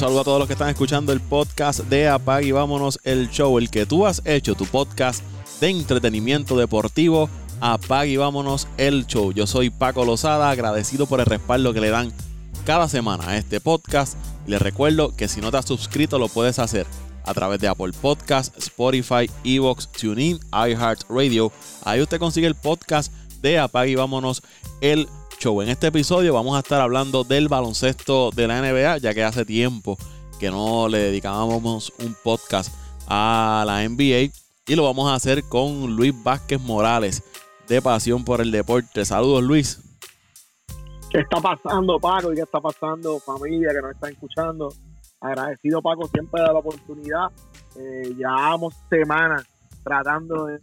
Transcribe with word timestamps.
Saludo 0.00 0.20
a 0.20 0.24
todos 0.24 0.38
los 0.38 0.46
que 0.48 0.54
están 0.54 0.70
escuchando 0.70 1.12
el 1.12 1.20
podcast 1.20 1.80
de 1.80 2.08
Apag 2.08 2.44
y 2.44 2.52
vámonos 2.52 2.98
el 3.04 3.28
show, 3.28 3.58
el 3.58 3.68
que 3.68 3.84
tú 3.84 4.06
has 4.06 4.22
hecho, 4.24 4.54
tu 4.54 4.64
podcast 4.64 5.22
de 5.60 5.68
entretenimiento 5.68 6.56
deportivo. 6.56 7.28
Apag 7.60 8.06
y 8.06 8.16
vámonos 8.16 8.66
el 8.78 9.06
show. 9.06 9.30
Yo 9.30 9.46
soy 9.46 9.68
Paco 9.68 10.06
Lozada, 10.06 10.48
agradecido 10.48 11.04
por 11.04 11.20
el 11.20 11.26
respaldo 11.26 11.74
que 11.74 11.82
le 11.82 11.90
dan 11.90 12.14
cada 12.64 12.88
semana 12.88 13.28
a 13.28 13.36
este 13.36 13.60
podcast. 13.60 14.16
Les 14.46 14.62
recuerdo 14.62 15.14
que 15.14 15.28
si 15.28 15.42
no 15.42 15.50
te 15.50 15.58
has 15.58 15.66
suscrito 15.66 16.18
lo 16.18 16.28
puedes 16.28 16.58
hacer 16.58 16.86
a 17.26 17.34
través 17.34 17.60
de 17.60 17.68
Apple 17.68 17.92
Podcast, 18.00 18.56
Spotify, 18.56 19.30
Evox, 19.44 19.86
TuneIn, 19.92 20.40
iHeartRadio. 20.50 21.52
Ahí 21.84 22.00
usted 22.00 22.18
consigue 22.18 22.46
el 22.46 22.54
podcast 22.54 23.12
de 23.42 23.58
Apag 23.58 23.88
y 23.88 23.96
vámonos 23.96 24.40
el 24.80 25.04
show. 25.04 25.19
En 25.42 25.70
este 25.70 25.86
episodio 25.86 26.34
vamos 26.34 26.54
a 26.54 26.58
estar 26.58 26.82
hablando 26.82 27.24
del 27.24 27.48
baloncesto 27.48 28.30
de 28.30 28.46
la 28.46 28.60
NBA, 28.60 28.98
ya 28.98 29.14
que 29.14 29.24
hace 29.24 29.46
tiempo 29.46 29.96
que 30.38 30.50
no 30.50 30.86
le 30.86 30.98
dedicábamos 30.98 31.94
un 31.98 32.14
podcast 32.22 32.74
a 33.08 33.64
la 33.66 33.88
NBA. 33.88 34.34
Y 34.66 34.76
lo 34.76 34.84
vamos 34.84 35.10
a 35.10 35.14
hacer 35.14 35.42
con 35.44 35.96
Luis 35.96 36.12
Vázquez 36.22 36.60
Morales 36.60 37.22
de 37.66 37.80
Pasión 37.80 38.22
por 38.22 38.42
el 38.42 38.50
Deporte. 38.50 39.02
Saludos 39.06 39.42
Luis. 39.42 39.80
¿Qué 41.10 41.20
está 41.20 41.40
pasando 41.40 41.98
Paco 41.98 42.32
y 42.32 42.36
qué 42.36 42.42
está 42.42 42.60
pasando 42.60 43.18
familia 43.18 43.70
que 43.72 43.80
nos 43.80 43.92
está 43.92 44.10
escuchando? 44.10 44.68
Agradecido 45.22 45.80
Paco 45.80 46.06
siempre 46.08 46.42
de 46.42 46.48
la 46.48 46.58
oportunidad. 46.58 47.30
Eh, 47.76 48.14
llevamos 48.14 48.74
semanas 48.90 49.46
tratando 49.82 50.44
de 50.44 50.60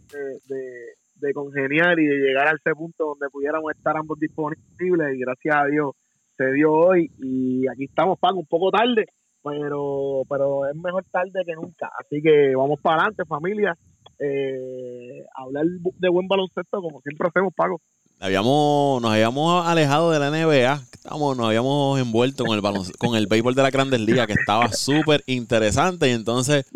congeniar 1.34 1.98
y 1.98 2.06
de 2.06 2.16
llegar 2.16 2.48
a 2.48 2.56
ese 2.56 2.74
punto 2.74 3.06
donde 3.06 3.28
pudiéramos 3.30 3.72
estar 3.72 3.96
ambos 3.96 4.18
disponibles 4.18 5.14
y 5.14 5.18
gracias 5.20 5.56
a 5.56 5.66
Dios 5.66 5.94
se 6.36 6.52
dio 6.52 6.72
hoy 6.72 7.10
y 7.18 7.66
aquí 7.68 7.84
estamos, 7.84 8.18
Paco, 8.18 8.38
un 8.38 8.46
poco 8.46 8.70
tarde, 8.70 9.06
pero, 9.42 10.22
pero 10.28 10.68
es 10.68 10.76
mejor 10.76 11.04
tarde 11.10 11.42
que 11.44 11.54
nunca. 11.54 11.90
Así 11.98 12.22
que 12.22 12.54
vamos 12.54 12.80
para 12.80 13.02
adelante, 13.02 13.24
familia. 13.24 13.76
Eh, 14.20 15.24
hablar 15.34 15.64
de 15.64 16.08
buen 16.08 16.26
baloncesto 16.28 16.80
como 16.80 17.00
siempre 17.02 17.28
hacemos, 17.28 17.52
Paco. 17.54 17.80
Habíamos, 18.20 19.00
nos 19.00 19.12
habíamos 19.12 19.64
alejado 19.64 20.10
de 20.10 20.18
la 20.18 20.30
NBA, 20.30 20.74
estamos, 20.92 21.36
nos 21.36 21.46
habíamos 21.46 22.00
envuelto 22.00 22.44
con 22.44 22.56
el 22.56 22.62
con 22.98 23.14
el 23.14 23.28
béisbol 23.28 23.54
de 23.54 23.62
la 23.62 23.70
Grandes 23.70 24.00
Ligas, 24.00 24.26
que 24.26 24.32
estaba 24.32 24.72
súper 24.72 25.22
interesante, 25.26 26.08
y 26.08 26.12
entonces 26.12 26.66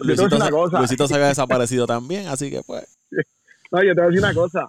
Luisito, 0.00 1.06
se 1.06 1.14
había 1.14 1.28
desaparecido 1.28 1.86
también, 1.86 2.26
así 2.26 2.50
que 2.50 2.62
pues. 2.66 2.98
No, 3.74 3.82
yo 3.82 3.92
te 3.92 4.02
voy 4.02 4.04
a 4.04 4.10
decir 4.10 4.24
una 4.24 4.34
cosa, 4.34 4.68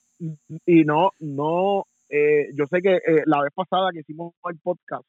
y 0.65 0.83
no, 0.83 1.11
no, 1.19 1.83
eh, 2.09 2.49
yo 2.55 2.65
sé 2.65 2.81
que 2.81 2.95
eh, 2.95 3.21
la 3.27 3.43
vez 3.43 3.51
pasada 3.53 3.91
que 3.93 3.99
hicimos 3.99 4.33
el 4.49 4.57
podcast, 4.63 5.03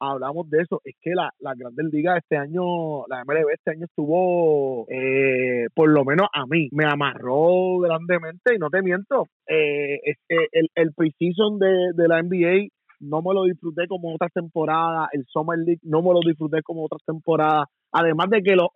hablamos 0.00 0.48
de 0.48 0.62
eso, 0.62 0.80
es 0.84 0.94
que 1.02 1.10
la, 1.14 1.28
la 1.38 1.52
Grandes 1.54 1.92
Ligas 1.92 2.16
este 2.22 2.38
año, 2.38 3.06
la 3.08 3.22
MLB 3.26 3.50
este 3.52 3.72
año 3.72 3.84
estuvo, 3.84 4.86
eh, 4.88 5.66
por 5.74 5.90
lo 5.90 6.02
menos 6.06 6.28
a 6.32 6.46
mí, 6.46 6.70
me 6.72 6.86
amarró 6.86 7.80
grandemente 7.80 8.54
y 8.54 8.58
no 8.58 8.70
te 8.70 8.80
miento, 8.80 9.26
eh, 9.46 10.00
el, 10.30 10.68
el 10.74 10.94
preseason 10.94 11.58
de, 11.58 11.92
de 11.94 12.08
la 12.08 12.22
NBA 12.22 12.68
no 13.00 13.20
me 13.20 13.34
lo 13.34 13.44
disfruté 13.44 13.86
como 13.86 14.14
otras 14.14 14.32
temporadas, 14.32 15.10
el 15.12 15.26
Summer 15.26 15.58
League 15.58 15.80
no 15.82 16.00
me 16.00 16.14
lo 16.14 16.20
disfruté 16.24 16.62
como 16.62 16.86
otras 16.86 17.02
temporadas, 17.04 17.66
además 17.92 18.30
de 18.30 18.42
que 18.42 18.56
la, 18.56 18.68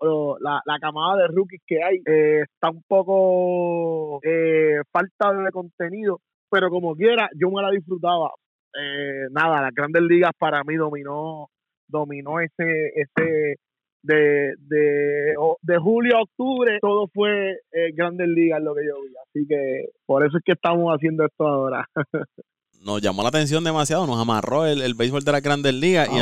la, 0.64 0.78
camada 0.78 1.22
de 1.22 1.28
rookies 1.28 1.62
que 1.66 1.82
hay 1.82 1.96
eh, 2.06 2.42
está 2.42 2.70
un 2.70 2.82
poco 2.86 4.20
eh, 4.22 4.80
falta 4.92 5.32
de 5.32 5.50
contenido, 5.50 6.20
pero 6.50 6.70
como 6.70 6.94
quiera, 6.94 7.28
yo 7.34 7.50
me 7.50 7.62
la 7.62 7.70
disfrutaba. 7.70 8.30
Eh, 8.78 9.26
nada, 9.30 9.62
las 9.62 9.74
grandes 9.74 10.02
ligas 10.02 10.32
para 10.38 10.62
mí 10.64 10.76
dominó 10.76 11.48
dominó 11.88 12.40
ese 12.40 12.92
ese 12.94 13.56
de, 14.02 14.54
de, 14.58 15.34
de 15.62 15.78
julio 15.78 16.16
a 16.16 16.22
octubre 16.22 16.78
todo 16.80 17.08
fue 17.14 17.60
grandes 17.94 18.28
ligas 18.28 18.60
lo 18.60 18.74
que 18.74 18.84
yo 18.84 19.00
vi 19.02 19.14
así 19.24 19.46
que 19.48 19.86
por 20.04 20.26
eso 20.26 20.38
es 20.38 20.44
que 20.44 20.52
estamos 20.52 20.92
haciendo 20.92 21.24
esto 21.24 21.46
ahora 21.46 21.86
nos 22.80 23.00
llamó 23.02 23.22
la 23.22 23.28
atención 23.28 23.64
demasiado, 23.64 24.06
nos 24.06 24.20
amarró 24.20 24.66
el, 24.66 24.82
el 24.82 24.94
béisbol 24.94 25.24
de 25.24 25.32
la 25.32 25.40
grandes 25.40 25.74
ligas. 25.74 26.08
y 26.12 26.18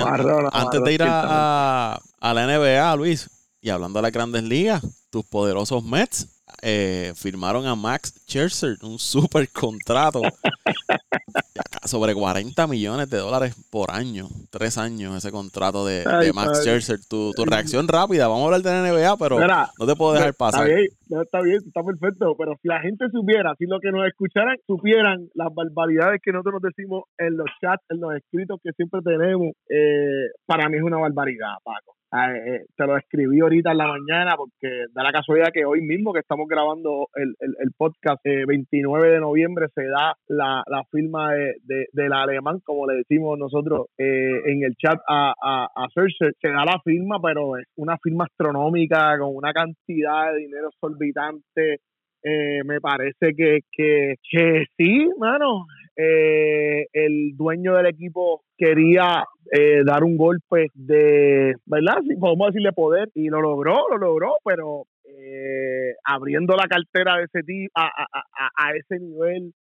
antes 0.52 0.82
de 0.82 0.92
ir 0.92 1.02
a, 1.02 2.00
a, 2.20 2.34
la 2.34 2.46
NBA, 2.46 2.96
Luis, 2.96 3.28
y 3.60 3.70
hablando 3.70 3.98
de 3.98 4.02
las 4.02 4.12
grandes 4.12 4.42
ligas, 4.44 4.82
tus 5.10 5.24
poderosos 5.24 5.84
Mets 5.84 6.33
eh, 6.62 7.12
firmaron 7.14 7.66
a 7.66 7.74
Max 7.74 8.14
Scherzer 8.26 8.76
un 8.82 8.98
super 8.98 9.48
contrato 9.50 10.22
sobre 11.84 12.14
40 12.14 12.66
millones 12.66 13.10
de 13.10 13.18
dólares 13.18 13.54
por 13.70 13.90
año, 13.90 14.28
tres 14.50 14.78
años 14.78 15.16
ese 15.16 15.30
contrato 15.30 15.84
de, 15.86 16.04
Max 16.34 16.62
Scherzer. 16.62 16.98
Tu, 17.08 17.32
tu, 17.32 17.44
reacción 17.44 17.88
rápida, 17.88 18.28
vamos 18.28 18.42
a 18.42 18.44
hablar 18.46 18.62
de 18.62 18.70
la 18.70 18.92
NBA, 18.92 19.16
pero 19.18 19.38
no 19.40 19.86
te 19.86 19.96
puedo 19.96 20.14
dejar 20.14 20.34
pasar. 20.34 20.68
Está 20.68 20.74
bien, 20.74 21.22
está 21.22 21.40
bien, 21.42 21.58
está 21.66 21.82
perfecto, 21.82 22.34
pero 22.38 22.54
si 22.62 22.68
la 22.68 22.80
gente 22.80 23.06
supiera, 23.10 23.54
si 23.58 23.66
lo 23.66 23.80
que 23.80 23.90
nos 23.90 24.06
escucharan 24.06 24.56
supieran 24.66 25.28
las 25.34 25.52
barbaridades 25.54 26.20
que 26.22 26.32
nosotros 26.32 26.62
nos 26.62 26.74
decimos 26.74 27.04
en 27.18 27.36
los 27.36 27.46
chats, 27.60 27.84
en 27.90 28.00
los 28.00 28.14
escritos 28.14 28.60
que 28.62 28.72
siempre 28.72 29.00
tenemos, 29.04 29.52
eh, 29.68 30.30
para 30.46 30.68
mí 30.68 30.76
es 30.76 30.82
una 30.82 30.98
barbaridad, 30.98 31.54
Paco. 31.62 31.94
Eh, 32.14 32.54
eh, 32.54 32.66
te 32.76 32.86
lo 32.86 32.96
escribí 32.96 33.40
ahorita 33.40 33.72
en 33.72 33.78
la 33.78 33.88
mañana 33.88 34.36
porque 34.36 34.84
da 34.92 35.02
la 35.02 35.10
casualidad 35.10 35.50
que 35.52 35.64
hoy 35.64 35.80
mismo 35.80 36.12
que 36.12 36.20
estamos 36.20 36.46
grabando 36.46 37.08
el, 37.16 37.34
el, 37.40 37.72
podcast, 37.76 38.20
29 38.24 39.10
de 39.10 39.18
noviembre, 39.18 39.66
se 39.74 39.84
da 39.86 40.14
la, 40.28 40.62
la 40.68 40.84
firma 40.92 41.32
de, 41.32 41.86
del 41.92 42.12
alemán, 42.12 42.60
como 42.64 42.86
le 42.86 42.98
decimos 42.98 43.36
nosotros 43.36 43.86
eh, 43.98 44.42
en 44.46 44.62
el 44.62 44.76
chat 44.76 45.00
a, 45.08 45.34
a, 45.42 45.64
a 45.74 45.88
se 45.94 46.48
da 46.48 46.64
la 46.64 46.80
firma, 46.84 47.20
pero 47.20 47.56
es 47.56 47.66
una 47.76 47.98
firma 47.98 48.24
astronómica 48.24 49.18
con 49.18 49.34
una 49.34 49.52
cantidad 49.52 50.32
de 50.32 50.38
dinero 50.38 50.68
exorbitante. 50.68 51.80
Me 52.64 52.80
parece 52.80 53.34
que, 53.36 53.60
que, 53.70 54.14
que 54.30 54.64
sí, 54.76 55.10
mano, 55.18 55.66
eh, 55.96 56.86
el 56.92 57.36
dueño 57.36 57.74
del 57.74 57.86
equipo 57.86 58.42
quería 58.56 59.24
eh, 59.52 59.82
dar 59.84 60.02
un 60.02 60.16
golpe 60.16 60.68
de, 60.74 61.54
¿verdad? 61.66 61.98
Si 62.08 62.16
podemos 62.16 62.48
decirle 62.48 62.72
poder 62.72 63.10
y 63.14 63.28
lo 63.28 63.40
logró, 63.40 63.88
lo 63.90 63.98
logró, 63.98 64.36
pero 64.44 64.86
eh, 65.04 65.94
abriendo 66.04 66.56
la 66.56 66.66
cartera 66.66 67.18
de 67.18 67.24
ese 67.24 67.42
tipo 67.42 67.72
a, 67.76 67.90
a, 68.56 68.72
ese 68.76 68.98
nivel 68.98 69.52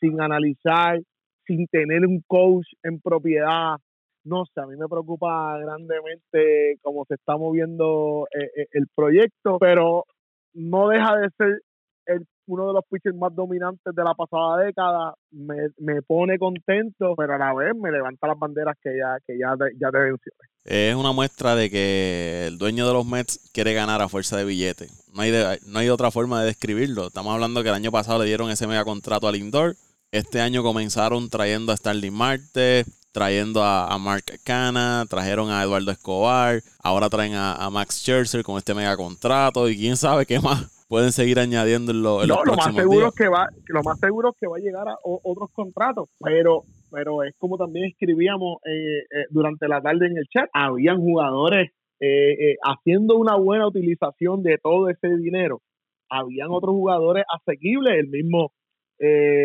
sin 0.00 0.20
analizar, 0.20 1.00
sin 1.46 1.66
tener 1.68 2.04
un 2.04 2.22
coach 2.26 2.66
en 2.82 3.00
propiedad, 3.00 3.76
no 4.24 4.44
sé, 4.46 4.60
a 4.60 4.66
mí 4.66 4.76
me 4.76 4.88
preocupa 4.88 5.56
grandemente 5.58 6.78
cómo 6.82 7.04
se 7.06 7.14
está 7.14 7.36
moviendo 7.36 8.26
eh, 8.34 8.66
el 8.72 8.86
proyecto, 8.94 9.58
pero 9.60 10.04
no 10.52 10.88
deja 10.88 11.16
de 11.16 11.28
ser 11.36 11.60
el 12.06 12.26
uno 12.46 12.68
de 12.68 12.74
los 12.74 12.84
pitchers 12.88 13.16
más 13.16 13.34
dominantes 13.34 13.94
de 13.94 14.04
la 14.04 14.14
pasada 14.14 14.64
década, 14.64 15.14
me, 15.32 15.68
me, 15.78 16.00
pone 16.02 16.38
contento, 16.38 17.14
pero 17.16 17.34
a 17.34 17.38
la 17.38 17.52
vez 17.52 17.74
me 17.74 17.90
levanta 17.90 18.28
las 18.28 18.38
banderas 18.38 18.76
que 18.80 18.96
ya, 18.96 19.18
que 19.26 19.36
ya, 19.38 19.54
ya 19.80 19.90
te 19.90 19.98
mencioné. 19.98 20.38
Es 20.64 20.94
una 20.94 21.12
muestra 21.12 21.54
de 21.54 21.70
que 21.70 22.46
el 22.46 22.58
dueño 22.58 22.86
de 22.86 22.92
los 22.92 23.06
Mets 23.06 23.50
quiere 23.52 23.74
ganar 23.74 24.00
a 24.00 24.08
fuerza 24.08 24.36
de 24.36 24.44
billete. 24.44 24.86
No 25.12 25.22
hay, 25.22 25.32
no 25.66 25.78
hay 25.78 25.88
otra 25.88 26.10
forma 26.10 26.40
de 26.40 26.46
describirlo. 26.46 27.08
Estamos 27.08 27.34
hablando 27.34 27.62
que 27.62 27.68
el 27.68 27.74
año 27.74 27.90
pasado 27.90 28.20
le 28.20 28.26
dieron 28.26 28.50
ese 28.50 28.66
mega 28.66 28.84
contrato 28.84 29.26
al 29.26 29.34
Lindor. 29.34 29.74
Este 30.12 30.40
año 30.40 30.62
comenzaron 30.62 31.28
trayendo 31.28 31.72
a 31.72 31.76
Starling 31.76 32.14
Marte, 32.14 32.84
trayendo 33.12 33.64
a, 33.64 33.96
Mark 33.98 34.24
Cana, 34.44 35.04
trajeron 35.08 35.50
a 35.50 35.62
Eduardo 35.62 35.90
Escobar, 35.90 36.62
ahora 36.82 37.10
traen 37.10 37.34
a, 37.34 37.54
a 37.54 37.70
Max 37.70 37.96
Scherzer 37.96 38.44
con 38.44 38.56
este 38.56 38.74
mega 38.74 38.96
contrato 38.96 39.68
y 39.68 39.76
quién 39.76 39.96
sabe 39.96 40.26
qué 40.26 40.38
más 40.38 40.75
pueden 40.88 41.12
seguir 41.12 41.38
añadiendo 41.38 41.92
en, 41.92 42.02
lo, 42.02 42.24
lo 42.24 42.56
más 42.56 42.74
seguro 42.74 43.10
que 43.12 43.28
va 43.28 43.48
lo 43.68 43.82
más 43.82 43.98
seguro 43.98 44.30
es 44.30 44.36
que 44.40 44.46
va 44.46 44.56
a 44.56 44.60
llegar 44.60 44.88
a 44.88 44.96
otros 45.02 45.50
contratos 45.52 46.08
pero 46.20 46.62
pero 46.90 47.22
es 47.22 47.34
como 47.38 47.58
también 47.58 47.90
escribíamos 47.90 48.58
eh, 48.64 49.00
eh, 49.00 49.26
durante 49.30 49.68
la 49.68 49.80
tarde 49.80 50.06
en 50.06 50.16
el 50.16 50.26
chat 50.28 50.48
habían 50.52 50.98
jugadores 50.98 51.70
eh, 52.00 52.56
haciendo 52.62 53.16
una 53.16 53.36
buena 53.36 53.66
utilización 53.66 54.42
de 54.42 54.58
todo 54.62 54.90
ese 54.90 55.08
dinero. 55.16 55.62
Habían 56.10 56.48
otros 56.50 56.72
jugadores 56.74 57.24
asequibles 57.34 57.94
el 57.98 58.08
mismo 58.08 58.52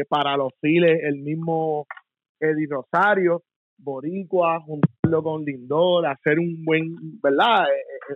para 0.07 0.37
los 0.37 0.53
files 0.61 1.01
el 1.03 1.17
mismo 1.17 1.85
Eddie 2.39 2.67
Rosario 2.69 3.43
Boricua 3.77 4.61
juntarlo 4.61 5.23
con 5.23 5.43
Lindor 5.43 6.05
hacer 6.05 6.39
un 6.39 6.63
buen 6.63 7.19
verdad 7.21 7.65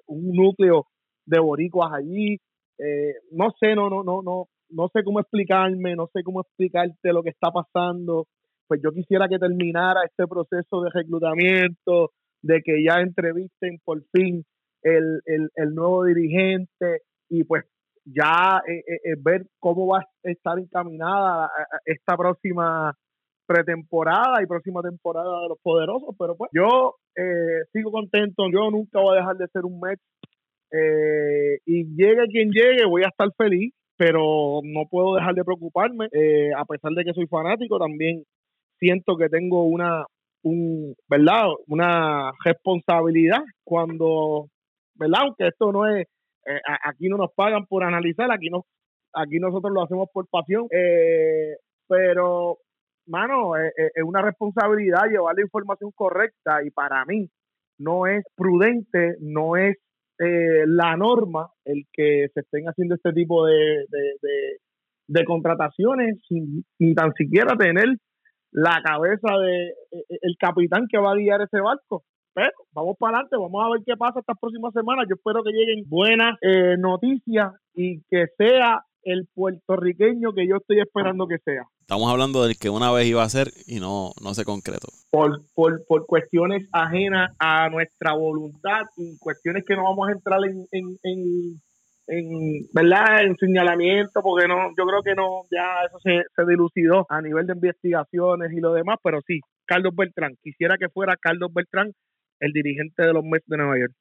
un 0.07 0.31
núcleo 0.31 0.87
de 1.25 1.39
boricuas 1.39 1.91
allí 1.91 2.37
eh, 2.77 3.13
no 3.31 3.51
sé, 3.59 3.75
no, 3.75 3.89
no, 3.89 4.03
no, 4.03 4.21
no, 4.21 4.47
no 4.69 4.89
sé 4.93 5.03
cómo 5.03 5.19
explicarme, 5.19 5.95
no 5.95 6.07
sé 6.13 6.23
cómo 6.23 6.41
explicarte 6.41 7.13
lo 7.13 7.23
que 7.23 7.29
está 7.29 7.51
pasando. 7.51 8.27
Pues 8.67 8.81
yo 8.83 8.91
quisiera 8.91 9.27
que 9.27 9.39
terminara 9.39 10.01
este 10.03 10.27
proceso 10.27 10.81
de 10.81 10.89
reclutamiento, 10.91 12.11
de 12.41 12.61
que 12.61 12.83
ya 12.83 13.01
entrevisten 13.01 13.79
por 13.83 14.03
fin 14.11 14.43
el, 14.81 15.21
el, 15.25 15.73
nuevo 15.73 16.03
dirigente 16.05 17.01
y 17.29 17.43
pues 17.43 17.63
ya 18.05 18.61
eh, 18.67 18.83
eh, 18.87 19.15
ver 19.17 19.47
cómo 19.59 19.87
va 19.87 19.99
a 19.99 20.29
estar 20.29 20.59
encaminada 20.59 21.49
esta 21.85 22.15
próxima 22.15 22.93
pretemporada 23.47 24.41
y 24.41 24.47
próxima 24.47 24.81
temporada 24.81 25.41
de 25.41 25.49
los 25.49 25.59
poderosos, 25.61 26.15
pero 26.17 26.35
pues 26.35 26.49
yo 26.53 26.95
eh, 27.15 27.65
sigo 27.71 27.91
contento, 27.91 28.45
yo 28.51 28.69
nunca 28.71 28.99
voy 28.99 29.15
a 29.15 29.19
dejar 29.21 29.37
de 29.37 29.47
ser 29.47 29.65
un 29.65 29.79
Mets 29.79 30.03
eh, 30.77 31.59
y 31.65 31.85
llegue 31.95 32.27
quien 32.27 32.51
llegue, 32.51 32.85
voy 32.85 33.03
a 33.03 33.07
estar 33.07 33.29
feliz, 33.37 33.73
pero 33.97 34.61
no 34.63 34.87
puedo 34.89 35.15
dejar 35.15 35.35
de 35.35 35.43
preocuparme, 35.43 36.07
eh, 36.11 36.51
a 36.55 36.65
pesar 36.65 36.91
de 36.91 37.03
que 37.03 37.13
soy 37.13 37.27
fanático, 37.27 37.79
también 37.79 38.23
siento 38.79 39.15
que 39.17 39.29
tengo 39.29 39.63
una, 39.63 40.05
un, 40.43 40.95
¿verdad? 41.09 41.45
Una 41.67 42.31
responsabilidad 42.43 43.41
cuando, 43.63 44.47
¿verdad? 44.95 45.21
Aunque 45.23 45.47
esto 45.47 45.71
no 45.71 45.87
es, 45.87 46.07
aquí 46.83 47.07
no 47.07 47.17
nos 47.17 47.31
pagan 47.33 47.65
por 47.65 47.83
analizar, 47.83 48.31
aquí 48.31 48.49
no, 48.49 48.65
aquí 49.13 49.39
nosotros 49.39 49.73
lo 49.73 49.83
hacemos 49.83 50.09
por 50.13 50.27
pasión, 50.27 50.67
pero 51.87 52.57
mano, 53.07 53.55
es, 53.55 53.71
una 54.03 54.21
responsabilidad 54.21 55.09
llevar 55.09 55.35
la 55.35 55.41
información 55.41 55.91
correcta 55.95 56.63
y 56.63 56.71
para 56.71 57.05
mí 57.05 57.29
no 57.77 58.07
es 58.07 58.23
prudente, 58.35 59.15
no 59.19 59.57
es 59.57 59.77
eh, 60.19 60.63
la 60.67 60.95
norma 60.95 61.49
el 61.65 61.85
que 61.91 62.27
se 62.33 62.39
estén 62.41 62.65
haciendo 62.65 62.95
este 62.95 63.11
tipo 63.13 63.45
de, 63.45 63.85
de, 65.07 65.25
contrataciones 65.25 66.19
sin 66.27 66.95
tan 66.95 67.13
siquiera 67.13 67.55
tener 67.57 67.97
la 68.51 68.81
cabeza 68.83 69.37
de 69.37 69.67
e, 69.91 69.97
e, 70.09 70.17
el 70.21 70.35
capitán 70.39 70.87
que 70.89 70.97
va 70.97 71.11
a 71.11 71.15
guiar 71.15 71.41
ese 71.41 71.59
barco. 71.59 72.03
Pero 72.33 72.51
vamos 72.73 72.95
para 72.99 73.17
adelante, 73.17 73.37
vamos 73.37 73.65
a 73.65 73.69
ver 73.71 73.81
qué 73.85 73.95
pasa 73.97 74.19
estas 74.19 74.37
próximas 74.39 74.73
semanas. 74.73 75.05
Yo 75.09 75.15
espero 75.15 75.43
que 75.43 75.51
lleguen 75.51 75.83
buenas 75.87 76.37
eh, 76.41 76.75
noticias 76.77 77.53
y 77.73 78.01
que 78.09 78.25
sea 78.37 78.81
el 79.05 79.27
puertorriqueño 79.33 80.33
que 80.33 80.47
yo 80.47 80.57
estoy 80.57 80.81
esperando 80.81 81.27
que 81.27 81.37
sea. 81.37 81.63
Estamos 81.79 82.11
hablando 82.11 82.43
del 82.43 82.57
que 82.57 82.69
una 82.69 82.91
vez 82.91 83.05
iba 83.05 83.23
a 83.23 83.29
ser 83.29 83.47
y 83.67 83.79
no, 83.79 84.11
no 84.21 84.33
se 84.33 84.43
concretó. 84.43 84.87
Por, 85.11 85.41
por, 85.53 85.85
por 85.87 86.05
cuestiones 86.05 86.67
ajenas 86.73 87.33
a 87.39 87.69
nuestra 87.69 88.13
voluntad 88.13 88.81
y 88.97 89.17
cuestiones 89.19 89.63
que 89.65 89.75
no 89.75 89.83
vamos 89.83 90.09
a 90.09 90.11
entrar 90.11 90.39
en, 90.43 90.65
en, 90.71 90.97
en, 91.03 91.61
en 92.07 92.67
¿verdad? 92.73 93.23
en 93.23 93.37
señalamiento, 93.37 94.21
porque 94.21 94.47
no, 94.47 94.69
yo 94.77 94.85
creo 94.85 95.03
que 95.03 95.15
no, 95.15 95.43
ya 95.51 95.85
eso 95.87 95.99
se, 95.99 96.23
se 96.35 96.45
dilucidó 96.49 97.05
a 97.07 97.21
nivel 97.21 97.45
de 97.45 97.53
investigaciones 97.53 98.51
y 98.51 98.59
lo 98.59 98.73
demás, 98.73 98.97
pero 99.03 99.21
sí, 99.25 99.39
Carlos 99.65 99.95
Beltrán, 99.95 100.35
quisiera 100.41 100.77
que 100.77 100.89
fuera 100.89 101.15
Carlos 101.15 101.53
Beltrán 101.53 101.93
el 102.39 102.51
dirigente 102.51 103.03
de 103.03 103.13
los 103.13 103.23
Mets 103.23 103.47
de 103.47 103.57
Nueva 103.57 103.79
York. 103.79 103.93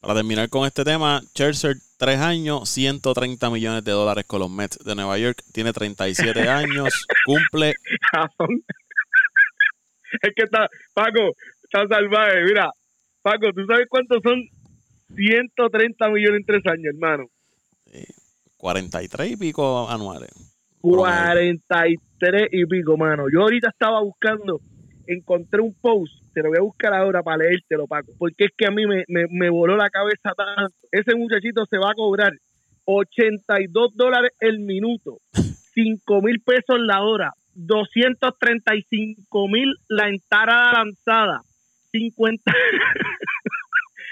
Para 0.00 0.14
terminar 0.14 0.48
con 0.48 0.66
este 0.66 0.82
tema, 0.82 1.20
Scherzer, 1.34 1.76
tres 1.98 2.18
años, 2.18 2.70
130 2.70 3.50
millones 3.50 3.84
de 3.84 3.92
dólares 3.92 4.24
con 4.26 4.40
los 4.40 4.50
Mets 4.50 4.78
de 4.78 4.94
Nueva 4.94 5.18
York. 5.18 5.42
Tiene 5.52 5.74
37 5.74 6.40
años, 6.48 7.06
cumple. 7.26 7.74
es 10.22 10.32
que 10.34 10.44
está, 10.44 10.68
Paco, 10.94 11.34
está 11.62 11.86
salvaje. 11.86 12.44
Mira, 12.44 12.70
Paco, 13.20 13.52
¿tú 13.54 13.66
sabes 13.66 13.86
cuántos 13.90 14.20
son 14.22 14.42
130 15.14 16.08
millones 16.08 16.40
en 16.40 16.46
tres 16.46 16.66
años, 16.66 16.94
hermano? 16.94 17.26
43 18.56 19.32
y 19.32 19.36
pico 19.36 19.86
anuales. 19.90 20.30
43 20.80 22.48
y 22.52 22.64
pico, 22.64 22.96
mano. 22.96 23.26
Yo 23.30 23.42
ahorita 23.42 23.68
estaba 23.68 24.00
buscando, 24.00 24.60
encontré 25.06 25.60
un 25.60 25.74
post 25.74 26.19
te 26.32 26.42
lo 26.42 26.48
voy 26.48 26.58
a 26.58 26.62
buscar 26.62 26.94
ahora 26.94 27.22
para 27.22 27.38
leértelo, 27.38 27.86
Paco, 27.86 28.12
porque 28.18 28.44
es 28.46 28.50
que 28.56 28.66
a 28.66 28.70
mí 28.70 28.86
me, 28.86 29.04
me, 29.08 29.50
voló 29.50 29.76
la 29.76 29.90
cabeza 29.90 30.32
tanto. 30.36 30.74
Ese 30.90 31.14
muchachito 31.14 31.64
se 31.66 31.78
va 31.78 31.90
a 31.90 31.94
cobrar 31.94 32.32
82 32.84 33.96
dólares 33.96 34.32
el 34.40 34.60
minuto, 34.60 35.18
5 35.32 36.22
mil 36.22 36.40
pesos 36.40 36.78
la 36.80 37.02
hora, 37.02 37.32
235 37.54 39.48
mil 39.48 39.74
la 39.88 40.08
entrada 40.08 40.72
lanzada, 40.72 41.42
50. 41.92 42.52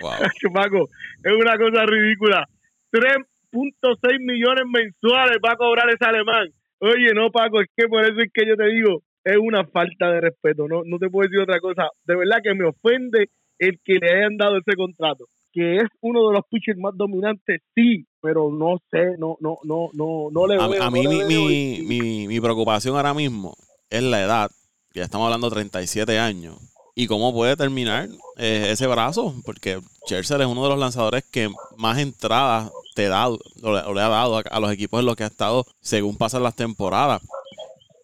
wow. 0.00 0.12
Paco, 0.54 0.88
es 1.24 1.32
una 1.32 1.56
cosa 1.56 1.86
ridícula. 1.86 2.46
3.6 2.92 4.20
millones 4.20 4.64
mensuales 4.72 5.38
va 5.44 5.52
a 5.52 5.56
cobrar 5.56 5.88
ese 5.90 6.04
alemán. 6.04 6.48
Oye, 6.80 7.12
no, 7.14 7.30
Paco, 7.30 7.60
es 7.60 7.68
que 7.76 7.88
por 7.88 8.04
eso 8.04 8.20
es 8.20 8.30
que 8.32 8.46
yo 8.46 8.56
te 8.56 8.66
digo, 8.66 9.02
es 9.28 9.38
una 9.38 9.64
falta 9.66 10.10
de 10.10 10.20
respeto. 10.20 10.66
No, 10.68 10.82
no 10.84 10.98
te 10.98 11.10
puedo 11.10 11.28
decir 11.28 11.40
otra 11.40 11.60
cosa. 11.60 11.88
De 12.04 12.16
verdad 12.16 12.38
que 12.42 12.54
me 12.54 12.66
ofende 12.66 13.28
el 13.58 13.78
que 13.84 13.94
le 13.94 14.16
hayan 14.16 14.36
dado 14.36 14.56
ese 14.56 14.76
contrato. 14.76 15.26
Que 15.52 15.76
es 15.76 15.88
uno 16.00 16.28
de 16.28 16.34
los 16.34 16.44
pitchers 16.50 16.78
más 16.78 16.96
dominantes, 16.96 17.62
sí, 17.74 18.06
pero 18.20 18.50
no 18.50 18.78
sé, 18.90 19.16
no, 19.18 19.36
no, 19.40 19.58
no, 19.64 19.88
no, 19.92 20.28
no 20.30 20.46
le 20.46 20.56
veo. 20.56 20.82
A, 20.82 20.90
mí 20.90 21.06
mi, 21.06 21.24
mi, 21.24 21.82
mi, 21.82 22.28
mi, 22.28 22.40
preocupación 22.40 22.96
ahora 22.96 23.14
mismo 23.14 23.54
es 23.90 24.02
la 24.02 24.22
edad, 24.22 24.50
que 24.92 25.00
ya 25.00 25.04
estamos 25.04 25.24
hablando 25.24 25.48
de 25.48 25.54
37 25.54 26.18
años, 26.18 26.58
y 26.94 27.06
cómo 27.06 27.32
puede 27.32 27.56
terminar 27.56 28.08
eh, 28.36 28.68
ese 28.70 28.86
brazo, 28.86 29.34
porque 29.44 29.80
Scherzer 30.04 30.42
es 30.42 30.46
uno 30.46 30.62
de 30.64 30.68
los 30.68 30.78
lanzadores 30.78 31.24
que 31.24 31.48
más 31.76 31.98
entradas 31.98 32.70
te 32.94 33.08
da, 33.08 33.28
o 33.28 33.38
le, 33.72 34.00
ha 34.00 34.08
dado 34.08 34.36
a, 34.36 34.40
a, 34.40 34.60
los 34.60 34.70
equipos 34.70 35.00
en 35.00 35.06
los 35.06 35.16
que 35.16 35.24
ha 35.24 35.28
estado 35.28 35.64
según 35.80 36.16
pasan 36.16 36.42
las 36.42 36.56
temporadas. 36.56 37.22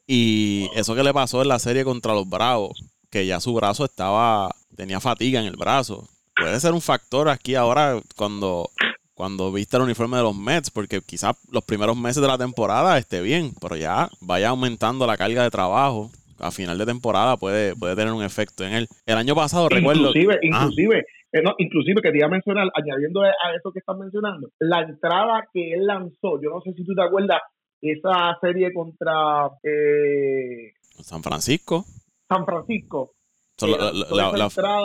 Y 0.06 0.68
eso 0.74 0.94
que 0.94 1.02
le 1.02 1.14
pasó 1.14 1.42
en 1.42 1.48
la 1.48 1.58
serie 1.58 1.84
contra 1.84 2.12
los 2.12 2.28
Bravos, 2.28 2.82
que 3.10 3.26
ya 3.26 3.40
su 3.40 3.54
brazo 3.54 3.84
estaba, 3.84 4.50
tenía 4.76 5.00
fatiga 5.00 5.40
en 5.40 5.46
el 5.46 5.56
brazo, 5.56 6.08
puede 6.36 6.60
ser 6.60 6.72
un 6.72 6.80
factor 6.80 7.28
aquí 7.28 7.54
ahora 7.54 8.00
cuando, 8.16 8.68
cuando 9.14 9.52
viste 9.52 9.76
el 9.76 9.84
uniforme 9.84 10.18
de 10.18 10.24
los 10.24 10.36
Mets, 10.36 10.70
porque 10.70 11.00
quizás 11.00 11.36
los 11.50 11.64
primeros 11.64 11.96
meses 11.96 12.20
de 12.20 12.28
la 12.28 12.38
temporada 12.38 12.98
esté 12.98 13.22
bien, 13.22 13.52
pero 13.60 13.76
ya 13.76 14.08
vaya 14.20 14.50
aumentando 14.50 15.06
la 15.06 15.16
carga 15.16 15.42
de 15.42 15.50
trabajo. 15.50 16.10
A 16.40 16.50
final 16.50 16.76
de 16.76 16.84
temporada 16.84 17.36
puede, 17.36 17.76
puede 17.76 17.94
tener 17.94 18.12
un 18.12 18.22
efecto 18.22 18.64
en 18.64 18.72
él. 18.72 18.88
El 19.06 19.16
año 19.16 19.36
pasado, 19.36 19.68
recuerdo. 19.68 20.08
Inclusive, 20.08 20.38
inclusive, 20.42 21.06
eh, 21.32 21.42
no, 21.42 21.54
inclusive 21.58 22.02
que 22.02 22.10
te 22.10 22.18
iba 22.18 22.26
a 22.26 22.30
mencionar, 22.30 22.68
añadiendo 22.74 23.22
a 23.22 23.30
eso 23.56 23.70
que 23.72 23.78
estás 23.78 23.96
mencionando, 23.96 24.48
la 24.58 24.80
entrada 24.82 25.48
que 25.52 25.74
él 25.74 25.86
lanzó, 25.86 26.42
yo 26.42 26.50
no 26.50 26.60
sé 26.60 26.72
si 26.74 26.84
tú 26.84 26.92
te 26.94 27.02
acuerdas, 27.02 27.40
esa 27.80 28.36
serie 28.40 28.72
contra 28.72 29.50
eh, 29.62 30.72
San 31.02 31.22
Francisco. 31.22 31.84
San 32.28 32.44
Francisco. 32.44 33.12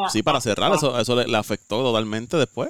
sí, 0.10 0.24
para 0.24 0.42
cerrar, 0.42 0.74
eso, 0.74 1.00
eso 1.00 1.16
le, 1.16 1.38
afectó 1.38 1.82
totalmente 1.82 2.38
después. 2.38 2.70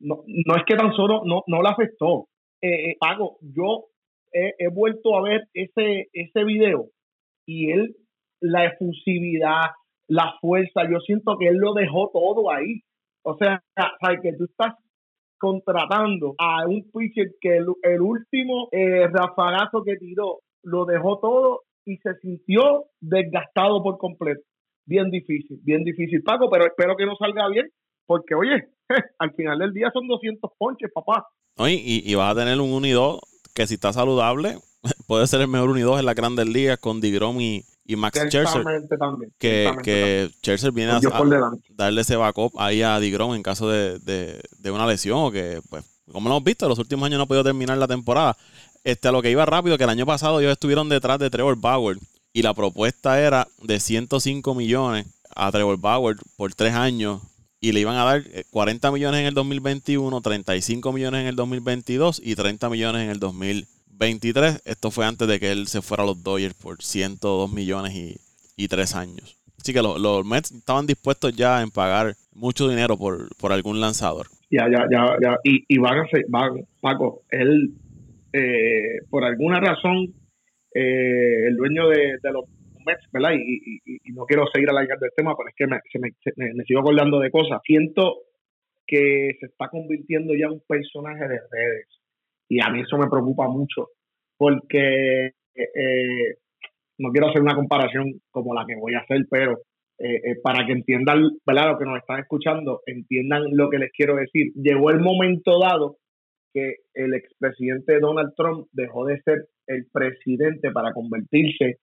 No, 0.00 0.22
no 0.26 0.56
es 0.56 0.62
que 0.66 0.76
tan 0.76 0.92
solo 0.92 1.22
no, 1.24 1.42
no 1.46 1.62
le 1.62 1.68
afectó. 1.68 2.28
Eh, 2.60 2.90
eh 2.90 2.96
Pago, 2.98 3.38
yo 3.40 3.86
he, 4.32 4.68
vuelto 4.68 5.16
a 5.16 5.22
ver 5.22 5.48
ese, 5.54 6.08
ese 6.12 6.44
video 6.44 6.90
y 7.46 7.70
él, 7.70 7.96
la 8.40 8.66
efusividad, 8.66 9.70
la 10.06 10.34
fuerza, 10.40 10.82
yo 10.90 11.00
siento 11.00 11.36
que 11.38 11.48
él 11.48 11.56
lo 11.56 11.74
dejó 11.74 12.10
todo 12.12 12.50
ahí. 12.50 12.82
O 13.22 13.36
sea, 13.36 13.62
que 14.22 14.32
tú 14.34 14.44
estás 14.44 14.74
contratando 15.38 16.34
a 16.38 16.66
un 16.66 16.90
pitcher 16.90 17.32
que 17.40 17.56
el, 17.56 18.00
último 18.00 18.68
eh, 18.72 19.06
rafagazo 19.08 19.82
que 19.84 19.96
tiró 19.96 20.40
lo 20.62 20.84
dejó 20.84 21.18
todo 21.18 21.62
y 21.84 21.96
se 21.98 22.14
sintió 22.20 22.86
desgastado 23.00 23.82
por 23.82 23.98
completo. 23.98 24.42
Bien 24.84 25.10
difícil, 25.10 25.60
bien 25.62 25.84
difícil, 25.84 26.22
Paco, 26.22 26.50
pero 26.50 26.66
espero 26.66 26.96
que 26.96 27.06
no 27.06 27.16
salga 27.16 27.48
bien, 27.48 27.68
porque 28.06 28.34
oye, 28.34 28.68
al 29.18 29.32
final 29.34 29.58
del 29.58 29.72
día 29.72 29.90
son 29.92 30.06
200 30.06 30.50
ponches, 30.58 30.90
papá. 30.92 31.26
Oye, 31.56 31.74
y, 31.74 32.10
y 32.10 32.14
vas 32.14 32.32
a 32.32 32.38
tener 32.38 32.60
un 32.60 32.72
unido 32.72 33.20
que 33.54 33.66
si 33.66 33.74
está 33.74 33.92
saludable, 33.92 34.56
puede 35.06 35.26
ser 35.26 35.40
el 35.40 35.48
mejor 35.48 35.70
unido 35.70 35.98
en 35.98 36.06
la 36.06 36.14
grandes 36.14 36.48
ligas 36.48 36.78
con 36.78 37.00
Digrom 37.00 37.40
y, 37.40 37.64
y 37.88 37.96
Max 37.96 38.20
Scherzer. 38.26 38.62
Que, 39.38 39.74
que 39.82 40.30
Scherzer 40.42 40.72
viene 40.72 40.92
a, 40.92 41.00
darle 41.70 42.02
ese 42.02 42.16
backup 42.16 42.52
ahí 42.60 42.82
a 42.82 43.00
Digrom 43.00 43.34
en 43.34 43.42
caso 43.42 43.68
de, 43.68 43.98
de, 43.98 44.70
una 44.70 44.86
lesión 44.86 45.18
o 45.18 45.30
que, 45.32 45.62
pues, 45.70 45.84
como 46.12 46.28
lo 46.28 46.36
hemos 46.36 46.44
visto, 46.44 46.68
los 46.68 46.78
últimos 46.78 47.06
años 47.06 47.16
no 47.16 47.24
ha 47.24 47.26
podido 47.26 47.44
terminar 47.44 47.78
la 47.78 47.88
temporada. 47.88 48.36
Este, 48.84 49.08
a 49.08 49.12
lo 49.12 49.22
que 49.22 49.30
iba 49.30 49.44
rápido, 49.46 49.78
que 49.78 49.84
el 49.84 49.90
año 49.90 50.04
pasado 50.04 50.38
ellos 50.38 50.52
estuvieron 50.52 50.90
detrás 50.90 51.18
de 51.18 51.30
Trevor 51.30 51.56
Bauer 51.56 51.96
y 52.34 52.42
la 52.42 52.52
propuesta 52.52 53.18
era 53.20 53.48
de 53.62 53.80
105 53.80 54.54
millones 54.54 55.06
a 55.34 55.50
Trevor 55.50 55.78
Bauer 55.78 56.16
por 56.36 56.52
tres 56.54 56.74
años 56.74 57.22
y 57.58 57.72
le 57.72 57.80
iban 57.80 57.96
a 57.96 58.04
dar 58.04 58.22
40 58.50 58.86
eh, 58.86 58.92
millones 58.92 59.20
en 59.20 59.26
el 59.28 59.34
2021, 59.34 60.20
35 60.20 60.92
millones 60.92 61.22
en 61.22 61.26
el 61.28 61.36
2022 61.36 62.20
y 62.22 62.34
30 62.36 62.68
millones 62.68 63.04
en 63.04 63.10
el 63.10 63.18
2023. 63.18 63.77
23. 63.98 64.62
Esto 64.64 64.90
fue 64.90 65.04
antes 65.04 65.28
de 65.28 65.40
que 65.40 65.50
él 65.50 65.66
se 65.66 65.82
fuera 65.82 66.04
a 66.04 66.06
los 66.06 66.22
Dodgers 66.22 66.54
por 66.54 66.82
102 66.82 67.52
millones 67.52 67.94
y, 67.94 68.16
y 68.56 68.68
3 68.68 68.94
años. 68.94 69.36
Así 69.60 69.72
que 69.72 69.82
los, 69.82 70.24
Mets 70.24 70.52
estaban 70.52 70.86
dispuestos 70.86 71.34
ya 71.36 71.60
en 71.62 71.70
pagar 71.70 72.14
mucho 72.32 72.68
dinero 72.68 72.96
por, 72.96 73.28
por 73.40 73.52
algún 73.52 73.80
lanzador. 73.80 74.26
Ya, 74.50 74.66
ya, 74.70 74.86
ya, 74.90 75.16
ya. 75.20 75.36
Y, 75.44 75.64
y 75.68 75.78
van 75.78 75.98
a 75.98 76.06
ser, 76.08 76.24
van, 76.28 76.64
Paco, 76.80 77.22
él, 77.30 77.72
eh, 78.32 79.00
por 79.10 79.24
alguna 79.24 79.60
razón, 79.60 80.14
eh, 80.74 81.48
el 81.48 81.56
dueño 81.56 81.88
de, 81.88 82.18
los 82.32 82.44
Mets, 82.86 83.04
¿verdad? 83.12 83.32
Y, 83.34 83.80
y, 83.84 84.12
no 84.12 84.24
quiero 84.24 84.46
seguir 84.52 84.70
alargando 84.70 85.04
el 85.04 85.12
tema, 85.14 85.34
pero 85.36 85.48
es 85.48 85.54
que 85.56 85.66
me, 85.66 85.80
me, 86.36 86.54
me, 86.54 86.64
sigo 86.64 86.80
acordando 86.80 87.18
de 87.18 87.30
cosas. 87.30 87.60
Siento 87.66 88.22
que 88.86 89.36
se 89.40 89.46
está 89.46 89.68
convirtiendo 89.68 90.34
ya 90.34 90.46
en 90.46 90.52
un 90.52 90.62
personaje 90.66 91.28
de 91.28 91.40
redes 91.50 91.97
y 92.48 92.60
a 92.60 92.70
mí 92.70 92.80
eso 92.80 92.96
me 92.96 93.08
preocupa 93.08 93.48
mucho 93.48 93.88
porque 94.36 95.32
eh, 95.54 96.34
no 96.98 97.10
quiero 97.10 97.28
hacer 97.28 97.42
una 97.42 97.54
comparación 97.54 98.20
como 98.30 98.54
la 98.54 98.64
que 98.66 98.76
voy 98.76 98.94
a 98.94 99.00
hacer, 99.00 99.26
pero 99.30 99.60
eh, 99.98 100.36
para 100.42 100.64
que 100.64 100.72
entiendan, 100.72 101.22
¿verdad? 101.44 101.72
Lo 101.72 101.78
que 101.78 101.84
nos 101.84 101.98
están 101.98 102.20
escuchando, 102.20 102.82
entiendan 102.86 103.44
lo 103.50 103.68
que 103.68 103.78
les 103.78 103.90
quiero 103.90 104.14
decir. 104.14 104.52
Llegó 104.54 104.90
el 104.90 105.00
momento 105.00 105.58
dado 105.58 105.96
que 106.54 106.76
el 106.94 107.14
expresidente 107.14 107.98
Donald 108.00 108.32
Trump 108.36 108.68
dejó 108.72 109.04
de 109.06 109.20
ser 109.22 109.48
el 109.66 109.86
presidente 109.92 110.70
para 110.70 110.92
convertirse 110.92 111.78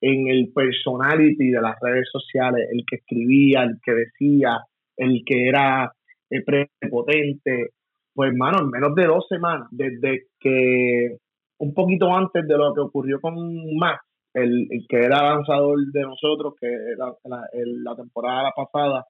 en 0.00 0.28
el 0.28 0.52
personality 0.54 1.50
de 1.50 1.60
las 1.60 1.76
redes 1.80 2.08
sociales, 2.10 2.68
el 2.70 2.84
que 2.88 2.96
escribía, 2.96 3.62
el 3.62 3.78
que 3.82 3.92
decía, 3.92 4.58
el 4.96 5.22
que 5.24 5.48
era 5.48 5.92
eh, 6.30 6.42
prepotente. 6.42 7.70
Pues, 8.16 8.30
hermano, 8.30 8.62
en 8.62 8.70
menos 8.70 8.94
de 8.94 9.04
dos 9.04 9.26
semanas, 9.28 9.68
desde 9.70 10.28
que 10.40 11.18
un 11.58 11.74
poquito 11.74 12.10
antes 12.14 12.48
de 12.48 12.56
lo 12.56 12.72
que 12.72 12.80
ocurrió 12.80 13.20
con 13.20 13.36
Max, 13.76 14.02
el, 14.32 14.68
que 14.88 14.96
era 14.96 15.34
lanzador 15.34 15.76
de 15.92 16.00
nosotros, 16.00 16.54
que 16.58 16.66
la, 16.96 17.94
temporada 17.94 18.52
pasada 18.56 19.04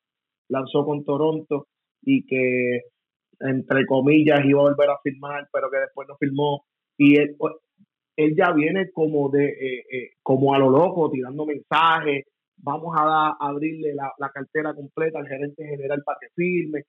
lanzó 0.49 0.85
con 0.85 1.05
Toronto 1.05 1.69
y 2.03 2.27
que 2.27 2.81
entre 3.39 3.87
comillas 3.87 4.45
iba 4.45 4.61
a 4.61 4.71
volver 4.71 4.91
a 4.91 4.99
firmar, 5.01 5.47
pero 5.53 5.71
que 5.71 5.79
después 5.79 6.09
no 6.09 6.17
firmó. 6.17 6.65
Y 6.99 7.17
él, 7.17 7.37
él 8.17 8.35
ya 8.37 8.51
viene 8.53 8.91
como 8.91 9.31
de 9.31 9.47
eh, 9.47 9.85
eh, 9.93 10.11
como 10.21 10.53
a 10.53 10.59
lo 10.59 10.69
loco, 10.69 11.11
tirando 11.13 11.47
mensajes, 11.47 12.25
vamos 12.57 12.93
a, 12.99 13.37
abrirle 13.39 13.95
la, 13.95 14.31
cartera 14.31 14.75
completa 14.75 15.21
al 15.21 15.29
gerente 15.29 15.65
general 15.65 16.03
para 16.05 16.19
que 16.21 16.29
firme. 16.35 16.83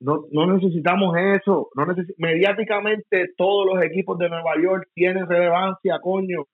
No, 0.00 0.24
no 0.30 0.46
necesitamos 0.46 1.16
eso. 1.16 1.70
No 1.74 1.86
mediáticamente 2.18 3.32
todos 3.36 3.66
los 3.66 3.84
equipos 3.84 4.18
de 4.18 4.28
Nueva 4.28 4.52
York 4.62 4.88
tienen 4.94 5.28
relevancia, 5.28 5.98
coño. 6.00 6.44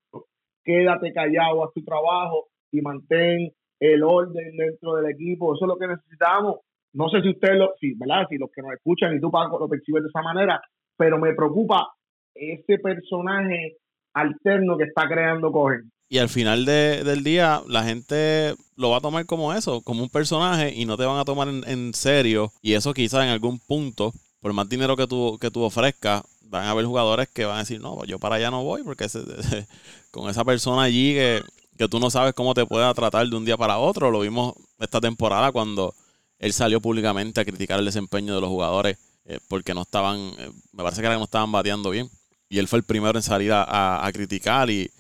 Quédate 0.64 1.12
callado, 1.12 1.64
haz 1.64 1.72
tu 1.74 1.84
trabajo 1.84 2.46
y 2.72 2.80
mantén 2.80 3.50
el 3.80 4.02
orden 4.02 4.56
dentro 4.56 4.94
del 4.94 5.10
equipo. 5.10 5.54
Eso 5.54 5.66
es 5.66 5.68
lo 5.68 5.76
que 5.76 5.88
necesitamos. 5.88 6.60
No 6.94 7.08
sé 7.08 7.20
si 7.22 7.30
ustedes, 7.30 7.58
lo, 7.58 7.72
si, 7.78 7.94
¿verdad? 7.98 8.26
Si 8.30 8.38
los 8.38 8.50
que 8.54 8.62
nos 8.62 8.72
escuchan 8.72 9.14
y 9.14 9.20
tú, 9.20 9.30
Paco, 9.30 9.58
lo 9.58 9.68
percibes 9.68 10.04
de 10.04 10.08
esa 10.08 10.22
manera, 10.22 10.60
pero 10.96 11.18
me 11.18 11.34
preocupa 11.34 11.88
ese 12.34 12.78
personaje 12.78 13.76
alterno 14.14 14.76
que 14.78 14.84
está 14.84 15.06
creando 15.08 15.50
Cohen. 15.52 15.90
Y 16.08 16.18
al 16.18 16.28
final 16.28 16.64
del 16.64 17.25
día, 17.25 17.62
la 17.66 17.82
gente 17.82 18.54
lo 18.76 18.90
va 18.90 18.99
a 18.99 19.00
tomar 19.00 19.26
como 19.26 19.52
eso, 19.52 19.80
como 19.80 20.02
un 20.02 20.11
personaje, 20.11 20.73
y 20.75 20.84
no 20.84 20.96
te 20.96 21.04
van 21.04 21.18
a 21.18 21.25
tomar 21.25 21.49
en, 21.49 21.94
serio. 21.94 22.52
Y 22.62 22.75
eso 22.75 22.94
quizás 22.94 23.25
en 23.25 23.30
algún 23.30 23.58
punto, 23.58 24.12
por 24.40 24.52
más 24.52 24.68
dinero 24.68 24.96
que 24.96 25.06
tú, 25.06 25.38
que 25.40 25.50
tú 25.50 25.62
ofrezcas, 25.62 26.23
van 26.42 26.66
a 26.66 26.70
haber 26.70 26.84
jugadores 26.84 27.28
que 27.28 27.46
van 27.46 27.56
a 27.56 27.61
decir, 27.61 27.80
no, 27.80 28.04
yo 28.04 28.18
para 28.18 28.37
allá 28.37 28.50
no 28.50 28.62
voy, 28.62 28.82
porque 28.82 29.08
con 30.11 30.30
esa 30.30 30.44
persona 30.44 30.82
allí 30.82 31.14
que, 31.14 31.42
que 31.76 31.88
tú 31.88 31.99
no 31.99 32.11
sabes 32.11 32.34
cómo 32.34 32.54
te 32.54 32.66
pueda 32.66 32.92
tratar 32.94 33.26
de 33.26 33.37
un 33.37 33.44
día 33.44 33.56
para 33.56 33.78
otro. 33.78 34.11
Lo 34.11 34.20
vimos 34.20 34.54
esta 34.78 35.00
temporada 35.00 35.50
cuando 35.52 35.94
él 36.38 36.52
salió 36.52 36.80
públicamente 36.80 37.40
a 37.40 37.44
criticar 37.44 37.78
el 37.78 37.87
desempeño 37.87 38.34
de 38.34 38.40
los 38.40 38.50
jugadores 38.50 38.99
eh, 39.26 39.38
porque 39.49 39.73
no 39.73 39.82
estaban, 39.82 40.18
eh, 40.38 40.50
me 40.73 40.82
parece 40.82 41.00
que 41.00 41.06
era 41.06 41.14
que 41.14 41.18
no 41.18 41.25
estaban 41.25 41.50
bateando 41.50 41.90
bien. 41.90 42.11
Y 42.49 42.58
él 42.58 42.68
fue 42.68 42.78
el 42.78 42.84
primero 42.84 43.18
en 43.18 43.23
salir 43.23 43.52
a, 43.52 44.08
criticar 44.12 44.70
y, 44.70 44.90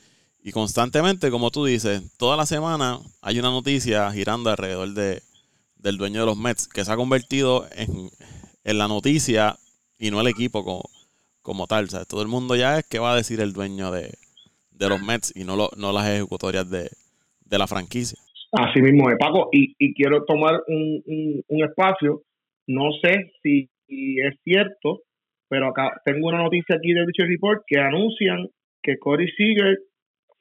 constantemente, 0.52 1.30
como 1.30 1.50
tú 1.50 1.64
dices, 1.64 2.16
toda 2.18 2.36
la 2.36 2.46
semana 2.46 2.98
hay 3.22 3.38
una 3.38 3.50
noticia 3.50 4.10
girando 4.12 4.50
alrededor 4.50 4.90
de, 4.90 5.20
del 5.76 5.96
dueño 5.96 6.20
de 6.20 6.26
los 6.26 6.36
Mets 6.36 6.68
que 6.68 6.84
se 6.84 6.92
ha 6.92 6.96
convertido 6.96 7.66
en, 7.76 8.10
la 8.64 8.88
noticia 8.88 9.56
y 9.98 10.10
no 10.10 10.20
el 10.20 10.26
equipo 10.26 10.64
como, 10.64 10.82
como 11.42 11.66
tal. 11.66 11.88
todo 12.08 12.22
el 12.22 12.28
mundo 12.28 12.56
ya 12.56 12.78
es 12.78 12.88
que 12.88 12.98
va 12.98 13.12
a 13.12 13.16
decir 13.16 13.40
el 13.40 13.52
dueño 13.52 13.90
de, 13.90 14.10
los 14.78 15.00
Mets 15.00 15.32
y 15.34 15.44
no, 15.44 15.56
no 15.76 15.92
las 15.92 16.08
ejecutorias 16.08 16.68
de, 16.68 16.90
de 17.44 17.58
la 17.58 17.66
franquicia. 17.66 18.18
Así 18.52 18.80
mismo 18.80 19.10
es, 19.10 19.16
Paco, 19.18 19.48
y, 19.52 19.74
y 19.78 19.94
quiero 19.94 20.24
tomar 20.24 20.62
un, 20.68 21.42
un, 21.48 21.64
espacio, 21.64 22.22
no 22.68 22.92
sé 23.02 23.32
si, 23.42 23.68
es 23.88 24.34
cierto, 24.44 25.02
pero 25.48 25.68
acá 25.68 26.00
tengo 26.04 26.28
una 26.28 26.42
noticia 26.42 26.76
aquí 26.76 26.92
de 26.92 27.04
Richard 27.04 27.28
Report 27.28 27.62
que 27.66 27.80
anuncian 27.80 28.48
que 28.80 28.98
Corey 28.98 29.28
Seager 29.36 29.78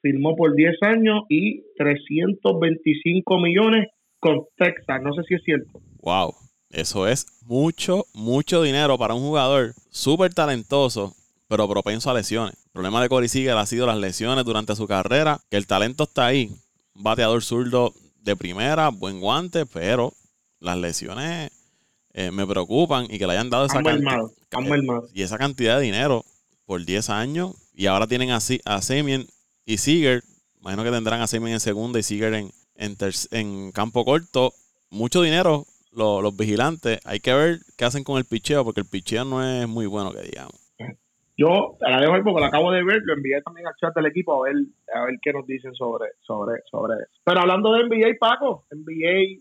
firmó 0.04 0.36
por 0.36 0.54
10 0.54 0.82
años 0.82 1.22
y 1.30 1.62
325 1.78 3.38
millones 3.38 3.88
con 4.20 4.42
Texas, 4.58 5.00
no 5.02 5.14
sé 5.14 5.22
si 5.26 5.34
es 5.34 5.42
cierto. 5.42 5.80
Wow, 6.02 6.34
eso 6.68 7.08
es 7.08 7.26
mucho, 7.46 8.04
mucho 8.12 8.62
dinero 8.62 8.98
para 8.98 9.14
un 9.14 9.22
jugador 9.22 9.72
súper 9.88 10.34
talentoso, 10.34 11.14
pero 11.48 11.66
propenso 11.66 12.10
a 12.10 12.14
lesiones. 12.14 12.54
El 12.66 12.72
problema 12.72 13.00
de 13.00 13.08
Corey 13.08 13.28
Seager 13.28 13.56
ha 13.56 13.64
sido 13.64 13.86
las 13.86 13.96
lesiones 13.96 14.44
durante 14.44 14.76
su 14.76 14.86
carrera, 14.86 15.38
que 15.50 15.56
el 15.56 15.66
talento 15.66 16.04
está 16.04 16.26
ahí, 16.26 16.50
bateador 16.94 17.42
zurdo 17.42 17.94
de 18.20 18.36
primera, 18.36 18.90
buen 18.90 19.20
guante, 19.20 19.64
pero 19.64 20.12
las 20.60 20.76
lesiones 20.76 21.50
eh, 22.12 22.30
me 22.30 22.46
preocupan 22.46 23.06
y 23.06 23.18
que 23.18 23.26
le 23.26 23.32
hayan 23.32 23.48
dado 23.48 23.64
esa 23.64 23.82
cantidad 23.82 24.20
y 25.14 25.22
esa 25.22 25.38
cantidad 25.38 25.78
de 25.78 25.84
dinero 25.84 26.24
por 26.66 26.84
10 26.84 27.08
años 27.08 27.54
y 27.74 27.86
ahora 27.86 28.06
tienen 28.06 28.30
a, 28.30 28.36
a 28.36 28.82
Semien 28.82 29.26
y 29.66 29.78
Seager, 29.78 30.22
imagino 30.60 30.84
que 30.84 30.90
tendrán 30.90 31.20
a 31.20 31.26
Semien 31.26 31.54
en 31.54 31.60
segunda 31.60 31.98
y 31.98 32.02
Seager 32.02 32.34
en, 32.34 32.50
en, 32.76 33.72
campo 33.72 34.04
corto, 34.04 34.52
mucho 34.90 35.22
dinero 35.22 35.64
los, 35.92 36.36
vigilantes, 36.36 37.00
hay 37.04 37.20
que 37.20 37.32
ver 37.32 37.58
qué 37.78 37.84
hacen 37.84 38.04
con 38.04 38.18
el 38.18 38.24
picheo 38.24 38.64
porque 38.64 38.80
el 38.80 38.88
picheo 38.90 39.24
no 39.24 39.44
es 39.44 39.68
muy 39.68 39.86
bueno 39.86 40.12
que 40.12 40.22
digamos. 40.22 40.60
Yo 41.36 41.76
la 41.80 42.00
dejo 42.00 42.12
porque 42.22 42.40
lo 42.40 42.46
acabo 42.46 42.70
de 42.70 42.84
ver, 42.84 43.00
lo 43.04 43.14
envié 43.14 43.42
también 43.42 43.66
al 43.66 43.74
chat 43.80 43.94
del 43.94 44.06
equipo 44.06 44.44
a 44.44 44.48
ver, 44.48 44.56
a 44.94 45.04
ver 45.04 45.16
qué 45.20 45.32
nos 45.32 45.46
dicen 45.46 45.74
sobre, 45.74 46.10
sobre, 46.20 46.62
sobre 46.70 46.94
eso. 46.94 47.20
Pero 47.24 47.40
hablando 47.40 47.72
de 47.72 47.84
NBA, 47.84 48.18
Paco, 48.20 48.66
NBA, 48.70 49.40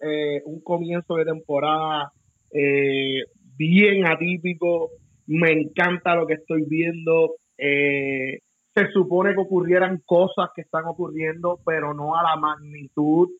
eh, 0.00 0.42
un 0.46 0.62
comienzo 0.62 1.16
de 1.16 1.26
temporada 1.26 2.12
eh, 2.50 3.24
bien 3.56 4.06
atípico, 4.06 4.92
me 5.26 5.52
encanta 5.52 6.14
lo 6.14 6.26
que 6.26 6.34
estoy 6.34 6.64
viendo. 6.66 7.34
Eh, 7.58 8.40
se 8.76 8.90
supone 8.92 9.34
que 9.34 9.40
ocurrieran 9.40 10.02
cosas 10.04 10.50
que 10.54 10.62
están 10.62 10.84
ocurriendo, 10.86 11.58
pero 11.64 11.94
no 11.94 12.14
a 12.16 12.22
la 12.22 12.36
magnitud 12.36 13.30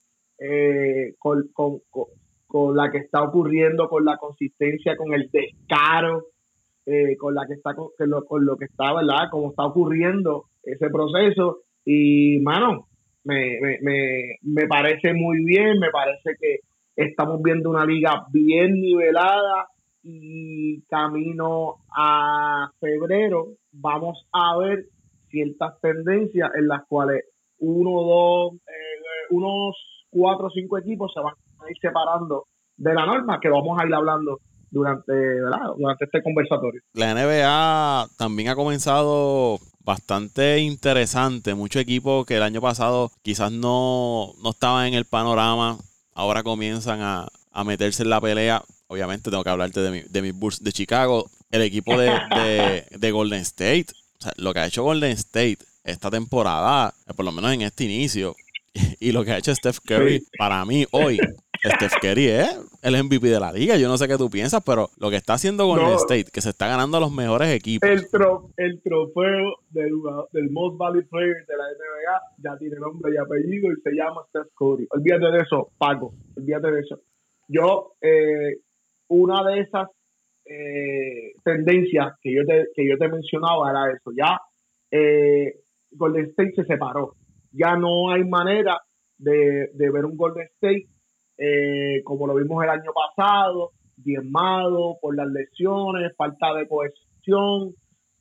con, 1.18 1.48
con, 1.52 1.80
con 2.46 2.76
la 2.76 2.90
que 2.90 2.98
está 2.98 3.22
ocurriendo, 3.22 3.88
con 3.88 4.04
la 4.04 4.16
consistencia, 4.16 4.96
con 4.96 5.12
el 5.12 5.30
descaro 5.30 6.26
eh, 6.88 7.16
con 7.16 7.34
la 7.34 7.44
que 7.48 7.54
está 7.54 7.74
con, 7.74 7.90
lo, 7.98 8.24
con 8.24 8.46
lo 8.46 8.56
que 8.56 8.66
está, 8.66 8.94
¿verdad? 8.94 9.28
Como 9.28 9.50
está 9.50 9.64
ocurriendo 9.64 10.44
ese 10.62 10.88
proceso. 10.88 11.62
Y, 11.84 12.38
mano, 12.38 12.86
me, 13.24 13.58
me, 13.82 14.36
me, 14.42 14.66
parece 14.68 15.12
muy 15.12 15.44
bien, 15.44 15.80
me 15.80 15.90
parece 15.90 16.36
que 16.40 16.60
estamos 16.94 17.42
viendo 17.42 17.70
una 17.70 17.84
liga 17.84 18.26
bien 18.32 18.80
nivelada 18.80 19.66
y 20.04 20.80
camino 20.82 21.78
a 21.90 22.70
febrero 22.78 23.48
vamos 23.72 24.24
a 24.32 24.56
ver 24.58 24.86
ciertas 25.36 25.78
tendencias 25.82 26.50
en 26.58 26.68
las 26.68 26.80
cuales 26.88 27.24
uno, 27.58 27.90
dos, 27.90 28.54
eh, 28.54 29.30
unos 29.30 29.76
cuatro 30.10 30.46
o 30.46 30.50
cinco 30.50 30.78
equipos 30.78 31.12
se 31.12 31.20
van 31.20 31.34
a 31.34 31.70
ir 31.70 31.76
separando 31.80 32.44
de 32.76 32.94
la 32.94 33.04
norma, 33.04 33.38
que 33.40 33.48
vamos 33.48 33.78
a 33.78 33.86
ir 33.86 33.94
hablando 33.94 34.38
durante, 34.70 35.12
durante 35.78 36.04
este 36.04 36.22
conversatorio. 36.22 36.80
La 36.94 37.14
NBA 37.14 38.08
también 38.18 38.48
ha 38.48 38.54
comenzado 38.54 39.58
bastante 39.80 40.58
interesante. 40.60 41.54
Muchos 41.54 41.82
equipos 41.82 42.26
que 42.26 42.36
el 42.36 42.42
año 42.42 42.60
pasado 42.60 43.10
quizás 43.22 43.52
no, 43.52 44.32
no 44.42 44.50
estaban 44.50 44.86
en 44.86 44.94
el 44.94 45.04
panorama, 45.04 45.78
ahora 46.14 46.42
comienzan 46.42 47.00
a, 47.02 47.28
meterse 47.64 48.02
en 48.02 48.10
la 48.10 48.20
pelea. 48.20 48.62
Obviamente 48.88 49.30
tengo 49.30 49.44
que 49.44 49.50
hablarte 49.50 49.80
de 49.80 49.90
mi, 49.90 50.02
de 50.02 50.22
mi 50.22 50.30
Bulls 50.32 50.62
de 50.62 50.72
Chicago. 50.72 51.26
El 51.50 51.62
equipo 51.62 51.96
de, 51.96 52.84
de, 52.90 53.10
Golden 53.12 53.40
State. 53.40 53.86
Lo 54.36 54.52
que 54.52 54.60
ha 54.60 54.66
hecho 54.66 54.82
Golden 54.82 55.12
State 55.12 55.58
esta 55.84 56.10
temporada, 56.10 56.92
por 57.16 57.24
lo 57.24 57.32
menos 57.32 57.52
en 57.52 57.62
este 57.62 57.84
inicio, 57.84 58.34
y 59.00 59.12
lo 59.12 59.24
que 59.24 59.32
ha 59.32 59.38
hecho 59.38 59.54
Steph 59.54 59.78
Curry, 59.80 60.22
para 60.38 60.64
mí 60.64 60.84
hoy, 60.90 61.18
Steph 61.64 61.94
Curry 62.00 62.26
es 62.26 62.58
el 62.82 63.02
MVP 63.02 63.26
de 63.28 63.40
la 63.40 63.52
liga. 63.52 63.76
Yo 63.76 63.88
no 63.88 63.96
sé 63.96 64.06
qué 64.06 64.16
tú 64.16 64.30
piensas, 64.30 64.62
pero 64.64 64.90
lo 64.98 65.10
que 65.10 65.16
está 65.16 65.34
haciendo 65.34 65.66
Golden 65.66 65.94
State, 65.94 66.26
que 66.32 66.40
se 66.40 66.50
está 66.50 66.68
ganando 66.68 66.96
a 66.96 67.00
los 67.00 67.12
mejores 67.12 67.48
equipos. 67.54 67.88
El, 67.88 68.06
el 68.56 68.82
trofeo 68.82 69.56
del, 69.70 69.92
del 70.32 70.50
Most 70.50 70.76
Valuable 70.76 71.08
Player 71.08 71.46
de 71.46 71.56
la 71.56 71.64
NBA 71.64 72.20
ya 72.38 72.58
tiene 72.58 72.76
nombre 72.76 73.12
y 73.14 73.16
apellido 73.16 73.72
y 73.72 73.80
se 73.80 73.90
llama 73.92 74.22
Steph 74.28 74.48
Curry. 74.54 74.86
Olvídate 74.90 75.26
de 75.26 75.38
eso, 75.38 75.70
Paco. 75.78 76.12
Olvídate 76.36 76.70
de 76.70 76.80
eso. 76.80 77.00
Yo, 77.48 77.94
eh, 78.00 78.58
una 79.08 79.44
de 79.44 79.60
esas 79.60 79.88
eh, 80.48 81.32
tendencias 81.44 82.14
que 82.22 82.34
yo, 82.34 82.44
te, 82.44 82.66
que 82.74 82.88
yo 82.88 82.96
te 82.98 83.08
mencionaba 83.08 83.70
era 83.70 83.92
eso. 83.92 84.10
Ya 84.16 84.38
eh, 84.90 85.54
Golden 85.90 86.26
State 86.26 86.52
se 86.56 86.64
separó. 86.64 87.14
Ya 87.52 87.76
no 87.76 88.10
hay 88.10 88.24
manera 88.24 88.80
de, 89.18 89.70
de 89.72 89.90
ver 89.90 90.04
un 90.04 90.16
Golden 90.16 90.46
State 90.54 90.86
eh, 91.38 92.02
como 92.04 92.26
lo 92.26 92.34
vimos 92.34 92.62
el 92.64 92.70
año 92.70 92.92
pasado, 92.94 93.72
diezmado 93.96 94.96
por 95.00 95.16
las 95.16 95.28
lesiones, 95.28 96.14
falta 96.16 96.54
de 96.54 96.66
cohesión, 96.66 97.74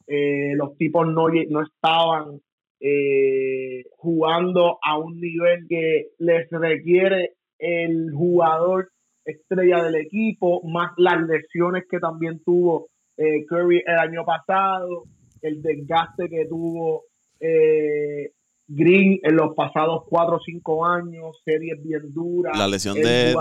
eh, 0.08 0.53
los 0.55 0.77
tipos 0.77 1.08
no, 1.08 1.27
no 1.50 1.62
estaban 1.62 2.39
eh, 2.79 3.84
jugando 3.98 4.77
a 4.84 4.98
un 4.98 5.20
nivel 5.20 5.65
que 5.67 6.08
les 6.20 6.50
requiere 6.51 7.32
el 7.58 8.12
jugador 8.12 8.89
estrella 9.25 9.84
del 9.84 9.96
equipo, 9.96 10.62
más 10.63 10.91
las 10.98 11.22
lesiones 11.27 11.84
que 11.89 12.00
también 12.00 12.41
tuvo 12.44 12.88
eh, 13.17 13.46
Curry 13.48 13.84
el 13.86 13.98
año 13.98 14.24
pasado, 14.25 15.03
el 15.41 15.62
desgaste 15.62 16.29
que 16.29 16.46
tuvo 16.46 17.03
eh, 17.39 18.32
Green 18.67 19.20
en 19.22 19.36
los 19.36 19.53
pasados 19.53 20.03
cuatro 20.10 20.38
o 20.38 20.39
cinco 20.39 20.86
años, 20.86 21.38
series 21.44 21.82
bien 21.84 22.13
duras. 22.13 22.58
La 22.58 22.67
lesión 22.67 22.96
del, 22.96 23.36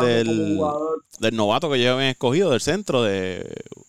del, 1.18 1.36
novato 1.36 1.70
que 1.70 1.78
llevan 1.78 2.04
escogido 2.04 2.50
del 2.50 2.60
centro 2.60 3.02
de 3.02 3.42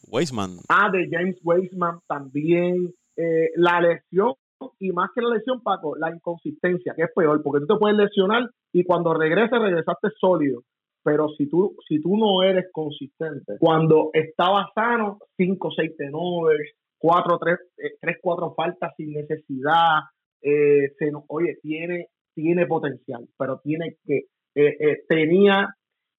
Weisman. 0.07 0.59
Ah, 0.69 0.89
de 0.89 1.09
James 1.11 1.37
Weisman 1.43 1.99
también. 2.07 2.93
Eh, 3.17 3.49
la 3.55 3.81
lesión, 3.81 4.33
y 4.79 4.91
más 4.91 5.09
que 5.13 5.21
la 5.21 5.35
lesión, 5.35 5.61
Paco, 5.61 5.97
la 5.97 6.13
inconsistencia, 6.13 6.93
que 6.95 7.03
es 7.03 7.09
peor, 7.13 7.41
porque 7.43 7.65
tú 7.65 7.73
te 7.73 7.79
puedes 7.79 7.97
lesionar 7.97 8.49
y 8.71 8.83
cuando 8.85 9.13
regreses, 9.13 9.59
regresaste 9.59 10.09
sólido. 10.19 10.61
Pero 11.05 11.29
si 11.37 11.47
tú, 11.47 11.77
si 11.87 12.01
tú 12.01 12.17
no 12.17 12.41
eres 12.41 12.65
consistente, 12.71 13.57
cuando 13.59 14.09
estaba 14.11 14.71
sano, 14.73 15.19
cinco, 15.37 15.69
seis 15.69 15.95
tenores, 15.95 16.71
cuatro, 16.97 17.37
tres, 17.37 17.59
eh, 17.77 17.91
tres, 18.01 18.17
cuatro 18.19 18.55
faltas 18.55 18.91
sin 18.97 19.13
necesidad, 19.13 19.99
eh, 20.41 20.93
se 20.97 21.11
oye, 21.27 21.57
tiene, 21.61 22.07
tiene 22.33 22.65
potencial, 22.65 23.27
pero 23.37 23.59
tiene 23.63 23.97
que, 24.03 24.17
eh, 24.55 24.77
eh, 24.79 24.97
tenía, 25.07 25.69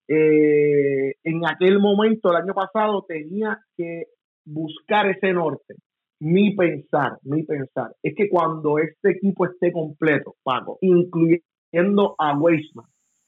en 0.09 1.47
aquel 1.47 1.81
momento, 1.81 2.31
el 2.31 2.43
año 2.43 2.55
pasado, 2.55 3.05
tenía 3.09 3.59
que 3.77 4.05
buscar 4.45 5.11
ese 5.11 5.33
norte. 5.33 5.75
Mi 6.21 6.55
pensar, 6.55 7.19
mi 7.23 7.43
pensar, 7.43 7.91
es 8.03 8.15
que 8.17 8.29
cuando 8.29 8.79
este 8.79 9.11
equipo 9.11 9.47
esté 9.47 9.73
completo, 9.73 10.37
Paco, 10.45 10.79
incluyendo 10.81 12.15
a 12.19 12.39
Weisman, 12.39 12.87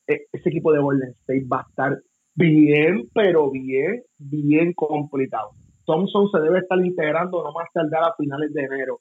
ese 0.09 0.49
equipo 0.49 0.73
de 0.73 0.81
Golden 0.81 1.11
State 1.11 1.47
va 1.50 1.59
a 1.59 1.69
estar 1.69 1.99
bien, 2.35 3.09
pero 3.15 3.50
bien, 3.50 4.03
bien 4.19 4.73
complicado. 4.73 5.50
Thompson 5.85 6.31
se 6.31 6.41
debe 6.41 6.61
estar 6.61 6.79
integrando 6.85 7.43
no 7.43 7.53
más 7.53 7.69
tardar 7.73 8.05
a 8.05 8.15
finales 8.17 8.53
de 8.53 8.62
enero. 8.62 9.00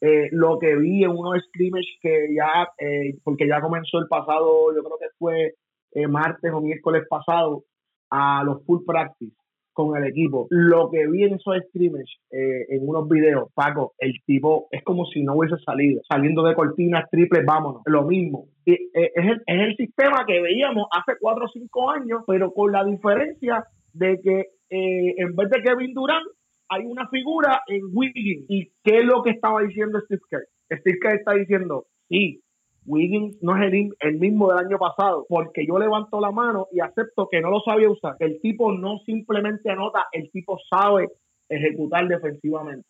Eh, 0.00 0.28
lo 0.32 0.58
que 0.58 0.76
vi 0.76 1.04
en 1.04 1.10
unos 1.10 1.42
scrimmage 1.48 1.98
que 2.02 2.34
ya, 2.34 2.68
eh, 2.78 3.16
porque 3.24 3.48
ya 3.48 3.60
comenzó 3.60 3.98
el 3.98 4.08
pasado, 4.08 4.74
yo 4.74 4.82
creo 4.82 4.98
que 4.98 5.16
fue 5.18 5.54
eh, 5.92 6.06
martes 6.06 6.52
o 6.52 6.60
miércoles 6.60 7.04
pasado, 7.08 7.64
a 8.10 8.44
los 8.44 8.64
full 8.64 8.84
practice 8.86 9.34
con 9.76 9.96
el 9.96 10.08
equipo. 10.08 10.46
Lo 10.50 10.90
que 10.90 11.06
vi 11.06 11.24
en 11.24 11.34
esos 11.34 11.54
scrimmage, 11.68 12.16
en 12.30 12.88
unos 12.88 13.08
videos, 13.08 13.50
Paco, 13.54 13.92
el 13.98 14.14
tipo 14.24 14.68
es 14.70 14.82
como 14.82 15.04
si 15.04 15.22
no 15.22 15.34
hubiese 15.36 15.58
salido, 15.64 16.00
saliendo 16.08 16.42
de 16.42 16.54
cortinas 16.54 17.04
triples, 17.10 17.44
vámonos, 17.44 17.82
lo 17.84 18.04
mismo. 18.04 18.46
es, 18.64 18.78
el, 18.94 19.42
es 19.46 19.60
el 19.68 19.76
sistema 19.76 20.24
que 20.26 20.40
veíamos 20.40 20.86
hace 20.90 21.18
cuatro 21.20 21.44
o 21.44 21.48
cinco 21.48 21.90
años, 21.90 22.22
pero 22.26 22.52
con 22.52 22.72
la 22.72 22.84
diferencia 22.84 23.64
de 23.92 24.18
que 24.22 24.44
en 24.70 25.36
vez 25.36 25.50
de 25.50 25.62
Kevin 25.62 25.94
Durant, 25.94 26.26
hay 26.68 26.84
una 26.84 27.08
figura 27.08 27.60
en 27.68 27.82
Wiggins. 27.92 28.46
¿Y 28.48 28.72
qué 28.82 29.00
es 29.00 29.04
lo 29.04 29.22
que 29.22 29.30
estaba 29.30 29.62
diciendo 29.62 30.00
Steve 30.00 30.22
Kerr? 30.28 30.78
Steve 30.80 30.98
Kerr 31.00 31.14
está 31.16 31.34
diciendo, 31.34 31.86
sí, 32.08 32.40
Wiggins 32.86 33.36
no 33.42 33.56
es 33.56 33.72
el, 34.00 34.18
mismo 34.18 34.48
del 34.48 34.66
año 34.66 34.78
pasado, 34.78 35.26
porque 35.28 35.66
yo 35.66 35.78
levanto 35.78 36.20
la 36.20 36.30
mano 36.30 36.68
y 36.72 36.80
acepto 36.80 37.28
que 37.30 37.40
no 37.40 37.50
lo 37.50 37.60
sabía 37.60 37.90
usar. 37.90 38.16
El 38.20 38.40
tipo 38.40 38.72
no 38.72 38.98
simplemente 39.04 39.70
anota, 39.70 40.06
el 40.12 40.30
tipo 40.30 40.58
sabe 40.70 41.08
ejecutar 41.48 42.06
defensivamente. 42.08 42.86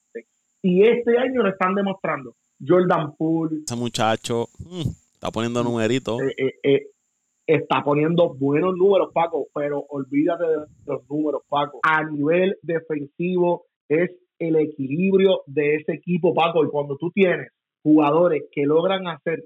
Y 0.63 0.83
este 0.83 1.19
año 1.19 1.43
lo 1.43 1.51
están 1.51 1.75
demostrando. 1.75 2.35
Jordan 2.67 3.15
Poole. 3.17 3.63
Ese 3.67 3.77
muchacho 3.77 4.49
mm, 4.59 4.89
está 5.15 5.31
poniendo 5.31 5.63
numeritos. 5.63 6.21
Eh, 6.21 6.35
eh, 6.39 6.53
eh, 6.63 6.87
está 7.47 7.83
poniendo 7.83 8.35
buenos 8.35 8.75
números, 8.77 9.11
Paco, 9.13 9.47
pero 9.55 9.85
olvídate 9.89 10.45
de 10.45 10.57
los 10.87 11.09
números, 11.09 11.43
Paco. 11.49 11.81
A 11.83 12.05
nivel 12.05 12.57
defensivo 12.63 13.67
es 13.89 14.11
el 14.39 14.57
equilibrio 14.57 15.43
de 15.47 15.77
ese 15.77 15.93
equipo, 15.93 16.35
Paco, 16.35 16.65
y 16.65 16.69
cuando 16.69 16.97
tú 16.97 17.11
tienes 17.11 17.49
jugadores 17.83 18.43
que 18.51 18.65
logran 18.65 19.07
hacer 19.07 19.45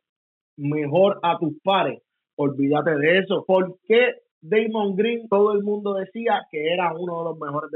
mejor 0.60 1.18
a 1.22 1.38
tus 1.38 1.60
pares, 1.62 2.02
olvídate 2.36 2.96
de 2.96 3.18
eso. 3.18 3.44
¿Por 3.46 3.78
qué 3.86 4.14
Damon 4.40 4.96
Green, 4.96 5.28
todo 5.28 5.52
el 5.52 5.62
mundo 5.62 5.94
decía 5.94 6.42
que 6.50 6.72
era 6.72 6.94
uno 6.94 7.18
de 7.18 7.24
los 7.24 7.38
mejores 7.38 7.70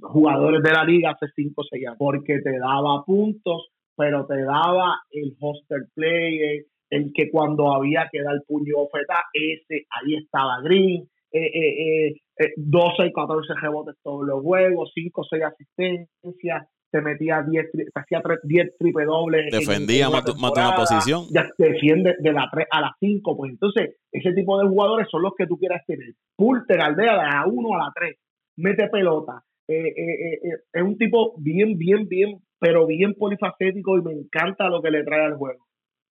jugadores 0.00 0.62
de 0.62 0.72
la 0.72 0.84
liga 0.84 1.10
hace 1.10 1.26
5 1.34 1.60
o 1.60 1.64
6 1.64 1.86
años? 1.86 1.96
Porque 1.98 2.40
te 2.40 2.58
daba 2.58 3.04
puntos, 3.04 3.68
pero 3.96 4.26
te 4.26 4.42
daba 4.42 4.96
el 5.10 5.36
hoster 5.40 5.86
play, 5.94 6.64
el 6.90 7.12
que 7.12 7.30
cuando 7.30 7.72
había 7.72 8.08
que 8.10 8.22
dar 8.22 8.36
puño 8.46 8.74
ofeta, 8.76 9.24
ese, 9.32 9.86
ahí 9.90 10.16
estaba 10.16 10.60
Green, 10.62 11.08
eh, 11.32 12.08
eh, 12.08 12.14
12 12.56 13.02
eh, 13.02 13.06
y 13.06 13.12
14 13.12 13.54
rebotes 13.60 13.96
todos 14.02 14.26
los 14.26 14.42
juegos, 14.42 14.92
5 14.94 15.20
o 15.20 15.24
6 15.24 15.42
asistencias, 15.42 16.68
te 16.94 17.00
metía 17.00 17.42
10, 17.42 17.66
hacía 17.92 18.22
10 18.44 18.78
triple 18.78 19.04
dobles. 19.04 19.50
Defendía 19.50 20.08
más, 20.08 20.24
una 20.28 20.76
posición. 20.76 21.24
Ya 21.32 21.50
defiende 21.58 22.14
de 22.20 22.32
la 22.32 22.48
3 22.52 22.68
a 22.70 22.80
la 22.80 22.96
5, 23.00 23.36
pues 23.36 23.50
entonces 23.50 23.96
ese 24.12 24.32
tipo 24.32 24.56
de 24.60 24.68
jugadores 24.68 25.08
son 25.10 25.22
los 25.22 25.32
que 25.36 25.48
tú 25.48 25.58
quieras 25.58 25.82
tener. 25.88 26.14
Pulter, 26.36 26.80
aldea 26.80 27.12
de 27.12 27.18
la 27.18 27.44
1 27.46 27.74
a 27.74 27.78
la 27.78 27.92
3, 27.92 28.16
mete 28.58 28.88
pelota. 28.88 29.42
Eh, 29.66 29.88
eh, 29.88 30.38
es 30.72 30.82
un 30.82 30.96
tipo 30.96 31.34
bien, 31.38 31.76
bien, 31.76 32.06
bien, 32.06 32.38
pero 32.60 32.86
bien 32.86 33.14
polifacético 33.14 33.98
y 33.98 34.02
me 34.02 34.12
encanta 34.12 34.68
lo 34.68 34.80
que 34.80 34.92
le 34.92 35.02
trae 35.02 35.24
al 35.24 35.34
juego 35.34 35.64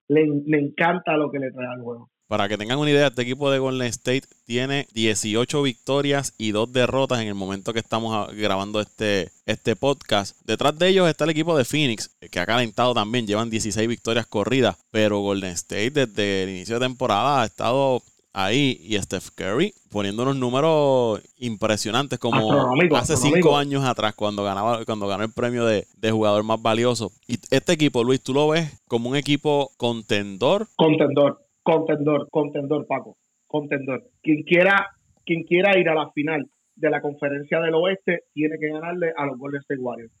le, 0.08 0.58
encanta 0.58 1.16
lo 1.16 1.30
que 1.30 1.38
le 1.38 1.50
trae 1.50 1.66
al 1.66 1.80
juego. 1.80 2.10
Para 2.26 2.48
que 2.48 2.56
tengan 2.56 2.78
una 2.78 2.90
idea, 2.90 3.08
este 3.08 3.22
equipo 3.22 3.50
de 3.50 3.58
Golden 3.58 3.86
State 3.88 4.24
tiene 4.46 4.88
18 4.94 5.62
victorias 5.62 6.32
y 6.38 6.52
2 6.52 6.72
derrotas 6.72 7.20
en 7.20 7.28
el 7.28 7.34
momento 7.34 7.74
que 7.74 7.80
estamos 7.80 8.34
grabando 8.34 8.80
este, 8.80 9.30
este 9.44 9.76
podcast. 9.76 10.36
Detrás 10.44 10.78
de 10.78 10.88
ellos 10.88 11.08
está 11.08 11.24
el 11.24 11.30
equipo 11.30 11.56
de 11.56 11.66
Phoenix, 11.66 12.16
que 12.30 12.40
ha 12.40 12.46
calentado 12.46 12.94
también, 12.94 13.26
llevan 13.26 13.50
16 13.50 13.86
victorias 13.86 14.26
corridas, 14.26 14.76
pero 14.90 15.18
Golden 15.18 15.50
State 15.50 15.90
desde 15.90 16.44
el 16.44 16.50
inicio 16.50 16.78
de 16.78 16.86
temporada 16.86 17.42
ha 17.42 17.44
estado 17.44 18.02
ahí 18.32 18.80
y 18.82 19.00
Steph 19.00 19.30
Curry 19.34 19.72
poniendo 19.90 20.24
unos 20.24 20.36
números 20.36 21.20
impresionantes 21.38 22.18
como 22.18 22.74
hace 22.96 23.16
cinco 23.16 23.56
años 23.56 23.84
atrás 23.84 24.12
cuando 24.14 24.42
ganaba 24.42 24.84
cuando 24.84 25.06
ganó 25.06 25.22
el 25.22 25.32
premio 25.32 25.64
de, 25.64 25.86
jugador 26.10 26.42
más 26.42 26.60
valioso. 26.60 27.12
Y 27.28 27.38
este 27.50 27.72
equipo 27.72 28.02
Luis 28.02 28.22
tú 28.22 28.34
lo 28.34 28.48
ves 28.48 28.82
como 28.88 29.08
un 29.08 29.16
equipo 29.16 29.70
contendor. 29.76 30.66
Contendor 30.76 31.43
contendor 31.64 32.28
contendor 32.30 32.86
Paco 32.86 33.16
contendor. 33.48 34.04
Quien 34.22 34.44
quiera 34.44 34.90
quien 35.26 35.42
quiera 35.42 35.76
ir 35.76 35.88
a 35.88 35.94
la 35.94 36.10
final 36.12 36.46
de 36.76 36.90
la 36.90 37.00
conferencia 37.00 37.60
del 37.60 37.74
oeste 37.74 38.20
tiene 38.32 38.56
que 38.60 38.68
ganarle 38.68 39.12
a 39.16 39.26
los 39.26 39.36
Golden 39.38 39.60
State 39.62 39.80
Warriors. 39.80 40.12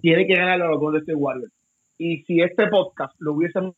Tiene 0.00 0.26
que 0.26 0.34
ganarle 0.34 0.64
a 0.64 0.68
los 0.68 0.78
Golden 0.78 1.00
State 1.00 1.18
Warriors. 1.18 1.52
Y 1.98 2.22
si 2.24 2.40
este 2.40 2.68
podcast 2.68 3.14
lo 3.18 3.32
hubiésemos 3.32 3.74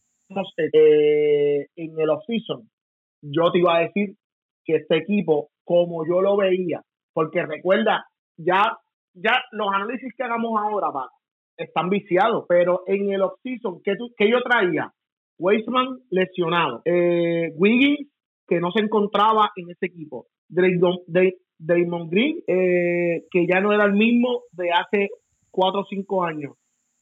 eh, 0.59 1.67
en 1.77 2.01
el 2.01 2.11
off-season 2.11 2.69
yo 3.23 3.51
te 3.51 3.59
iba 3.59 3.77
a 3.77 3.81
decir 3.81 4.15
que 4.65 4.77
este 4.77 4.97
equipo, 4.97 5.49
como 5.65 6.07
yo 6.07 6.21
lo 6.21 6.37
veía, 6.37 6.83
porque 7.13 7.45
recuerda, 7.45 8.07
ya, 8.37 8.77
ya 9.15 9.43
los 9.53 9.69
análisis 9.73 10.13
que 10.17 10.25
hagamos 10.25 10.61
ahora, 10.61 10.89
están 11.57 11.89
viciados, 11.89 12.45
pero 12.49 12.83
en 12.87 13.13
el 13.13 13.23
off-season, 13.23 13.81
¿qué, 13.83 13.95
yo 14.31 14.43
traía? 14.43 14.93
Weisman 15.39 15.99
lesionado, 16.11 16.83
eh, 16.85 17.53
Wiggins, 17.57 18.09
que 18.47 18.61
no 18.61 18.71
se 18.71 18.81
encontraba 18.81 19.51
en 19.57 19.71
ese 19.71 19.87
equipo, 19.87 20.27
Damon, 20.49 22.09
Green, 22.09 22.39
eh, 22.47 23.25
que 23.31 23.47
ya 23.47 23.61
no 23.61 23.73
era 23.73 23.85
el 23.85 23.93
mismo 23.93 24.43
de 24.53 24.71
hace 24.71 25.09
cuatro 25.51 25.81
o 25.81 25.87
cinco 25.89 26.25
años. 26.25 26.55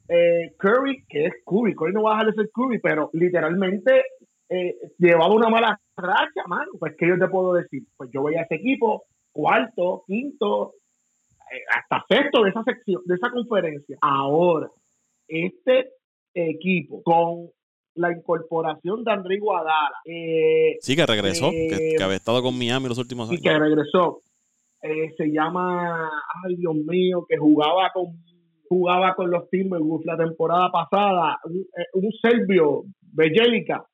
Eh, 0.09 0.55
Curry, 0.59 1.05
que 1.09 1.27
es 1.27 1.33
Curry, 1.44 1.75
Curry 1.75 1.92
no 1.92 2.03
va 2.03 2.12
a 2.12 2.18
dejar 2.18 2.35
de 2.35 2.42
ser 2.42 2.51
Curry, 2.53 2.79
pero 2.81 3.11
literalmente 3.12 4.05
eh, 4.49 4.77
llevaba 4.99 5.35
una 5.35 5.49
mala 5.49 5.81
racha, 5.97 6.47
mano. 6.47 6.73
Pues, 6.79 6.94
¿qué 6.99 7.09
yo 7.09 7.18
te 7.18 7.29
puedo 7.29 7.55
decir? 7.55 7.83
Pues 7.97 8.11
yo 8.12 8.23
voy 8.23 8.35
a 8.37 8.42
ese 8.42 8.57
equipo, 8.57 9.05
cuarto, 9.33 10.05
quinto, 10.07 10.75
hasta 11.70 12.05
sexto 12.09 12.42
de 12.42 12.51
esa 12.51 12.62
sección, 12.64 13.03
de 13.05 13.14
esa 13.14 13.31
conferencia. 13.31 13.97
Ahora, 14.01 14.68
este 15.29 15.90
equipo 16.35 17.03
con 17.03 17.49
la 17.95 18.13
incorporación 18.13 19.05
de 19.05 19.13
André 19.13 19.39
Guadala. 19.39 19.97
Eh, 20.05 20.77
sí, 20.81 20.97
que 20.97 21.07
regresó, 21.07 21.51
que, 21.51 21.97
había 22.03 22.17
estado 22.17 22.43
con 22.43 22.57
Miami 22.59 22.89
los 22.89 22.99
últimos 22.99 23.29
años. 23.29 23.41
Y 23.41 23.43
que 23.43 23.59
regresó. 23.59 24.21
se 24.81 25.27
llama, 25.27 26.11
ay 26.45 26.57
Dios 26.57 26.75
mío, 26.75 27.25
que 27.29 27.37
jugaba 27.37 27.91
con 27.93 28.17
jugaba 28.69 29.15
con 29.15 29.31
los 29.31 29.49
Timberwolves 29.51 30.07
la 30.07 30.17
temporada 30.17 30.71
pasada, 30.71 31.39
un, 31.45 31.67
un 31.95 32.13
serbio, 32.21 32.85
Bejelica, 33.01 33.85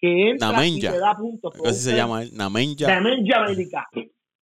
que 0.00 0.30
entra 0.30 0.66
y 0.66 0.80
te 0.80 0.98
da 0.98 1.16
puntos. 1.16 1.52
Así 1.64 1.90
se 1.90 1.96
llama 1.96 2.22
él, 2.22 2.30
Namenja. 2.34 2.86
Namenja 2.86 3.88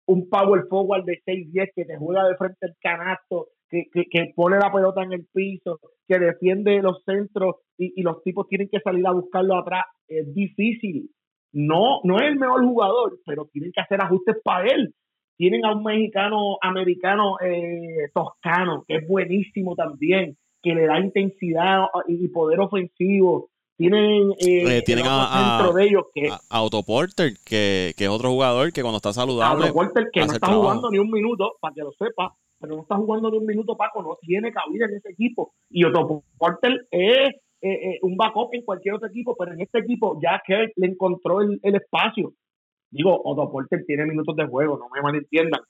Un 0.07 0.29
power 0.29 0.65
forward 0.69 1.05
de 1.05 1.21
6-10 1.25 1.71
que 1.75 1.85
te 1.85 1.97
juega 1.97 2.27
de 2.27 2.37
frente 2.37 2.67
al 2.67 2.77
canasto, 2.81 3.49
que, 3.71 3.85
que, 4.11 4.33
pone 4.35 4.59
la 4.59 4.73
pelota 4.73 5.03
en 5.03 5.13
el 5.13 5.27
piso, 5.33 5.79
que 6.07 6.19
defiende 6.19 6.83
los 6.83 7.03
centros 7.05 7.57
y, 7.79 7.93
y, 8.01 8.03
los 8.03 8.23
tipos 8.23 8.49
tienen 8.49 8.69
que 8.69 8.81
salir 8.81 9.07
a 9.07 9.13
buscarlo 9.13 9.57
atrás. 9.57 9.85
Es 10.09 10.35
difícil. 10.35 11.11
No, 11.53 12.01
no 12.05 12.17
es 12.17 12.29
el 12.29 12.37
mejor 12.37 12.65
jugador, 12.65 13.19
pero 13.25 13.49
tienen 13.53 13.73
que 13.73 13.81
hacer 13.81 14.01
ajustes 14.03 14.37
para 14.45 14.69
él. 14.69 14.95
Tienen 15.37 15.65
a 15.65 15.73
un 15.75 15.83
mexicano 15.83 16.59
americano 16.61 17.37
eh, 17.41 18.11
toscano, 18.13 18.85
que 18.87 18.97
es 18.97 19.09
buenísimo 19.09 19.75
también, 19.75 20.37
que 20.63 20.75
le 20.75 20.87
da 20.87 21.01
intensidad 21.01 21.87
y 22.09 22.29
poder 22.29 22.61
ofensivo. 22.61 23.49
Tienen, 23.77 24.33
eh, 24.33 24.79
eh 24.79 24.83
tienen 24.83 25.07
a, 25.09 25.73
de 25.75 25.85
ellos 25.85 26.05
que, 26.15 26.29
a, 26.29 26.39
Autoporter, 26.51 27.33
que, 27.47 27.95
que, 27.97 28.05
es 28.05 28.11
otro 28.11 28.29
jugador 28.29 28.71
que 28.73 28.83
cuando 28.83 28.99
está 28.99 29.15
saludable. 29.15 29.69
Autoporter, 29.69 30.11
que 30.13 30.21
no 30.21 30.33
está 30.33 30.53
jugando 30.53 30.91
ni 30.91 30.99
un 30.99 31.11
minuto, 31.11 31.55
para 31.59 31.75
que 31.75 31.81
lo 31.81 31.93
sepa, 31.93 32.37
pero 32.61 32.77
no 32.77 32.83
está 32.83 32.97
jugando 32.97 33.31
ni 33.31 33.39
un 33.39 33.47
minuto, 33.47 33.77
Paco, 33.77 34.03
no 34.03 34.19
tiene 34.21 34.53
cabida 34.53 34.85
en 34.85 34.97
ese 34.97 35.11
equipo. 35.11 35.55
Y 35.71 35.85
Autoporter 35.85 36.87
es 36.91 37.31
eh, 37.63 37.73
eh, 37.73 37.99
un 38.03 38.17
backup 38.17 38.51
en 38.53 38.63
cualquier 38.63 38.95
otro 38.95 39.09
equipo, 39.09 39.35
pero 39.39 39.53
en 39.53 39.61
este 39.63 39.79
equipo 39.79 40.19
ya 40.23 40.41
que 40.47 40.69
le 40.77 40.87
encontró 40.87 41.41
el, 41.41 41.59
espacio. 41.63 42.35
Digo, 42.91 43.21
Otto 43.25 43.51
Porter 43.53 43.85
tiene 43.87 44.05
minutos 44.05 44.35
de 44.37 44.47
juego, 44.47 44.77
no 44.77 44.89
me 44.93 45.01
malentiendan. 45.01 45.61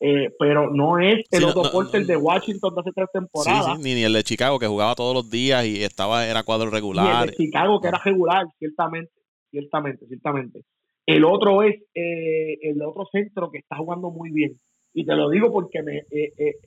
Eh, 0.00 0.30
pero 0.38 0.72
no 0.72 0.98
es 0.98 1.16
el 1.30 1.44
Otto 1.44 1.70
Porter 1.70 2.04
de 2.06 2.16
Washington 2.16 2.74
de 2.74 2.80
hace 2.80 2.90
tres 2.92 3.08
temporadas. 3.12 3.78
ni, 3.78 4.02
el 4.02 4.12
de 4.12 4.22
Chicago 4.24 4.58
que 4.58 4.66
jugaba 4.66 4.94
todos 4.94 5.14
los 5.14 5.30
días 5.30 5.64
y 5.66 5.84
estaba 5.84 6.26
era 6.26 6.42
cuadro 6.42 6.70
regular. 6.70 7.24
el 7.24 7.30
de 7.30 7.36
Chicago 7.36 7.80
que 7.80 7.88
era 7.88 7.98
regular, 7.98 8.46
ciertamente, 8.58 9.12
ciertamente, 9.50 10.06
ciertamente. 10.06 10.62
El 11.06 11.24
otro 11.24 11.62
es 11.62 11.74
el 11.94 12.82
otro 12.82 13.06
centro 13.12 13.50
que 13.50 13.58
está 13.58 13.76
jugando 13.76 14.10
muy 14.10 14.30
bien. 14.30 14.58
Y 14.94 15.06
te 15.06 15.14
lo 15.14 15.30
digo 15.30 15.52
porque 15.52 15.82
me, 15.82 16.04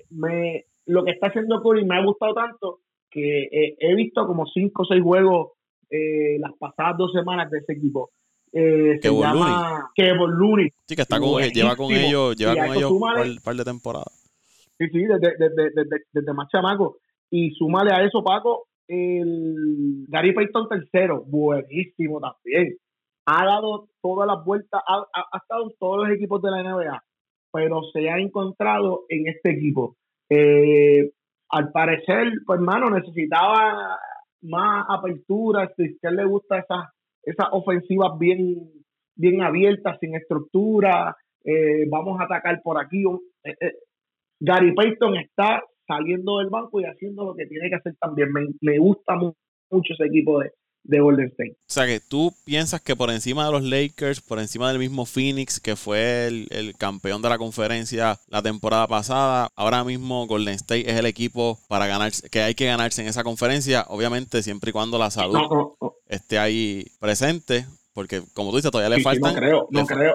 me 0.09 0.65
lo 0.85 1.03
que 1.03 1.11
está 1.11 1.27
haciendo 1.27 1.61
Curry 1.61 1.85
me 1.85 1.97
ha 1.97 2.03
gustado 2.03 2.33
tanto 2.33 2.79
que 3.09 3.43
eh, 3.43 3.77
he 3.79 3.95
visto 3.95 4.25
como 4.27 4.45
cinco 4.45 4.83
o 4.83 4.85
seis 4.85 5.01
juegos 5.01 5.53
eh, 5.89 6.37
las 6.39 6.51
pasadas 6.59 6.97
dos 6.97 7.11
semanas 7.13 7.49
de 7.49 7.59
ese 7.59 7.73
equipo. 7.73 8.11
Eh, 8.51 8.99
se 9.01 9.09
llama 9.09 9.89
Kevin. 9.95 10.69
Sí, 10.87 10.95
que 10.95 11.01
está 11.01 11.19
con, 11.19 11.41
lleva 11.41 11.75
con 11.75 11.91
ellos, 11.91 12.35
lleva 12.35 12.55
con 12.55 12.75
ellos 12.75 12.91
un 12.91 13.39
par, 13.43 13.55
de 13.55 13.63
temporadas. 13.63 14.13
Sí, 14.77 14.87
sí, 14.89 14.99
desde, 15.03 15.35
desde, 15.37 15.69
desde, 15.73 16.03
desde, 16.11 16.33
más 16.33 16.49
chamaco. 16.49 16.97
Y 17.29 17.51
súmale 17.51 17.91
a 17.93 18.03
eso, 18.03 18.23
Paco, 18.23 18.67
el 18.87 20.05
Gary 20.07 20.33
Payton 20.33 20.69
tercero, 20.69 21.23
buenísimo 21.25 22.19
también. 22.19 22.77
Ha 23.25 23.45
dado 23.45 23.87
todas 24.01 24.27
las 24.27 24.43
vueltas, 24.45 24.81
ha, 24.87 25.05
ha, 25.13 25.37
estado 25.37 25.63
en 25.63 25.77
todos 25.79 26.05
los 26.05 26.15
equipos 26.15 26.41
de 26.41 26.51
la 26.51 26.63
NBA, 26.63 27.03
pero 27.55 27.81
se 27.93 28.09
ha 28.09 28.19
encontrado 28.19 29.05
en 29.07 29.27
este 29.29 29.51
equipo. 29.51 29.95
Eh, 30.29 31.09
al 31.49 31.71
parecer, 31.71 32.33
pues 32.45 32.59
hermano, 32.59 32.89
necesitaba 32.89 33.97
más 34.41 34.85
apertura, 34.89 35.71
si 35.77 35.97
a 36.03 36.09
él 36.09 36.15
le 36.17 36.25
gusta 36.25 36.59
esas 36.59 36.89
esas 37.25 37.47
ofensivas 37.51 38.17
bien, 38.19 38.69
bien 39.15 39.41
abiertas, 39.41 39.97
sin 39.99 40.15
estructura, 40.15 41.15
eh, 41.43 41.85
vamos 41.89 42.19
a 42.19 42.25
atacar 42.25 42.61
por 42.61 42.79
aquí. 42.79 43.03
Eh, 43.43 43.55
eh, 43.59 43.73
Gary 44.39 44.73
Payton 44.73 45.17
está 45.17 45.63
saliendo 45.87 46.39
del 46.39 46.49
banco 46.49 46.81
y 46.81 46.83
haciendo 46.83 47.25
lo 47.25 47.35
que 47.35 47.47
tiene 47.47 47.69
que 47.69 47.75
hacer 47.75 47.95
también. 47.99 48.31
Me, 48.31 48.41
me 48.61 48.77
gusta 48.77 49.15
mucho 49.15 49.93
ese 49.93 50.05
equipo 50.05 50.39
de, 50.39 50.51
de 50.85 50.99
Golden 50.99 51.27
State. 51.27 51.57
O 51.59 51.73
sea 51.73 51.85
que 51.85 51.99
tú 51.99 52.33
piensas 52.45 52.81
que 52.81 52.95
por 52.95 53.09
encima 53.09 53.45
de 53.45 53.51
los 53.51 53.63
Lakers, 53.63 54.21
por 54.21 54.39
encima 54.39 54.69
del 54.69 54.79
mismo 54.79 55.05
Phoenix, 55.05 55.59
que 55.59 55.75
fue 55.75 56.27
el, 56.27 56.75
campeón 56.77 57.21
de 57.21 57.29
la 57.29 57.37
conferencia 57.37 58.19
la 58.27 58.41
temporada 58.41 58.87
pasada, 58.87 59.49
ahora 59.55 59.83
mismo 59.83 60.27
Golden 60.27 60.55
State 60.55 60.89
es 60.89 60.97
el 60.97 61.05
equipo 61.05 61.59
para 61.67 61.87
ganarse, 61.87 62.29
que 62.29 62.41
hay 62.41 62.55
que 62.55 62.65
ganarse 62.65 63.01
en 63.01 63.07
esa 63.07 63.23
conferencia, 63.23 63.85
obviamente 63.89 64.43
siempre 64.43 64.69
y 64.69 64.73
cuando 64.73 64.97
la 64.97 65.11
salud 65.11 65.39
esté 66.07 66.39
ahí 66.39 66.85
presente. 66.99 67.65
Porque, 67.95 68.19
como 68.33 68.49
tú 68.49 68.57
dices, 68.57 68.71
todavía 68.71 68.93
le 68.97 69.01
faltan. 69.01 69.33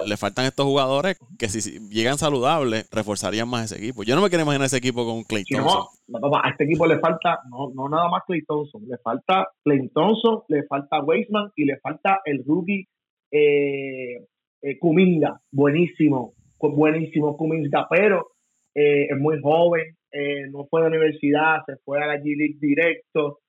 le, 0.05 0.15
faltan 0.17 0.45
estos 0.45 0.67
jugadores 0.67 1.17
que, 1.39 1.47
si, 1.47 1.79
llegan 1.89 2.19
saludables, 2.19 2.87
reforzarían 2.91 3.49
más 3.49 3.71
ese 3.71 3.83
equipo. 3.83 4.03
Yo 4.03 4.13
no 4.15 4.21
me 4.21 4.29
quiero 4.29 4.43
imaginar 4.43 4.67
ese 4.67 4.77
equipo 4.77 5.03
con 5.03 5.23
Clay 5.23 5.43
Thompson. 5.45 5.85
No, 6.07 6.19
a 6.35 6.49
este 6.51 6.65
equipo 6.65 6.85
le 6.85 6.99
falta, 6.99 7.39
no, 7.49 7.71
no 7.73 7.89
nada 7.89 8.07
más 8.07 8.21
Clay 8.27 8.43
Thompson, 8.43 8.83
le 8.87 8.99
falta 8.99 9.47
Clay 9.63 9.89
Thompson, 9.95 10.43
le 10.49 10.61
falta 10.67 11.01
Weisman 11.01 11.49
y 11.55 11.65
le 11.65 11.79
falta 11.79 12.19
el 12.23 12.43
rookie 12.45 12.87
eh, 13.31 14.27
eh 14.61 14.77
Kuminga. 14.79 15.41
Buenísimo, 15.51 16.35
buenísimo 16.59 17.35
Kuminga, 17.35 17.87
pero 17.89 18.27
eh, 18.75 19.07
es 19.09 19.17
muy 19.17 19.41
joven, 19.41 19.97
eh, 20.11 20.45
no 20.51 20.67
fue 20.69 20.81
de 20.81 20.87
universidad, 20.89 21.61
se 21.65 21.77
fue 21.83 21.99
a 21.99 22.05
la 22.05 22.17
G-League 22.17 22.59
directo, 22.61 23.39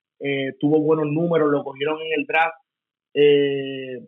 tuvo 0.59 0.81
buenos 0.81 1.07
números, 1.13 1.51
lo 1.51 1.63
cogieron 1.65 2.01
en 2.01 2.21
el 2.21 2.27
draft. 2.27 2.57
Eh, 3.15 4.01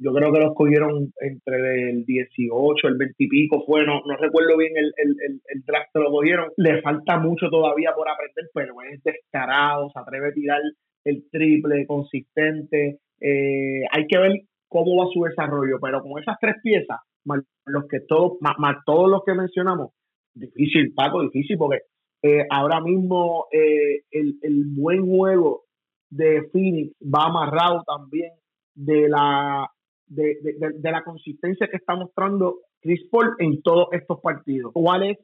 yo 0.00 0.12
creo 0.12 0.32
que 0.32 0.40
los 0.40 0.54
cogieron 0.54 1.12
entre 1.20 1.90
el 1.90 2.04
18, 2.04 2.88
el 2.88 2.96
20 2.96 3.14
y 3.18 3.28
pico, 3.28 3.64
fue, 3.66 3.84
no, 3.86 4.00
recuerdo 4.20 4.56
bien 4.56 4.72
el, 4.76 4.92
el, 4.96 5.40
el, 5.46 5.62
draft 5.64 5.88
que 5.92 6.00
lo 6.00 6.10
cogieron. 6.10 6.50
Le 6.56 6.82
falta 6.82 7.18
mucho 7.18 7.48
todavía 7.48 7.92
por 7.94 8.08
aprender, 8.08 8.50
pero 8.52 8.74
es 8.90 9.02
descarado, 9.02 9.90
se 9.90 9.98
atreve 9.98 10.28
a 10.28 10.32
tirar 10.32 10.60
el 11.04 11.24
triple, 11.30 11.86
consistente. 11.86 12.98
Eh, 13.20 13.82
hay 13.90 14.06
que 14.06 14.18
ver 14.18 14.32
cómo 14.68 14.96
va 14.96 15.10
su 15.12 15.22
desarrollo, 15.24 15.78
pero 15.80 16.02
con 16.02 16.20
esas 16.20 16.36
tres 16.40 16.56
piezas, 16.62 16.98
más 17.24 17.42
los 17.64 17.86
que 17.88 18.00
todos, 18.00 18.32
más, 18.40 18.76
todos 18.84 19.10
los 19.10 19.22
que 19.24 19.34
mencionamos, 19.34 19.90
difícil, 20.34 20.92
Paco, 20.94 21.22
difícil, 21.22 21.56
porque 21.56 21.80
eh, 22.22 22.46
ahora 22.50 22.80
mismo 22.80 23.46
eh, 23.52 24.02
el, 24.10 24.38
el 24.42 24.64
buen 24.76 25.06
juego 25.06 25.64
de 26.10 26.48
Phoenix 26.52 26.94
va 27.02 27.26
amarrado 27.26 27.82
también 27.86 28.32
de 28.74 29.08
la 29.08 29.68
de, 30.08 30.36
de, 30.42 30.90
la 30.90 31.02
consistencia 31.02 31.68
que 31.68 31.76
está 31.76 31.94
mostrando 31.96 32.60
Chris 32.80 33.08
Paul 33.10 33.34
en 33.38 33.62
todos 33.62 33.88
estos 33.92 34.20
partidos. 34.20 34.72
¿Cuál 34.72 35.10
es 35.10 35.18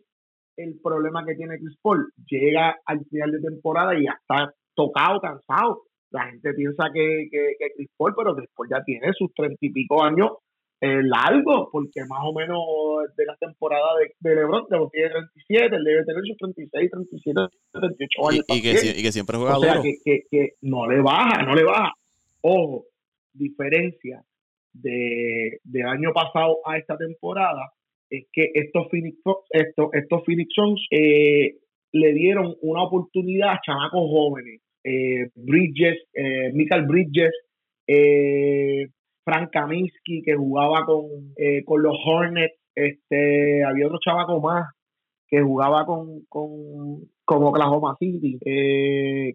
el 0.56 0.78
problema 0.82 1.24
que 1.24 1.34
tiene 1.34 1.58
Chris 1.58 1.76
Paul? 1.80 2.12
Llega 2.26 2.76
al 2.84 3.04
final 3.06 3.32
de 3.32 3.40
temporada 3.40 3.98
y 3.98 4.04
ya 4.04 4.18
está 4.20 4.52
tocado, 4.74 5.20
cansado. 5.20 5.82
La 6.10 6.26
gente 6.26 6.52
piensa 6.54 6.90
que, 6.92 7.28
que, 7.30 7.70
Chris 7.76 7.90
Paul, 7.96 8.14
pero 8.16 8.34
Chris 8.34 8.50
Paul 8.54 8.68
ya 8.70 8.82
tiene 8.84 9.12
sus 9.16 9.32
treinta 9.34 9.56
y 9.60 9.70
pico 9.70 10.02
años 10.02 10.32
eh, 10.80 11.00
largos, 11.04 11.68
porque 11.70 12.00
más 12.08 12.20
o 12.24 12.32
menos 12.34 12.58
de 13.16 13.24
la 13.24 13.36
temporada 13.36 13.86
de, 14.20 14.34
LeBron, 14.34 14.64
de 14.68 14.78
tiene 14.90 15.10
37, 15.10 15.76
él 15.76 15.84
debe 15.84 16.04
tener 16.04 16.22
sus 16.26 16.36
36, 16.38 16.90
37, 16.90 17.40
38 17.70 18.28
años. 18.28 18.44
Y, 18.48 18.98
y, 18.98 19.02
que, 19.02 19.12
siempre 19.12 19.38
juega 19.38 19.58
o 19.58 19.60
sea, 19.60 19.80
Que, 19.80 19.94
que, 20.04 20.22
que 20.28 20.54
no 20.62 20.88
le 20.88 21.00
baja, 21.00 21.44
no 21.44 21.54
le 21.54 21.62
baja. 21.62 21.92
Ojo, 22.40 22.86
diferencia 23.32 24.24
de, 24.72 25.58
del 25.64 25.86
año 25.86 26.12
pasado 26.12 26.58
a 26.64 26.78
esta 26.78 26.96
temporada 26.96 27.72
es 28.10 28.26
que 28.32 28.50
estos 28.54 28.88
Phoenix, 28.90 29.16
estos, 29.50 29.88
estos 29.92 30.22
Phoenix 30.24 30.50
eh, 30.90 31.56
le 31.92 32.12
dieron 32.14 32.54
una 32.62 32.84
oportunidad 32.84 33.52
a 33.52 33.60
chamacos 33.64 34.08
jóvenes. 34.10 34.60
Eh, 34.84 35.30
Bridges, 35.34 35.98
eh, 36.14 36.50
Michael 36.52 36.86
Bridges, 36.86 37.32
eh, 37.86 38.88
Frank 39.24 39.50
Kaminsky, 39.52 40.22
que 40.22 40.34
jugaba 40.34 40.84
con, 40.84 41.06
con 41.64 41.82
los 41.82 41.96
Hornets. 42.04 42.58
Este, 42.74 43.62
había 43.64 43.86
otro 43.86 43.98
chamaco 44.04 44.40
más 44.40 44.66
que 45.28 45.40
jugaba 45.40 45.86
con, 45.86 46.24
con, 46.28 47.08
con 47.24 47.44
Oklahoma 47.44 47.96
City. 47.98 48.38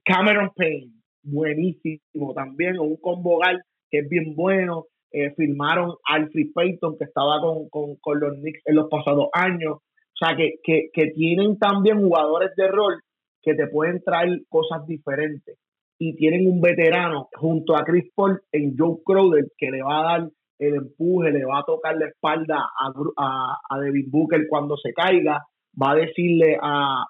Cameron 0.03 0.51
Payne, 0.55 0.91
buenísimo 1.23 2.33
también. 2.35 2.79
Un 2.79 2.97
combogal 2.97 3.61
que 3.89 3.99
es 3.99 4.09
bien 4.09 4.35
bueno. 4.35 4.85
Eh, 5.11 5.33
firmaron 5.35 5.91
a 6.07 6.15
Alfred 6.15 6.47
Payton, 6.53 6.97
que 6.97 7.05
estaba 7.05 7.39
con, 7.39 7.95
con, 7.99 8.19
los 8.19 8.33
Knicks 8.39 8.61
en 8.65 8.75
los 8.75 8.89
pasados 8.89 9.29
años. 9.33 9.77
O 9.77 10.25
sea, 10.25 10.35
que, 10.35 10.55
que, 10.63 11.11
tienen 11.11 11.57
también 11.57 12.01
jugadores 12.01 12.51
de 12.55 12.67
rol 12.67 13.01
que 13.41 13.53
te 13.53 13.67
pueden 13.67 14.03
traer 14.03 14.41
cosas 14.49 14.85
diferentes. 14.85 15.57
Y 15.99 16.15
tienen 16.15 16.47
un 16.47 16.61
veterano 16.61 17.29
junto 17.33 17.75
a 17.75 17.83
Chris 17.83 18.11
Paul 18.13 18.41
en 18.51 18.75
Joe 18.77 18.97
Crowder 19.05 19.45
que 19.57 19.71
le 19.71 19.81
va 19.81 19.99
a 19.99 20.03
dar 20.03 20.29
el 20.59 20.75
empuje, 20.75 21.31
le 21.31 21.45
va 21.45 21.59
a 21.59 21.65
tocar 21.65 21.95
la 21.97 22.07
espalda 22.07 22.57
a, 22.57 23.57
a, 23.69 23.79
Devin 23.79 24.09
Booker 24.09 24.47
cuando 24.49 24.75
se 24.77 24.93
caiga, 24.93 25.43
va 25.81 25.91
a 25.91 25.95
decirle 25.95 26.57
a, 26.61 27.05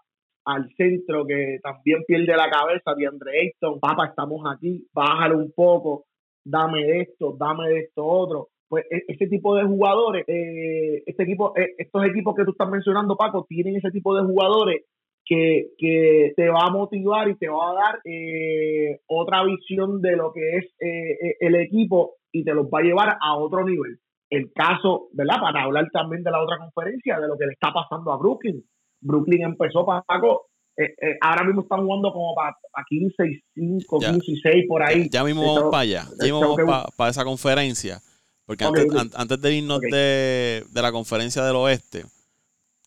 al 0.45 0.69
centro 0.75 1.25
que 1.25 1.59
también 1.61 2.03
pierde 2.07 2.35
la 2.35 2.49
cabeza 2.49 2.93
de 2.95 3.07
Andre 3.07 3.39
Ayton, 3.39 3.79
papá, 3.79 4.07
estamos 4.07 4.41
aquí, 4.49 4.85
bájalo 4.93 5.37
un 5.37 5.51
poco, 5.53 6.05
dame 6.47 7.01
esto, 7.01 7.35
dame 7.37 7.79
esto 7.79 8.05
otro. 8.05 8.47
Pues 8.69 8.85
e, 8.89 9.03
ese 9.07 9.27
tipo 9.27 9.55
de 9.55 9.63
jugadores, 9.63 10.25
eh, 10.27 11.03
este 11.05 11.23
equipo, 11.23 11.53
eh, 11.57 11.75
estos 11.77 12.05
equipos 12.05 12.35
que 12.35 12.45
tú 12.45 12.51
estás 12.51 12.69
mencionando, 12.69 13.15
Paco, 13.15 13.45
tienen 13.47 13.75
ese 13.75 13.91
tipo 13.91 14.15
de 14.15 14.23
jugadores 14.23 14.83
que, 15.25 15.69
que 15.77 16.33
te 16.35 16.49
va 16.49 16.67
a 16.67 16.71
motivar 16.71 17.27
y 17.29 17.35
te 17.35 17.49
va 17.49 17.71
a 17.71 17.73
dar 17.73 17.99
eh, 18.05 18.99
otra 19.07 19.43
visión 19.43 20.01
de 20.01 20.15
lo 20.15 20.31
que 20.31 20.57
es 20.57 20.65
el 20.79 21.55
equipo 21.55 22.15
y 22.31 22.45
te 22.45 22.53
los 22.53 22.67
va 22.67 22.79
a 22.79 22.83
llevar 22.83 23.17
a 23.21 23.35
otro 23.37 23.65
nivel. 23.65 23.99
El 24.29 24.51
caso, 24.53 25.07
¿verdad? 25.13 25.39
Para 25.41 25.63
hablar 25.63 25.87
también 25.91 26.23
de 26.23 26.31
la 26.31 26.41
otra 26.41 26.57
conferencia, 26.57 27.19
de 27.19 27.27
lo 27.27 27.37
que 27.37 27.45
le 27.45 27.53
está 27.53 27.71
pasando 27.73 28.11
a 28.11 28.17
Brooklyn. 28.17 28.63
Brooklyn 29.01 29.43
empezó, 29.43 29.85
Paco, 29.85 30.47
eh, 30.77 30.93
eh, 31.01 31.17
ahora 31.21 31.43
mismo 31.43 31.61
están 31.63 31.83
jugando 31.83 32.13
como 32.13 32.35
para 32.35 32.55
15 32.87 33.15
y 33.25 33.41
5, 33.55 33.99
15 33.99 34.31
y 34.31 34.39
6 34.39 34.65
por 34.67 34.83
ahí. 34.83 35.09
Ya, 35.09 35.23
mismo 35.23 35.41
vamos 35.41 35.71
para 35.71 35.81
allá, 35.81 36.05
ya 36.19 36.25
mismo 36.25 36.55
vamos 36.55 36.85
para 36.95 37.09
esa 37.09 37.23
conferencia. 37.23 37.99
Porque 38.45 38.63
antes, 38.63 39.41
de 39.41 39.55
irnos 39.55 39.81
de, 39.81 40.63
de, 40.71 40.81
la 40.81 40.91
conferencia 40.91 41.43
del 41.43 41.57
oeste, 41.57 42.03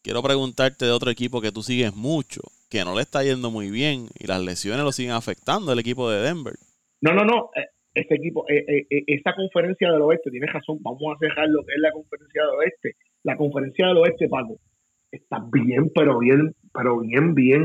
quiero 0.03 0.23
preguntarte 0.23 0.87
de 0.87 0.91
otro 0.93 1.11
equipo 1.11 1.43
que 1.43 1.53
tú 1.53 1.63
sigues 1.63 1.95
mucho, 1.95 2.41
que 2.71 2.83
no 2.85 2.95
le 2.95 3.03
está 3.03 3.23
yendo 3.25 3.51
muy 3.51 3.71
bien 3.71 4.07
y 4.19 4.27
las 4.27 4.41
lesiones 4.41 4.85
lo 4.85 4.93
siguen 4.93 5.13
afectando, 5.13 5.73
el 5.73 5.79
equipo 5.79 6.09
de 6.09 6.23
Denver. 6.23 6.55
No, 7.03 7.13
no, 7.13 7.25
no. 7.25 7.51
Este 7.93 8.15
equipo, 8.15 8.47
eh, 8.49 8.87
esta 9.09 9.35
conferencia 9.35 9.91
del 9.91 10.01
oeste, 10.01 10.31
tienes 10.31 10.51
razón, 10.51 10.79
vamos 10.81 11.03
a 11.03 11.17
dejar 11.21 11.49
lo 11.49 11.63
que 11.65 11.75
es 11.75 11.81
la 11.81 11.93
conferencia 11.93 12.43
del 12.43 12.55
oeste. 12.55 12.97
La 13.25 13.37
conferencia 13.37 13.89
del 13.89 13.97
oeste, 13.99 14.29
Paco, 14.29 14.61
está 15.11 15.45
bien, 15.51 15.91
pero 15.95 16.19
bien, 16.19 16.55
pero 16.73 17.01
bien, 17.01 17.35
bien, 17.35 17.65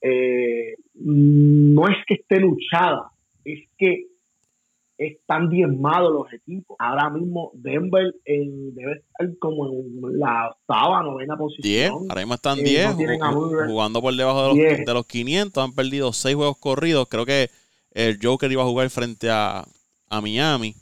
eh, 0.00 0.74
no 0.94 1.88
es 1.88 1.96
que 2.06 2.14
esté 2.14 2.40
luchada, 2.40 3.10
es 3.44 3.68
que 3.76 4.06
están 4.96 5.48
diezmados 5.48 6.12
los 6.12 6.32
equipos. 6.32 6.76
Ahora 6.78 7.10
mismo 7.10 7.50
Denver 7.54 8.14
en, 8.24 8.74
debe 8.74 8.92
estar 8.94 9.38
como 9.38 9.68
en 9.68 10.18
la 10.18 10.50
octava, 10.50 11.02
novena 11.02 11.36
posición. 11.36 12.06
ahora 12.08 12.20
mismo 12.20 12.34
están 12.34 12.58
10, 12.62 12.98
eh, 13.00 13.18
jugando 13.66 14.00
por 14.00 14.14
debajo 14.14 14.54
de 14.54 14.70
los, 14.70 14.86
de 14.86 14.94
los 14.94 15.06
500, 15.06 15.64
han 15.64 15.74
perdido 15.74 16.12
6 16.12 16.36
juegos 16.36 16.58
corridos. 16.58 17.08
Creo 17.08 17.26
que 17.26 17.50
el 17.90 18.18
Joker 18.22 18.50
iba 18.50 18.62
a 18.62 18.66
jugar 18.66 18.88
frente 18.90 19.30
a, 19.30 19.64
a 20.08 20.20
Miami. 20.20 20.74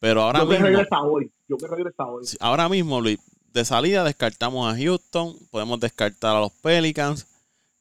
Pero 0.00 0.22
ahora 0.22 0.40
yo 0.40 0.46
mismo. 0.46 0.66
regresa 0.66 1.02
hoy. 1.02 1.30
Yo 1.48 1.56
que 1.56 1.66
regresa 1.66 2.06
hoy. 2.06 2.24
Ahora 2.40 2.68
mismo, 2.68 3.00
Luis, 3.00 3.18
de 3.52 3.64
salida 3.64 4.04
descartamos 4.04 4.72
a 4.72 4.76
Houston, 4.76 5.36
podemos 5.50 5.80
descartar 5.80 6.36
a 6.36 6.40
los 6.40 6.52
Pelicans, 6.52 7.26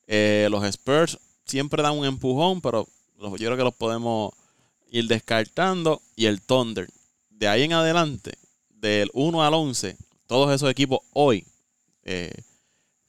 eh, 0.07 0.47
los 0.49 0.63
Spurs 0.63 1.19
siempre 1.45 1.83
dan 1.83 1.97
un 1.97 2.05
empujón, 2.05 2.61
pero 2.61 2.87
yo 3.19 3.31
creo 3.35 3.57
que 3.57 3.63
los 3.63 3.75
podemos 3.75 4.33
ir 4.89 5.07
descartando 5.07 6.01
y 6.15 6.25
el 6.25 6.41
Thunder. 6.41 6.87
De 7.29 7.47
ahí 7.47 7.63
en 7.63 7.73
adelante, 7.73 8.33
del 8.69 9.09
1 9.13 9.43
al 9.43 9.53
11, 9.53 9.97
todos 10.27 10.53
esos 10.53 10.69
equipos 10.69 10.99
hoy 11.13 11.45
eh, 12.03 12.31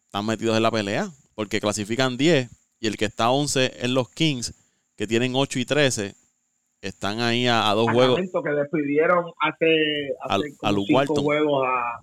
están 0.05 0.27
metidos 0.27 0.57
en 0.57 0.63
la 0.63 0.71
pelea 0.71 1.11
porque 1.35 1.61
clasifican 1.61 2.17
10 2.17 2.51
y 2.81 2.87
el 2.87 2.97
que 2.97 3.07
está 3.07 3.31
11 3.31 3.85
en 3.85 3.95
los 3.95 4.09
Kings, 4.11 4.55
que 4.97 5.07
tienen 5.07 5.35
8 5.35 5.59
y 5.59 5.65
13, 5.65 6.15
están 6.81 7.21
ahí 7.21 7.47
a, 7.47 7.73
dos 7.75 7.91
juegos. 7.91 8.21
que 8.21 8.51
despidieron 8.51 9.25
hace, 9.41 10.15
hace 10.21 11.23
juegos 11.23 11.65
a, 11.67 12.03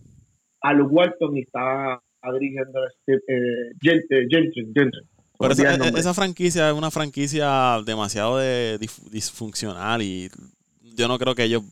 a 0.65 0.73
Luke 0.73 0.93
Walton 0.93 1.37
y 1.37 1.41
está 1.41 2.01
dirigiendo 2.33 2.79
este, 2.87 3.13
eh, 3.27 3.71
Pero 5.37 5.53
esa, 5.97 6.13
franquicia 6.13 6.69
es 6.69 6.73
una 6.73 6.89
franquicia 6.89 7.81
demasiado 7.85 8.39
disfuncional 9.11 10.01
y 10.01 10.29
yo 10.95 11.07
no 11.07 11.19
creo 11.19 11.35
que 11.35 11.43
ellos, 11.43 11.63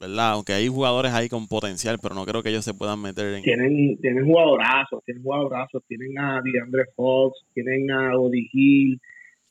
¿verdad? 0.00 0.30
Aunque 0.30 0.54
hay 0.54 0.68
jugadores 0.68 1.12
ahí 1.12 1.28
con 1.28 1.48
potencial, 1.48 1.98
pero 2.00 2.14
no 2.14 2.24
creo 2.24 2.42
que 2.42 2.50
ellos 2.50 2.64
se 2.64 2.74
puedan 2.74 3.02
meter 3.02 3.34
en... 3.34 3.42
Tienen, 3.42 3.98
tienen 3.98 4.24
jugadorazos, 4.24 5.02
tienen 5.04 5.22
jugadorazos, 5.22 5.82
tienen 5.88 6.18
a 6.18 6.40
DeAndre 6.42 6.84
Fox, 6.94 7.40
tienen 7.52 7.90
a 7.90 8.16
Odi 8.16 8.48
Hill, 8.52 9.00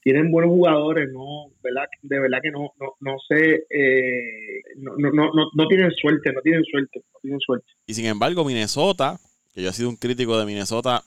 tienen 0.06 0.32
buenos 0.32 0.52
jugadores, 0.52 1.12
no. 1.12 1.48
De 2.04 2.20
verdad 2.20 2.38
que 2.44 2.52
no, 2.52 2.72
no, 2.80 2.94
no 3.00 3.16
sé, 3.28 3.66
eh, 3.72 4.62
no, 4.78 4.92
no, 4.98 5.10
no, 5.12 5.46
no 5.52 5.68
tienen 5.68 5.92
suerte, 6.00 6.32
no 6.32 6.42
tienen 6.42 6.64
suerte, 6.64 7.04
no 7.12 7.20
tienen 7.24 7.40
suerte. 7.40 7.66
Y 7.88 7.96
sin 7.96 8.06
embargo, 8.06 8.46
Minnesota, 8.46 9.18
que 9.52 9.64
yo 9.64 9.70
he 9.72 9.74
sido 9.74 9.90
un 9.90 9.96
crítico 9.96 10.38
de 10.38 10.46
Minnesota 10.46 11.04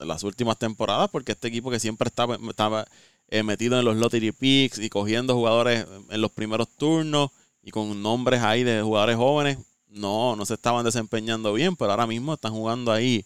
en 0.00 0.08
las 0.08 0.24
últimas 0.24 0.58
temporadas, 0.58 1.08
porque 1.08 1.30
este 1.30 1.46
equipo 1.46 1.70
que 1.70 1.78
siempre 1.78 2.08
estaba, 2.08 2.34
estaba 2.34 2.84
eh, 3.28 3.44
metido 3.44 3.78
en 3.78 3.84
los 3.84 3.96
lottery 3.96 4.32
picks 4.32 4.80
y 4.80 4.88
cogiendo 4.88 5.36
jugadores 5.36 5.86
en 6.10 6.20
los 6.20 6.32
primeros 6.32 6.68
turnos 6.76 7.30
y 7.62 7.70
con 7.70 8.02
nombres 8.02 8.42
ahí 8.42 8.64
de 8.64 8.82
jugadores 8.82 9.14
jóvenes, 9.14 9.58
no, 9.88 10.34
no 10.34 10.44
se 10.46 10.54
estaban 10.54 10.84
desempeñando 10.84 11.52
bien, 11.52 11.76
pero 11.76 11.92
ahora 11.92 12.08
mismo 12.08 12.34
están 12.34 12.50
jugando 12.50 12.90
ahí 12.90 13.24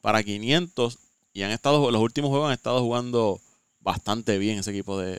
para 0.00 0.22
500 0.22 0.98
y 1.32 1.42
han 1.42 1.50
estado, 1.50 1.90
los 1.90 2.00
últimos 2.00 2.30
juegos 2.30 2.46
han 2.46 2.54
estado 2.54 2.80
jugando 2.80 3.40
bastante 3.82 4.38
bien 4.38 4.58
ese 4.58 4.70
equipo 4.70 4.98
de, 4.98 5.18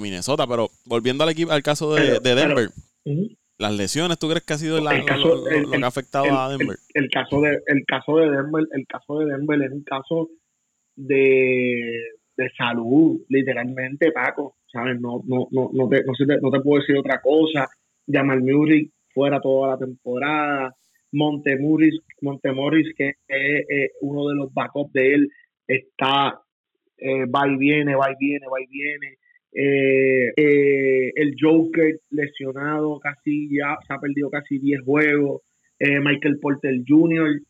Minnesota. 0.00 0.46
Pero 0.46 0.70
volviendo 0.86 1.22
al, 1.24 1.30
equipo, 1.30 1.52
al 1.52 1.62
caso 1.62 1.94
de, 1.94 2.18
Denver, 2.20 2.70
las 3.58 3.76
lesiones, 3.76 4.18
¿tú 4.18 4.28
crees 4.28 4.42
que 4.42 4.54
ha 4.54 4.58
sido 4.58 4.80
lo, 4.80 4.90
que 4.90 5.84
ha 5.84 5.86
afectado 5.86 6.26
a 6.38 6.48
Denver? 6.48 6.76
El, 6.94 7.10
caso 7.10 7.40
de, 7.42 7.60
el 7.66 7.84
caso 7.86 8.16
de 8.16 8.30
Denver, 8.30 8.66
el 8.72 8.86
caso 8.86 9.18
de 9.18 9.26
Denver 9.26 9.62
es 9.62 9.70
un 9.70 9.82
caso 9.82 10.30
de, 10.96 12.00
salud, 12.56 13.20
literalmente, 13.28 14.10
Paco. 14.12 14.56
¿Sabes? 14.72 14.98
No, 14.98 15.22
no, 15.26 15.48
no, 15.50 15.70
no, 15.74 15.88
te, 15.90 16.02
no, 16.02 16.50
te, 16.50 16.60
puedo 16.60 16.80
decir 16.80 16.96
otra 16.96 17.20
cosa. 17.20 17.68
Jamal 18.10 18.42
Murray 18.42 18.90
fuera 19.12 19.40
toda 19.40 19.72
la 19.72 19.78
temporada. 19.78 20.74
Montemorris, 21.12 22.00
Montemorris 22.22 22.94
que 22.96 23.16
es 23.28 23.90
uno 24.00 24.28
de 24.28 24.34
los 24.34 24.52
backups 24.54 24.92
de 24.94 25.14
él, 25.14 25.28
está 25.66 26.41
eh, 27.02 27.26
va 27.26 27.48
y 27.48 27.56
viene, 27.56 27.96
va 27.96 28.12
y 28.12 28.16
viene, 28.18 28.46
va 28.46 28.60
y 28.60 28.66
viene. 28.66 29.16
Eh, 29.54 30.32
eh, 30.36 31.12
el 31.16 31.34
Joker 31.38 31.98
lesionado 32.10 32.98
casi 33.00 33.48
ya 33.50 33.76
se 33.86 33.92
ha 33.92 33.98
perdido 33.98 34.30
casi 34.30 34.58
10 34.58 34.82
juegos. 34.84 35.42
Michael 35.80 36.38
Porter 36.40 36.76
Jr. 36.86 37.40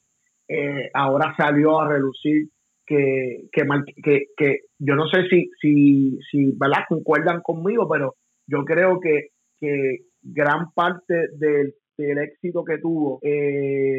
ahora 0.95 1.35
salió 1.37 1.79
a 1.79 1.93
relucir 1.93 2.49
que, 2.87 3.43
que, 3.53 4.25
que, 4.35 4.61
yo 4.79 4.95
no 4.95 5.07
sé 5.09 5.29
si, 5.29 5.51
si, 5.61 6.19
si 6.31 6.53
¿verdad? 6.57 6.85
concuerdan 6.89 7.43
conmigo, 7.43 7.87
pero 7.87 8.15
yo 8.47 8.65
creo 8.65 9.01
que, 9.01 9.29
que 9.61 10.07
gran 10.23 10.73
parte 10.73 11.29
del, 11.37 11.75
del 11.99 12.19
éxito 12.21 12.65
que 12.65 12.79
tuvo 12.79 13.21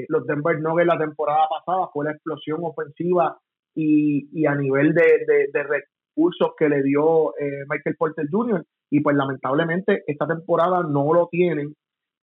los 0.07 0.25
Denver 0.25 0.59
Nuggets 0.59 0.87
la 0.87 0.97
temporada 0.97 1.45
pasada 1.47 1.89
fue 1.93 2.05
la 2.05 2.13
explosión 2.13 2.61
ofensiva 2.63 3.37
y, 3.75 4.45
a 4.45 4.55
nivel 4.55 4.93
de, 4.93 5.49
recursos 5.53 6.51
que 6.57 6.69
le 6.69 6.83
dio 6.83 7.35
eh, 7.37 7.65
Michael 7.67 7.95
Porter 7.97 8.25
Jr. 8.29 8.65
Y 8.89 8.99
pues 8.99 9.15
lamentablemente 9.15 10.03
esta 10.07 10.27
temporada 10.27 10.83
no 10.83 11.13
lo 11.13 11.27
tienen. 11.29 11.75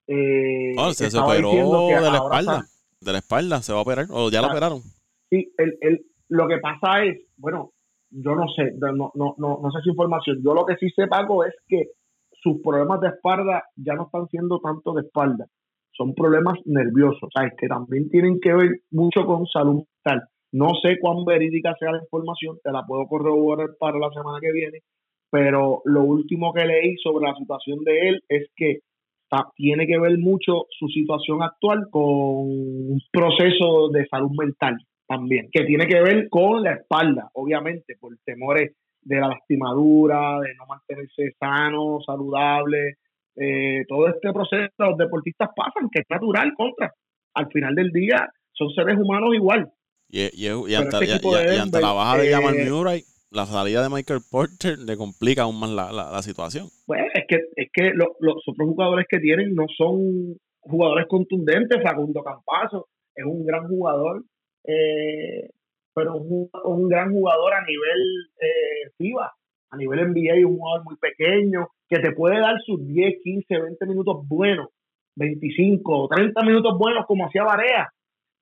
Eh, 0.08 0.76
se, 0.94 1.18
operó 1.18 1.52
de 1.52 2.02
la 2.02 2.18
espalda. 2.18 2.66
De 3.02 3.12
la 3.12 3.18
espalda 3.20 3.62
se 3.62 3.72
va 3.72 3.80
a 3.80 3.82
operar 3.82 4.06
o 4.10 4.30
ya 4.30 4.42
lo 4.42 4.48
operaron. 4.48 4.82
Sí, 5.30 5.52
el, 5.58 5.78
el, 5.82 6.06
lo 6.28 6.48
que 6.48 6.58
pasa 6.58 7.04
es, 7.04 7.18
bueno, 7.38 7.72
yo 8.12 8.36
no 8.36 8.48
sé, 8.56 8.74
no, 8.80 9.12
no, 9.14 9.36
no, 9.38 9.60
no 9.62 9.72
sé 9.72 9.80
su 9.84 9.90
información. 9.90 10.42
Yo 10.44 10.54
lo 10.54 10.66
que 10.66 10.76
sí 10.78 10.90
sé, 10.96 11.08
Paco, 11.08 11.46
es 11.46 11.54
que 11.68 11.90
sus 12.42 12.62
problemas 12.62 13.02
de 13.02 13.10
espalda 13.10 13.64
ya 13.76 13.94
no 13.94 14.06
están 14.06 14.28
siendo 14.28 14.60
tanto 14.60 14.94
de 14.94 15.02
espalda, 15.02 15.46
son 15.92 16.14
problemas 16.14 16.58
nerviosos, 16.66 17.24
o 17.24 17.30
sea, 17.34 17.48
es 17.48 17.54
que 17.58 17.68
también 17.68 18.10
tienen 18.10 18.40
que 18.40 18.54
ver 18.54 18.70
mucho 18.92 19.26
con 19.26 19.46
salud 19.48 19.84
mental. 20.06 20.28
No 20.52 20.74
sé 20.82 20.98
cuán 21.00 21.26
verídica 21.26 21.76
sea 21.80 21.92
la 21.92 22.02
información, 22.02 22.58
te 22.64 22.72
la 22.72 22.84
puedo 22.86 23.08
corroborar 23.08 23.70
para 23.80 24.00
la 24.00 24.10
semana 24.10 24.40
que 24.42 24.52
viene, 24.52 24.80
pero 25.30 25.82
lo 25.86 26.04
último 26.04 26.54
que 26.54 26.66
leí 26.66 26.98
sobre 26.98 27.28
la 27.28 27.36
situación 27.36 27.84
de 27.84 28.10
él 28.10 28.24
es 28.28 28.50
que 28.56 28.80
tiene 29.56 29.86
que 29.86 30.00
ver 30.00 30.18
mucho 30.18 30.66
su 30.72 30.88
situación 30.88 31.44
actual 31.44 31.88
con 31.92 32.04
un 32.04 33.00
proceso 33.12 33.90
de 33.90 34.08
salud 34.08 34.32
mental 34.38 34.78
también, 35.08 35.50
que 35.52 35.66
tiene 35.66 35.88
que 35.88 36.02
ver 36.02 36.30
con 36.30 36.64
la 36.64 36.74
espalda, 36.74 37.30
obviamente, 37.34 37.96
por 38.00 38.16
temores 38.26 38.76
de 39.02 39.20
la 39.20 39.30
lastimadura, 39.30 40.40
de 40.40 40.54
no 40.56 40.66
mantenerse 40.68 41.32
sano, 41.40 42.00
saludable, 42.06 42.96
eh, 43.36 43.86
todo 43.88 44.08
este 44.08 44.32
proceso 44.34 44.70
los 44.78 44.98
deportistas 44.98 45.50
pasan, 45.56 45.90
que 45.92 46.02
es 46.02 46.06
natural 46.10 46.54
contra. 46.56 46.94
Al 47.34 47.48
final 47.52 47.76
del 47.76 47.92
día 47.92 48.28
son 48.52 48.70
seres 48.72 48.98
humanos 48.98 49.34
igual, 49.34 49.72
y, 50.10 50.22
y, 50.34 50.76
ante, 50.76 51.82
la 51.82 51.94
baja 51.94 52.18
de 52.18 52.32
Jamal 52.32 52.58
eh, 52.58 52.70
Murray, 52.70 53.04
la 53.30 53.46
salida 53.46 53.84
de 53.84 53.90
Michael 53.90 54.22
Porter 54.32 54.80
le 54.80 54.98
complica 54.98 55.44
aún 55.44 55.60
más 55.60 55.70
la, 55.70 55.92
la, 55.92 56.22
situación. 56.24 56.68
Pues 56.88 57.02
es 57.14 57.26
que, 57.28 57.40
es 57.56 57.70
que 57.72 57.92
los 57.94 58.10
otros 58.48 58.68
jugadores 58.68 59.06
que 59.08 59.20
tienen 59.20 59.54
no 59.54 59.66
son 59.78 60.36
jugadores 60.62 61.06
contundentes. 61.08 61.84
Facundo 61.84 62.24
Campazo 62.24 62.88
es 63.16 63.24
un 63.24 63.46
gran 63.46 63.68
jugador, 63.68 64.24
eh, 64.66 65.50
pero 65.94 66.16
un, 66.16 66.50
un, 66.64 66.90
gran 66.90 67.12
jugador 67.12 67.54
a 67.54 67.62
nivel 67.62 68.30
eh, 68.42 68.90
FIBA, 68.98 69.32
a 69.70 69.78
nivel 69.78 70.12
NBA, 70.12 70.48
un 70.48 70.58
jugador 70.58 70.86
muy 70.86 70.96
pequeño 70.96 71.68
que 71.88 72.00
te 72.00 72.14
puede 72.14 72.40
dar 72.40 72.60
sus 72.66 72.84
10, 72.88 73.22
15, 73.24 73.62
20 73.62 73.86
minutos 73.86 74.28
buenos, 74.28 74.70
25, 75.18 76.08
30 76.16 76.42
minutos 76.44 76.78
buenos 76.80 77.06
como 77.06 77.28
hacía 77.28 77.44
Barea 77.44 77.90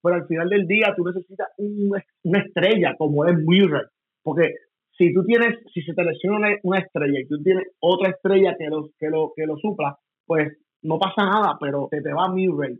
pero 0.08 0.22
al 0.22 0.28
final 0.28 0.50
del 0.50 0.66
día 0.68 0.94
tú 0.96 1.04
necesitas 1.04 1.48
una 1.58 2.40
estrella 2.40 2.96
como 2.98 3.26
es 3.26 3.36
Murray, 3.44 3.84
porque 4.24 4.54
si 4.98 5.14
tú 5.14 5.24
tienes, 5.26 5.58
si 5.74 5.82
se 5.82 5.94
te 5.94 6.04
lesiona 6.04 6.56
una, 6.64 6.80
estrella 6.80 7.20
y 7.20 7.28
tú 7.28 7.42
tienes 7.44 7.66
otra 7.80 8.12
estrella 8.12 8.56
que 8.58 8.68
lo, 8.68 8.90
que 8.98 9.10
lo, 9.10 9.34
que 9.36 9.46
lo 9.46 9.58
supla, 9.58 9.98
pues 10.26 10.58
no 10.82 10.98
pasa 10.98 11.26
nada, 11.26 11.58
pero 11.60 11.88
te, 11.92 12.02
te 12.02 12.14
va 12.14 12.30
Murray 12.30 12.80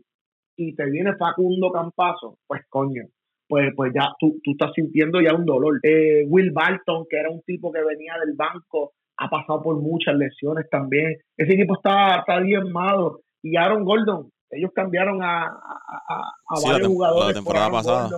y 0.56 0.74
te 0.74 0.90
viene 0.90 1.18
Facundo 1.18 1.72
Campazo, 1.72 2.38
pues 2.48 2.62
coño, 2.70 3.04
pues, 3.48 3.74
pues 3.76 3.92
ya 3.94 4.10
tú, 4.20 4.40
tú 4.44 4.52
estás 4.52 4.72
sintiendo 4.74 5.22
ya 5.22 5.36
un 5.36 5.46
dolor. 5.46 5.80
Eh, 5.84 6.26
Will 6.28 6.52
Barton, 6.52 7.06
que 7.10 7.18
era 7.18 7.30
un 7.30 7.42
tipo 7.44 7.72
que 7.72 7.84
venía 7.84 8.14
del 8.26 8.36
banco, 8.36 8.94
ha 9.18 9.30
pasado 9.30 9.62
por 9.62 9.82
muchas 9.82 10.16
lesiones 10.16 10.70
también. 10.70 11.18
Ese 11.36 11.54
equipo 11.54 11.76
está, 11.76 12.20
está 12.20 12.40
bien 12.40 12.72
malo. 12.72 13.22
Y 13.42 13.58
Aaron 13.58 13.84
Gordon, 13.84 14.30
ellos 14.52 14.72
cambiaron 14.74 15.22
a, 15.24 15.46
a, 15.46 16.60
varios 16.64 16.88
jugadores. 16.88 17.28
La 17.28 17.34
temporada 17.34 17.72
pasada. 17.72 18.10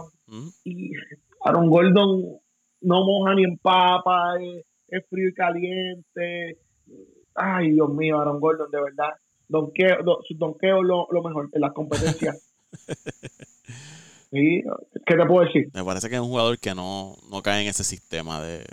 Y 0.64 0.92
Aaron 1.44 1.70
Gordon 1.70 2.40
no 2.82 3.06
moja 3.06 3.36
ni 3.36 3.44
empapa, 3.44 4.40
es, 4.40 4.66
es 4.88 5.06
frío 5.10 5.30
y 5.30 5.34
caliente. 5.34 6.58
Ay, 7.36 7.72
Dios 7.72 7.90
mío, 7.90 8.20
Aaron 8.20 8.40
Gordon, 8.40 8.70
de 8.72 8.82
verdad. 8.82 9.14
Donqueo, 9.48 9.98
su 10.28 10.36
donqueo 10.36 10.84
lo, 10.84 11.08
lo 11.10 11.24
mejor 11.24 11.50
en 11.52 11.62
las 11.62 11.74
competencias. 11.74 12.54
¿qué 14.32 14.64
te 15.06 15.26
puedo 15.26 15.46
decir? 15.46 15.70
Me 15.74 15.84
parece 15.84 16.08
que 16.10 16.16
es 16.16 16.22
un 16.22 16.28
jugador 16.28 16.60
que 16.60 16.76
no, 16.76 17.16
no 17.32 17.42
cae 17.42 17.64
en 17.64 17.68
ese 17.68 17.84
sistema 17.84 18.42
de, 18.42 18.64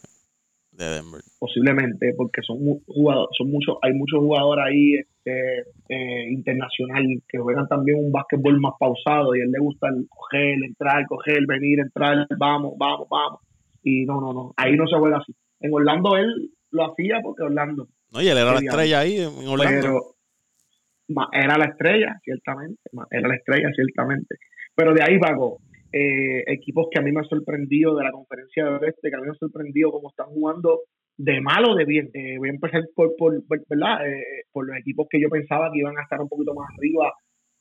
de 0.76 0.84
Denver. 0.84 1.22
Posiblemente, 1.38 2.12
porque 2.16 2.42
son 2.42 2.58
jugadores, 2.86 3.30
son 3.36 3.50
muchos, 3.50 3.76
hay 3.82 3.92
muchos 3.94 4.20
jugadores 4.20 4.64
ahí 4.66 4.94
este, 4.94 5.60
eh, 5.88 6.30
internacional 6.30 7.04
que 7.28 7.38
juegan 7.38 7.66
también 7.68 7.98
un 7.98 8.12
básquetbol 8.12 8.60
más 8.60 8.74
pausado 8.78 9.34
y 9.34 9.40
a 9.40 9.44
él 9.44 9.50
le 9.50 9.58
gusta 9.58 9.88
el 9.88 10.06
coger, 10.08 10.58
entrar, 10.64 11.06
coger, 11.06 11.46
venir, 11.46 11.80
entrar, 11.80 12.26
vamos, 12.38 12.74
vamos, 12.78 13.08
vamos. 13.10 13.40
Y 13.82 14.04
no, 14.04 14.20
no, 14.20 14.32
no, 14.32 14.52
ahí 14.56 14.76
no 14.76 14.86
se 14.86 14.98
juega 14.98 15.18
así. 15.18 15.34
En 15.60 15.72
Orlando 15.72 16.16
él 16.16 16.50
lo 16.70 16.92
hacía 16.92 17.20
porque 17.22 17.44
Orlando. 17.44 17.88
No, 18.12 18.22
y 18.22 18.28
él 18.28 18.38
era 18.38 18.52
la 18.52 18.60
estrella 18.60 19.00
ahí 19.00 19.16
en 19.18 19.48
Orlando. 19.48 19.80
Pero 19.80 21.26
era 21.32 21.56
la 21.56 21.66
estrella, 21.66 22.20
ciertamente. 22.22 22.82
Era 23.10 23.28
la 23.28 23.36
estrella, 23.36 23.70
ciertamente. 23.74 24.36
Pero 24.74 24.92
de 24.92 25.02
ahí 25.02 25.16
vago 25.18 25.58
eh, 25.92 26.42
equipos 26.46 26.88
que 26.90 26.98
a 26.98 27.02
mí 27.02 27.12
me 27.12 27.20
han 27.20 27.28
sorprendido 27.28 27.96
de 27.96 28.04
la 28.04 28.12
conferencia 28.12 28.64
de 28.64 28.70
oeste, 28.70 29.08
que 29.08 29.14
a 29.14 29.18
mí 29.18 29.24
me 29.24 29.30
han 29.30 29.38
sorprendido 29.38 29.90
cómo 29.90 30.10
están 30.10 30.26
jugando 30.26 30.80
de 31.16 31.40
malo 31.40 31.74
de 31.74 31.84
bien. 31.84 32.10
Eh, 32.12 32.36
voy 32.38 32.48
a 32.48 32.52
empezar 32.52 32.82
por, 32.94 33.14
por, 33.16 33.42
¿verdad? 33.68 34.06
Eh, 34.08 34.44
por 34.52 34.66
los 34.66 34.76
equipos 34.78 35.06
que 35.10 35.20
yo 35.20 35.28
pensaba 35.28 35.70
que 35.72 35.80
iban 35.80 35.96
a 35.98 36.02
estar 36.02 36.20
un 36.20 36.28
poquito 36.28 36.54
más 36.54 36.68
arriba 36.76 37.12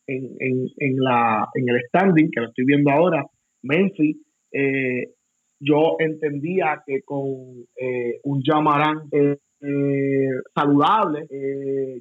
en, 0.07 0.23
en, 0.39 0.65
en, 0.77 0.95
la, 0.97 1.47
en 1.53 1.69
el 1.69 1.81
standing, 1.87 2.29
que 2.31 2.41
lo 2.41 2.47
estoy 2.47 2.65
viendo 2.65 2.91
ahora. 2.91 3.25
Memphis, 3.63 4.17
yo 5.59 5.95
entendía 5.99 6.83
que 6.85 7.01
con 7.01 7.23
un 8.23 8.41
Jamarán 8.43 9.09
saludable, 10.53 11.25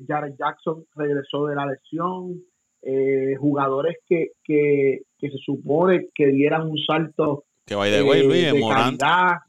Jared 0.06 0.34
Jackson 0.38 0.84
regresó 0.94 1.46
de 1.46 1.54
la 1.54 1.66
lesión, 1.66 2.42
eh, 2.86 3.34
jugadores 3.36 3.96
que, 4.06 4.32
que, 4.44 4.98
se 5.30 5.38
supone 5.38 6.08
que 6.14 6.28
dieran 6.28 6.68
un 6.68 6.78
salto. 6.78 7.44
Que 7.66 7.74
vaya 7.74 7.96
de 7.96 8.02
way, 8.02 8.26
Luis, 8.26 8.60
Morán, 8.60 8.98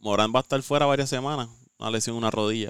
Morán 0.02 0.32
va 0.34 0.40
a 0.40 0.42
estar 0.42 0.62
fuera 0.62 0.86
varias 0.86 1.10
semanas, 1.10 1.50
una 1.80 1.92
lesión 1.92 2.16
en 2.16 2.24
una 2.24 2.32
rodilla. 2.32 2.70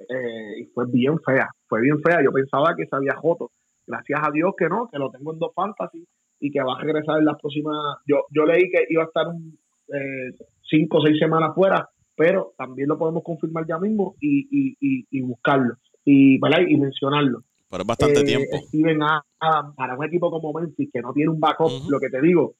Eh, 0.00 0.60
y 0.60 0.64
fue 0.66 0.84
bien 0.92 1.18
fea, 1.24 1.48
fue 1.66 1.80
bien 1.80 2.00
fea. 2.02 2.22
Yo 2.22 2.30
pensaba 2.30 2.74
que 2.76 2.86
se 2.86 2.94
había 2.94 3.16
joto. 3.16 3.50
Gracias 3.86 4.20
a 4.22 4.30
Dios 4.30 4.52
que 4.56 4.68
no, 4.68 4.88
que 4.90 4.98
lo 4.98 5.10
tengo 5.10 5.32
en 5.32 5.38
dos 5.38 5.52
fantasy 5.54 6.06
y 6.40 6.50
que 6.50 6.62
va 6.62 6.74
a 6.74 6.80
regresar 6.82 7.18
en 7.18 7.24
las 7.24 7.40
próximas. 7.40 7.76
Yo, 8.06 8.26
yo 8.30 8.44
leí 8.44 8.70
que 8.70 8.84
iba 8.88 9.02
a 9.02 9.06
estar 9.06 9.26
un, 9.26 9.58
eh, 9.88 10.30
cinco 10.62 10.98
o 10.98 11.02
seis 11.02 11.18
semanas 11.18 11.54
fuera, 11.54 11.88
pero 12.14 12.52
también 12.56 12.88
lo 12.88 12.98
podemos 12.98 13.24
confirmar 13.24 13.66
ya 13.66 13.78
mismo 13.78 14.14
y, 14.20 14.46
y, 14.50 14.76
y, 14.80 15.06
y 15.10 15.20
buscarlo 15.22 15.74
y, 16.04 16.36
y 16.36 16.76
mencionarlo. 16.76 17.42
Pero 17.70 17.82
es 17.82 17.86
bastante 17.86 18.20
eh, 18.20 18.24
tiempo. 18.24 18.56
Steven 18.68 19.02
Adams, 19.02 19.74
para 19.76 19.96
un 19.96 20.04
equipo 20.04 20.30
como 20.30 20.52
Memphis, 20.52 20.90
que 20.92 21.00
no 21.00 21.12
tiene 21.12 21.30
un 21.30 21.40
backup, 21.40 21.70
lo 21.88 21.98
que 22.00 22.08
te 22.08 22.20
digo, 22.20 22.54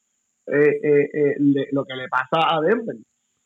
eh, 0.46 0.80
eh, 0.82 1.34
lo 1.72 1.84
que 1.84 1.94
le 1.94 2.08
pasa 2.08 2.54
a 2.54 2.60
Denver, 2.60 2.96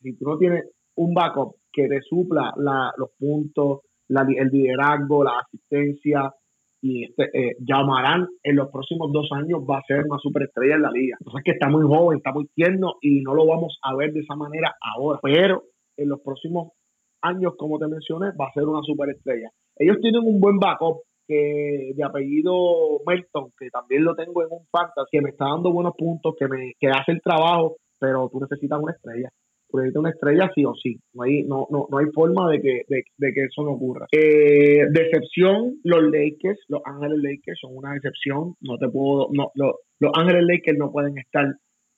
si 0.01 0.15
tú 0.17 0.25
no 0.25 0.37
tienes 0.37 0.65
un 0.95 1.13
backup 1.13 1.55
que 1.71 1.87
te 1.87 2.01
supla 2.01 2.53
los 2.97 3.09
puntos, 3.17 3.79
el 4.09 4.49
liderazgo, 4.49 5.23
la 5.23 5.39
asistencia, 5.39 6.33
y 6.81 7.05
este, 7.05 7.55
llamarán 7.59 8.27
en 8.43 8.57
los 8.57 8.69
próximos 8.69 9.09
dos 9.13 9.29
años 9.31 9.61
va 9.61 9.77
a 9.77 9.83
ser 9.87 10.03
una 10.05 10.19
superestrella 10.19 10.75
en 10.75 10.81
la 10.81 10.91
liga. 10.91 11.15
Entonces 11.17 11.41
que 11.45 11.51
está 11.51 11.69
muy 11.69 11.83
joven, 11.83 12.17
está 12.17 12.33
muy 12.33 12.45
tierno 12.53 12.95
y 13.01 13.21
no 13.21 13.33
lo 13.33 13.47
vamos 13.47 13.79
a 13.83 13.95
ver 13.95 14.11
de 14.11 14.19
esa 14.19 14.35
manera 14.35 14.75
ahora. 14.81 15.17
Pero 15.23 15.63
en 15.95 16.09
los 16.09 16.19
próximos 16.19 16.73
años, 17.21 17.53
como 17.57 17.79
te 17.79 17.87
mencioné, 17.87 18.31
va 18.39 18.47
a 18.47 18.53
ser 18.53 18.63
una 18.63 18.81
superestrella. 18.83 19.49
Ellos 19.77 19.97
tienen 20.01 20.21
un 20.25 20.39
buen 20.39 20.59
backup, 20.59 21.03
que 21.27 21.93
de 21.95 22.03
apellido 22.03 22.99
Melton, 23.05 23.51
que 23.57 23.69
también 23.69 24.03
lo 24.03 24.15
tengo 24.15 24.43
en 24.43 24.49
un 24.51 24.65
fantasy, 24.71 25.09
que 25.11 25.21
me 25.21 25.29
está 25.29 25.45
dando 25.45 25.71
buenos 25.71 25.93
puntos, 25.97 26.35
que 26.37 26.47
me 26.47 26.73
que 26.79 26.87
hace 26.87 27.11
el 27.11 27.21
trabajo, 27.21 27.77
pero 27.99 28.29
tú 28.31 28.39
necesitas 28.39 28.79
una 28.81 28.93
estrella. 28.93 29.29
Tú 29.69 29.77
necesitas 29.77 29.99
una 30.01 30.09
estrella 30.11 30.51
sí 30.53 30.65
o 30.65 30.73
sí. 30.75 30.99
No 31.13 31.23
hay, 31.23 31.43
no, 31.43 31.67
no, 31.71 31.87
no 31.89 31.97
hay 31.97 32.05
forma 32.13 32.49
de 32.51 32.61
que, 32.61 32.81
de, 32.87 33.33
que 33.33 33.45
eso 33.45 33.63
no 33.63 33.71
ocurra. 33.71 34.07
Eh, 34.11 34.85
decepción, 34.91 35.79
los 35.83 36.03
Lakers, 36.03 36.59
los 36.67 36.81
Ángeles 36.85 37.19
Lakers 37.21 37.59
son 37.59 37.77
una 37.77 37.93
decepción. 37.93 38.55
No 38.61 38.77
te 38.77 38.87
puedo, 38.89 39.29
no, 39.31 39.51
los 39.55 40.11
Ángeles 40.13 40.43
Lakers 40.45 40.77
no 40.77 40.91
pueden 40.91 41.17
estar 41.17 41.45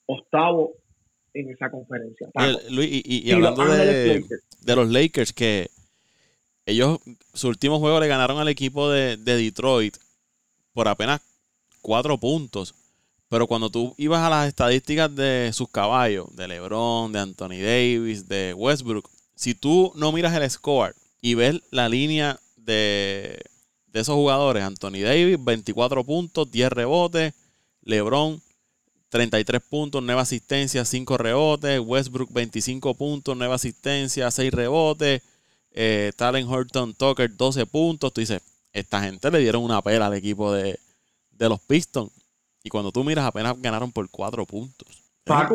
octavo 0.06 0.72
en 1.34 1.50
esa 1.50 1.70
conferencia. 1.70 2.28
Luis, 2.70 3.02
y, 3.04 3.30
hablando 3.32 3.64
de, 3.66 4.22
de 4.64 4.76
los 4.76 4.90
Lakers, 4.90 5.32
que 5.34 5.66
ellos, 6.66 6.98
su 7.32 7.48
último 7.48 7.78
juego 7.78 8.00
le 8.00 8.08
ganaron 8.08 8.38
al 8.38 8.48
equipo 8.48 8.90
de, 8.90 9.16
Detroit 9.16 9.96
por 10.72 10.88
apenas 10.88 11.20
cuatro 11.80 12.18
puntos. 12.18 12.74
Pero 13.28 13.46
cuando 13.46 13.70
tú 13.70 13.94
ibas 13.96 14.20
a 14.20 14.30
las 14.30 14.48
estadísticas 14.48 15.14
de 15.14 15.50
sus 15.52 15.68
caballos, 15.68 16.26
de 16.36 16.48
LeBron, 16.48 17.12
de 17.12 17.20
Anthony 17.20 17.60
Davis, 17.62 18.28
de 18.28 18.52
Westbrook, 18.54 19.08
si 19.34 19.54
tú 19.54 19.92
no 19.94 20.12
miras 20.12 20.34
el 20.34 20.48
score 20.50 20.94
y 21.20 21.34
ves 21.34 21.60
la 21.70 21.88
línea 21.88 22.38
de, 22.56 23.40
de 23.86 24.00
esos 24.00 24.14
jugadores, 24.14 24.62
Anthony 24.62 25.02
Davis, 25.02 25.42
24 25.42 26.04
puntos, 26.04 26.50
10 26.50 26.70
rebotes, 26.70 27.34
LeBron, 27.82 28.40
33 29.08 29.62
puntos, 29.62 30.02
9 30.02 30.20
asistencias, 30.20 30.88
5 30.88 31.16
rebotes, 31.16 31.80
Westbrook, 31.80 32.32
25 32.32 32.94
puntos, 32.94 33.36
9 33.36 33.54
asistencias, 33.54 34.34
6 34.34 34.52
rebotes 34.52 35.22
eh, 35.76 36.10
Talen 36.16 36.48
Horton 36.48 36.94
Tucker 36.94 37.30
12 37.36 37.66
puntos. 37.66 38.12
Tú 38.12 38.20
dices, 38.20 38.42
esta 38.72 39.02
gente 39.02 39.30
le 39.30 39.38
dieron 39.38 39.62
una 39.62 39.82
pela 39.82 40.06
al 40.06 40.14
equipo 40.14 40.52
de, 40.52 40.78
los 41.38 41.60
Pistons. 41.60 42.10
Y 42.64 42.70
cuando 42.70 42.90
tú 42.90 43.04
miras, 43.04 43.26
apenas 43.26 43.60
ganaron 43.60 43.92
por 43.92 44.10
4 44.10 44.44
puntos. 44.46 44.88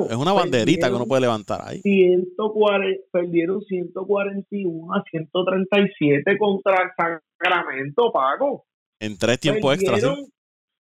es 0.10 0.16
una 0.16 0.32
banderita 0.32 0.90
que 0.90 0.96
uno 0.96 1.08
puede 1.08 1.22
levantar 1.22 1.62
ahí. 1.64 1.82
140, 1.82 3.04
perdieron 3.12 3.62
141 3.64 4.94
a 4.94 5.04
137 5.10 6.38
contra 6.38 6.94
Sacramento, 6.96 8.12
Paco. 8.14 8.66
En 9.00 9.18
tres 9.18 9.40
tiempos 9.40 9.74
extra, 9.74 9.98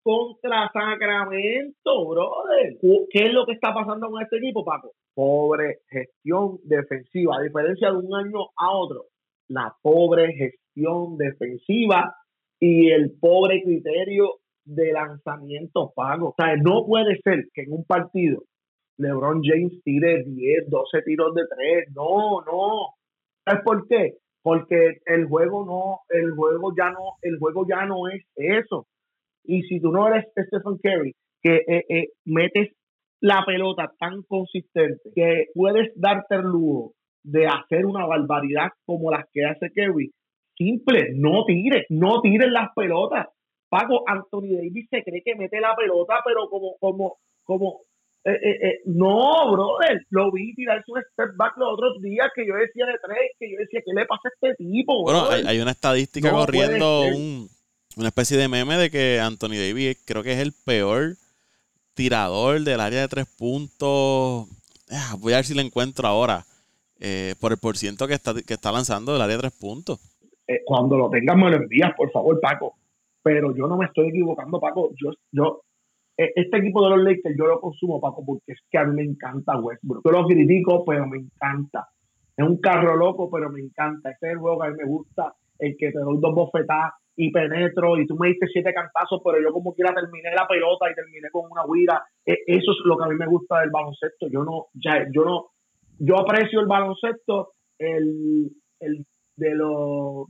Contra 0.02 0.70
Sacramento, 0.72 2.08
brother. 2.08 2.78
¿Qué 3.10 3.26
es 3.26 3.32
lo 3.32 3.44
que 3.46 3.52
está 3.52 3.72
pasando 3.74 4.10
con 4.10 4.22
este 4.22 4.36
equipo, 4.38 4.64
Paco? 4.64 4.92
Pobre 5.14 5.80
gestión 5.88 6.58
defensiva. 6.64 7.36
A 7.36 7.42
diferencia 7.42 7.90
de 7.90 7.98
un 7.98 8.14
año 8.14 8.46
a 8.56 8.70
otro, 8.70 9.09
la 9.50 9.74
pobre 9.82 10.32
gestión 10.32 11.18
defensiva 11.18 12.14
y 12.60 12.90
el 12.90 13.12
pobre 13.20 13.62
criterio 13.62 14.36
de 14.64 14.92
lanzamiento 14.92 15.92
pago. 15.94 16.28
O 16.28 16.34
sea, 16.36 16.56
no 16.56 16.86
puede 16.86 17.18
ser 17.22 17.46
que 17.52 17.62
en 17.62 17.72
un 17.72 17.84
partido 17.84 18.42
LeBron 18.98 19.42
James 19.42 19.82
tire 19.82 20.24
10, 20.24 20.68
12 20.68 21.02
tiros 21.02 21.34
de 21.34 21.42
3. 21.56 21.88
No, 21.94 22.42
no. 22.42 22.94
¿Sabes 23.44 23.62
por 23.64 23.88
qué? 23.88 24.18
Porque 24.42 24.98
el 25.06 25.26
juego 25.26 25.64
no, 25.64 26.00
el 26.10 26.32
juego 26.32 26.72
ya 26.76 26.90
no, 26.90 27.16
el 27.22 27.38
juego 27.38 27.66
ya 27.68 27.86
no 27.86 28.08
es 28.08 28.22
eso. 28.36 28.86
Y 29.44 29.62
si 29.62 29.80
tú 29.80 29.90
no 29.90 30.06
eres 30.06 30.26
Stephen 30.32 30.78
Curry, 30.82 31.14
que 31.42 31.56
eh, 31.66 31.84
eh, 31.88 32.08
metes 32.24 32.68
la 33.20 33.42
pelota 33.44 33.92
tan 33.98 34.22
consistente 34.22 35.10
que 35.14 35.46
puedes 35.54 35.90
darte 35.96 36.36
el 36.36 36.42
lujo 36.42 36.92
de 37.22 37.46
hacer 37.46 37.86
una 37.86 38.06
barbaridad 38.06 38.68
como 38.84 39.10
las 39.10 39.26
que 39.32 39.44
hace 39.44 39.70
Kerry. 39.74 40.12
Simple, 40.56 41.12
no 41.14 41.44
tires, 41.46 41.86
no 41.88 42.20
tires 42.20 42.50
las 42.50 42.68
pelotas. 42.74 43.28
Paco, 43.68 44.02
Anthony 44.06 44.56
Davis 44.56 44.88
se 44.90 45.02
cree 45.02 45.22
que 45.24 45.36
mete 45.36 45.60
la 45.60 45.74
pelota, 45.76 46.16
pero 46.24 46.48
como, 46.50 46.76
como, 46.80 47.18
como, 47.44 47.80
eh, 48.24 48.32
eh, 48.32 48.58
eh, 48.62 48.80
no, 48.84 49.52
brother, 49.52 50.04
lo 50.10 50.30
vi 50.32 50.54
tirarse 50.54 50.90
un 50.90 51.00
step 51.12 51.36
back 51.36 51.56
los 51.56 51.72
otros 51.72 52.02
días 52.02 52.28
que 52.34 52.46
yo 52.46 52.54
decía 52.54 52.84
de 52.84 52.98
tres, 53.02 53.30
que 53.38 53.50
yo 53.50 53.56
decía, 53.58 53.80
¿qué 53.84 53.92
le 53.94 54.06
pasa 54.06 54.22
a 54.28 54.30
este 54.34 54.62
tipo? 54.62 55.02
Bueno, 55.02 55.28
hay, 55.30 55.58
una 55.60 55.70
estadística 55.70 56.30
corriendo, 56.30 57.02
un, 57.02 57.48
una 57.96 58.08
especie 58.08 58.36
de 58.36 58.48
meme 58.48 58.76
de 58.76 58.90
que 58.90 59.20
Anthony 59.20 59.56
Davis 59.56 60.02
creo 60.04 60.22
que 60.22 60.32
es 60.32 60.40
el 60.40 60.52
peor 60.52 61.14
tirador 61.94 62.60
del 62.60 62.80
área 62.80 63.02
de 63.02 63.08
tres 63.08 63.26
puntos. 63.38 64.48
Ah, 64.90 65.16
voy 65.18 65.32
a 65.32 65.36
ver 65.36 65.44
si 65.44 65.54
lo 65.54 65.60
encuentro 65.60 66.06
ahora. 66.06 66.44
Eh, 67.02 67.34
por 67.40 67.52
el 67.52 67.58
porciento 67.58 68.06
que 68.06 68.12
está, 68.12 68.34
que 68.34 68.54
está 68.54 68.70
lanzando 68.70 69.14
del 69.14 69.22
área 69.22 69.36
de 69.36 69.42
tres 69.42 69.58
puntos. 69.58 69.98
Eh, 70.46 70.60
cuando 70.66 70.98
lo 70.98 71.08
tengas 71.08 71.34
me 71.34 71.48
lo 71.48 71.56
envías, 71.56 71.94
por 71.96 72.10
favor, 72.10 72.38
Paco. 72.40 72.74
Pero 73.22 73.56
yo 73.56 73.66
no 73.66 73.78
me 73.78 73.86
estoy 73.86 74.08
equivocando, 74.08 74.60
Paco. 74.60 74.90
Yo, 75.00 75.10
yo 75.32 75.62
e, 76.20 76.32
este 76.36 76.58
equipo 76.58 76.84
de 76.84 76.90
los 76.90 77.02
Lakers 77.02 77.34
yo 77.38 77.46
lo 77.46 77.60
consumo, 77.60 78.00
Paco, 78.00 78.22
porque 78.26 78.52
es 78.52 78.58
que 78.70 78.76
a 78.76 78.84
mí 78.84 78.94
me 78.94 79.02
encanta 79.02 79.58
Westbrook. 79.58 80.02
Yo 80.04 80.10
lo 80.10 80.26
critico, 80.26 80.84
pero 80.84 81.06
me 81.06 81.16
encanta. 81.16 81.88
Es 82.36 82.46
un 82.46 82.60
carro 82.60 82.94
loco, 82.96 83.30
pero 83.30 83.48
me 83.48 83.60
encanta. 83.60 84.10
Ese 84.10 84.26
es 84.26 84.32
el 84.32 84.38
juego 84.38 84.60
que 84.60 84.66
a 84.66 84.70
mí 84.70 84.76
me 84.76 84.84
gusta, 84.84 85.32
el 85.58 85.76
que 85.78 85.92
te 85.92 85.98
doy 85.98 86.18
dos 86.20 86.34
bofetadas 86.34 86.92
y 87.16 87.30
penetro 87.30 87.98
y 87.98 88.06
tú 88.06 88.16
me 88.16 88.28
diste 88.28 88.46
siete 88.48 88.72
cantazos, 88.72 89.20
pero 89.24 89.42
yo 89.42 89.52
como 89.52 89.74
quiera 89.74 89.94
terminé 89.94 90.30
la 90.34 90.46
pelota 90.46 90.90
y 90.90 90.94
terminé 90.94 91.28
con 91.30 91.50
una 91.50 91.64
huira. 91.64 92.02
E, 92.26 92.36
eso 92.46 92.72
es 92.72 92.78
lo 92.84 92.98
que 92.98 93.04
a 93.04 93.08
mí 93.08 93.14
me 93.14 93.26
gusta 93.26 93.60
del 93.60 93.70
baloncesto. 93.70 94.28
Yo 94.28 94.44
no, 94.44 94.66
ya, 94.74 95.06
yo 95.12 95.24
no, 95.24 95.49
yo 96.00 96.18
aprecio 96.18 96.60
el 96.60 96.66
baloncesto, 96.66 97.52
el, 97.78 98.50
el 98.80 99.06
de 99.36 99.54
los, 99.54 100.28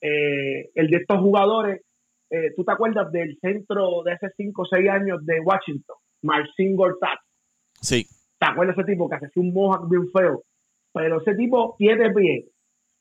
eh, 0.00 0.70
el 0.74 0.88
de 0.88 0.96
estos 0.96 1.18
jugadores. 1.18 1.82
Eh, 2.30 2.52
¿Tú 2.56 2.64
te 2.64 2.72
acuerdas 2.72 3.10
del 3.12 3.36
centro 3.40 4.02
de 4.04 4.12
hace 4.12 4.28
cinco 4.36 4.62
o 4.62 4.64
seis 4.64 4.88
años 4.88 5.24
de 5.26 5.40
Washington? 5.40 5.96
Marcin 6.22 6.74
Gortat. 6.74 7.18
Sí. 7.80 8.06
¿Te 8.38 8.46
acuerdas 8.46 8.76
de 8.76 8.82
ese 8.82 8.92
tipo 8.92 9.08
que 9.08 9.16
hace 9.16 9.40
un 9.40 9.52
mohawk 9.52 9.90
bien 9.90 10.08
feo? 10.10 10.42
Pero 10.92 11.20
ese 11.20 11.34
tipo, 11.34 11.74
tiene 11.76 12.10
pie, 12.12 12.46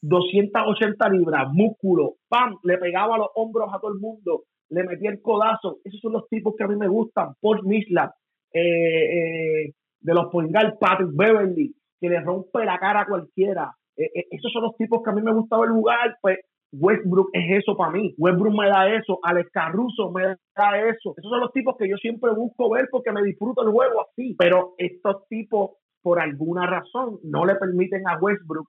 280 0.02 1.10
libras, 1.10 1.48
músculo, 1.54 2.16
¡pam! 2.28 2.58
Le 2.64 2.78
pegaba 2.78 3.18
los 3.18 3.30
hombros 3.36 3.70
a 3.74 3.80
todo 3.80 3.94
el 3.94 4.00
mundo, 4.00 4.44
le 4.70 4.84
metía 4.84 5.12
el 5.12 5.22
codazo. 5.22 5.78
Esos 5.84 6.02
son 6.02 6.14
los 6.14 6.28
tipos 6.28 6.54
que 6.58 6.64
a 6.66 6.68
mí 6.68 6.76
me 6.76 6.88
gustan. 6.88 7.34
Paul 7.40 7.66
Misla, 7.66 8.14
eh, 8.54 8.60
eh, 8.62 9.74
de 10.02 10.14
los 10.14 10.28
Poingal, 10.32 10.78
Patrick 10.80 11.12
Beverly, 11.14 11.74
que 12.00 12.10
le 12.10 12.22
rompe 12.22 12.66
la 12.66 12.78
cara 12.80 13.02
a 13.02 13.06
cualquiera. 13.06 13.72
Eh, 13.98 14.28
esos 14.32 14.52
son 14.52 14.64
los 14.64 14.78
tipos 14.78 15.02
que 15.04 15.12
a 15.12 15.14
mí 15.14 15.22
me 15.22 15.34
gustaba 15.34 15.66
el 15.66 15.72
jugar. 15.72 16.18
Pues 16.22 16.38
Westbrook 16.72 17.30
es 17.34 17.64
eso 17.64 17.76
para 17.76 17.92
mí. 17.92 18.14
Westbrook 18.18 18.56
me 18.58 18.70
da 18.70 18.94
eso. 18.94 19.20
Alex 19.24 19.50
Caruso 19.52 20.12
me 20.12 20.24
da 20.24 20.78
eso. 20.78 21.14
Esos 21.18 21.30
son 21.30 21.40
los 21.42 21.52
tipos 21.52 21.76
que 21.78 21.90
yo 21.90 21.98
siempre 21.98 22.32
busco 22.34 22.70
ver 22.70 22.88
porque 22.92 23.12
me 23.12 23.24
disfruto 23.24 23.64
el 23.64 23.72
juego 23.72 24.02
así. 24.02 24.36
Pero 24.38 24.74
estos 24.78 25.28
tipos, 25.28 25.72
por 26.02 26.20
alguna 26.20 26.66
razón, 26.66 27.20
no 27.24 27.46
le 27.46 27.56
permiten 27.56 28.08
a 28.08 28.18
Westbrook 28.18 28.68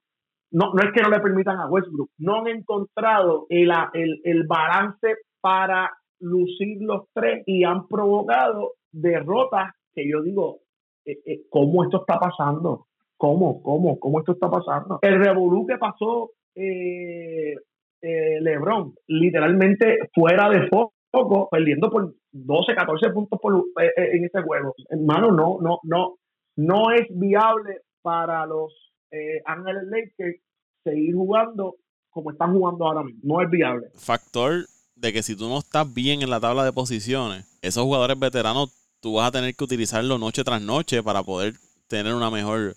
no, 0.51 0.73
no 0.73 0.83
es 0.83 0.91
que 0.93 1.01
no 1.01 1.09
le 1.09 1.19
permitan 1.19 1.57
a 1.59 1.67
Westbrook, 1.67 2.09
no 2.17 2.39
han 2.39 2.47
encontrado 2.47 3.45
el, 3.49 3.71
el, 3.93 4.45
balance 4.45 5.15
para 5.39 5.91
lucir 6.19 6.77
los 6.81 7.07
tres 7.13 7.43
y 7.45 7.63
han 7.63 7.87
provocado 7.87 8.73
derrotas 8.91 9.71
que 9.93 10.09
yo 10.09 10.21
digo, 10.21 10.59
eh, 11.05 11.19
eh, 11.25 11.41
¿cómo 11.49 11.83
esto 11.83 12.01
está 12.01 12.19
pasando? 12.19 12.87
¿Cómo? 13.21 13.61
¿Cómo? 13.61 13.99
¿Cómo 13.99 14.19
esto 14.19 14.31
está 14.31 14.49
pasando? 14.49 14.97
El 15.03 15.23
revolú 15.23 15.67
que 15.67 15.77
pasó 15.77 16.31
eh, 16.55 17.53
LeBron, 18.01 18.95
literalmente 19.05 20.09
fuera 20.11 20.49
de 20.49 20.67
foco, 20.67 21.47
perdiendo 21.51 21.91
por 21.91 22.15
12, 22.31 22.73
14 22.73 23.11
puntos 23.11 23.39
por, 23.39 23.63
en 23.95 24.25
este 24.25 24.41
juego. 24.41 24.73
Hermano, 24.89 25.29
no, 25.29 25.59
no, 25.61 25.79
no, 25.83 26.15
no 26.55 26.91
es 26.91 27.05
viable 27.11 27.81
para 28.01 28.47
los 28.47 28.73
eh, 29.11 29.43
Ángeles 29.45 29.83
Lakers 29.83 30.41
seguir 30.83 31.13
jugando 31.13 31.75
como 32.09 32.31
están 32.31 32.53
jugando 32.53 32.87
ahora 32.87 33.03
mismo. 33.03 33.21
No 33.21 33.41
es 33.43 33.51
viable. 33.51 33.89
Factor 33.93 34.65
de 34.95 35.13
que 35.13 35.21
si 35.21 35.35
tú 35.35 35.47
no 35.47 35.59
estás 35.59 35.93
bien 35.93 36.23
en 36.23 36.31
la 36.31 36.39
tabla 36.39 36.65
de 36.65 36.73
posiciones, 36.73 37.45
esos 37.61 37.83
jugadores 37.83 38.17
veteranos 38.17 38.73
tú 38.99 39.13
vas 39.13 39.27
a 39.27 39.31
tener 39.31 39.53
que 39.53 39.63
utilizarlo 39.63 40.17
noche 40.17 40.43
tras 40.43 40.63
noche 40.63 41.03
para 41.03 41.21
poder 41.21 41.53
tener 41.87 42.15
una 42.15 42.31
mejor 42.31 42.73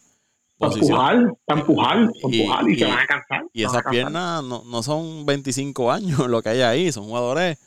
Para 1.44 1.60
empujar, 1.60 1.96
empujar, 2.22 2.68
y, 2.68 2.76
se 2.76 2.84
van 2.84 2.98
a 2.98 3.06
cansar. 3.06 3.44
Y 3.52 3.64
esas 3.64 3.82
piernas 3.90 4.42
no, 4.44 4.62
no 4.64 4.82
son 4.82 5.26
25 5.26 5.92
años 5.92 6.18
lo 6.28 6.42
que 6.42 6.50
hay 6.50 6.60
ahí, 6.62 6.92
son 6.92 7.04
jugadores 7.04 7.58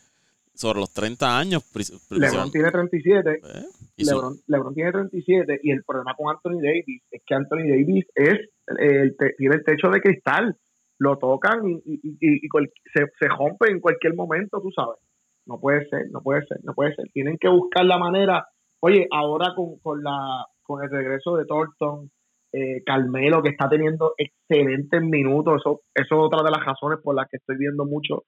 sobre 0.58 0.80
los 0.80 0.92
30 0.92 1.40
años. 1.40 1.64
LeBron 2.10 2.52
tiene 2.52 2.72
37. 2.72 3.30
Eh, 3.32 3.64
LeBron, 3.98 4.36
LeBron, 4.48 4.74
tiene 4.74 4.92
37 4.92 5.60
y 5.64 5.72
el 5.72 5.84
problema 5.84 6.16
con 6.16 6.30
Anthony 6.30 6.60
Davis 6.62 7.04
es 7.12 7.22
que 7.26 7.36
Anthony 7.36 7.68
Davis 7.70 8.06
es 8.16 8.50
el, 8.80 9.16
tiene 9.38 9.56
el 9.56 9.64
techo 9.64 9.90
de 9.90 10.02
cristal. 10.02 10.58
Lo 11.00 11.18
tocan 11.18 11.62
y, 11.68 11.80
y, 11.86 12.50
se, 12.92 13.06
se 13.20 13.28
rompe 13.28 13.70
en 13.70 13.80
cualquier 13.80 14.16
momento, 14.16 14.60
tú 14.60 14.72
sabes. 14.72 14.98
No 15.46 15.60
puede 15.60 15.88
ser, 15.90 16.10
no 16.12 16.22
puede 16.22 16.46
ser, 16.48 16.60
no 16.64 16.74
puede 16.74 16.96
ser. 16.96 17.06
Tienen 17.14 17.38
que 17.38 17.48
buscar 17.48 17.86
la 17.86 18.00
manera. 18.00 18.48
Oye, 18.80 19.08
ahora 19.12 19.54
con, 19.56 19.78
con, 19.80 20.04
la, 20.04 20.46
con 20.64 20.84
el 20.84 20.90
regreso 20.90 21.36
de 21.36 21.46
Thornton, 21.46 22.10
eh, 22.58 22.84
Carmelo, 22.86 23.44
que 23.44 23.50
está 23.50 23.70
teniendo 23.70 24.14
excelentes 24.18 25.02
minutos, 25.02 25.62
eso, 25.62 25.82
eso 25.94 26.16
es 26.16 26.22
otra 26.26 26.44
de 26.44 26.52
las 26.52 26.66
razones 26.66 27.00
por 27.04 27.16
las 27.16 27.28
que 27.30 27.38
estoy 27.38 27.58
viendo 27.58 27.86
mucho 27.86 28.24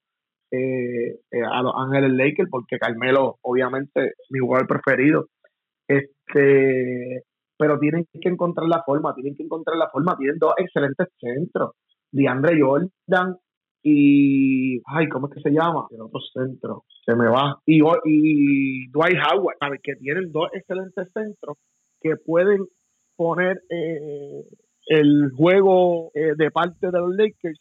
eh, 0.52 1.18
eh, 1.30 1.42
a 1.42 1.62
los 1.62 1.72
Ángeles 1.76 2.12
Lakers, 2.12 2.48
porque 2.48 2.78
Carmelo, 2.78 3.38
obviamente, 3.42 4.12
mi 4.30 4.38
jugador 4.38 4.68
preferido. 4.68 5.26
Este, 5.88 7.24
pero 7.58 7.78
tienen 7.78 8.06
que 8.20 8.28
encontrar 8.28 8.68
la 8.68 8.82
forma, 8.84 9.14
tienen 9.14 9.34
que 9.36 9.42
encontrar 9.42 9.76
la 9.76 9.90
forma. 9.90 10.16
Tienen 10.16 10.38
dos 10.38 10.54
excelentes 10.58 11.08
centros, 11.18 11.72
DeAndre 12.12 12.60
Jordan 12.60 13.36
y, 13.82 14.80
ay, 14.86 15.08
¿cómo 15.08 15.28
es 15.28 15.34
que 15.34 15.40
se 15.40 15.50
llama? 15.50 15.86
El 15.90 16.02
otro 16.02 16.20
centro, 16.32 16.84
se 17.04 17.16
me 17.16 17.28
va. 17.28 17.60
Y, 17.66 17.80
y 18.04 18.88
Dwight 18.90 19.18
Howard, 19.18 19.56
¿sabes? 19.58 19.80
Que 19.82 19.96
tienen 19.96 20.30
dos 20.30 20.50
excelentes 20.52 21.08
centros 21.12 21.56
que 22.00 22.16
pueden 22.16 22.66
poner 23.20 23.62
eh, 23.68 24.48
el 24.86 25.30
juego 25.36 26.10
de 26.14 26.50
parte 26.50 26.90
de 26.90 26.98
los 26.98 27.14
Lakers, 27.14 27.60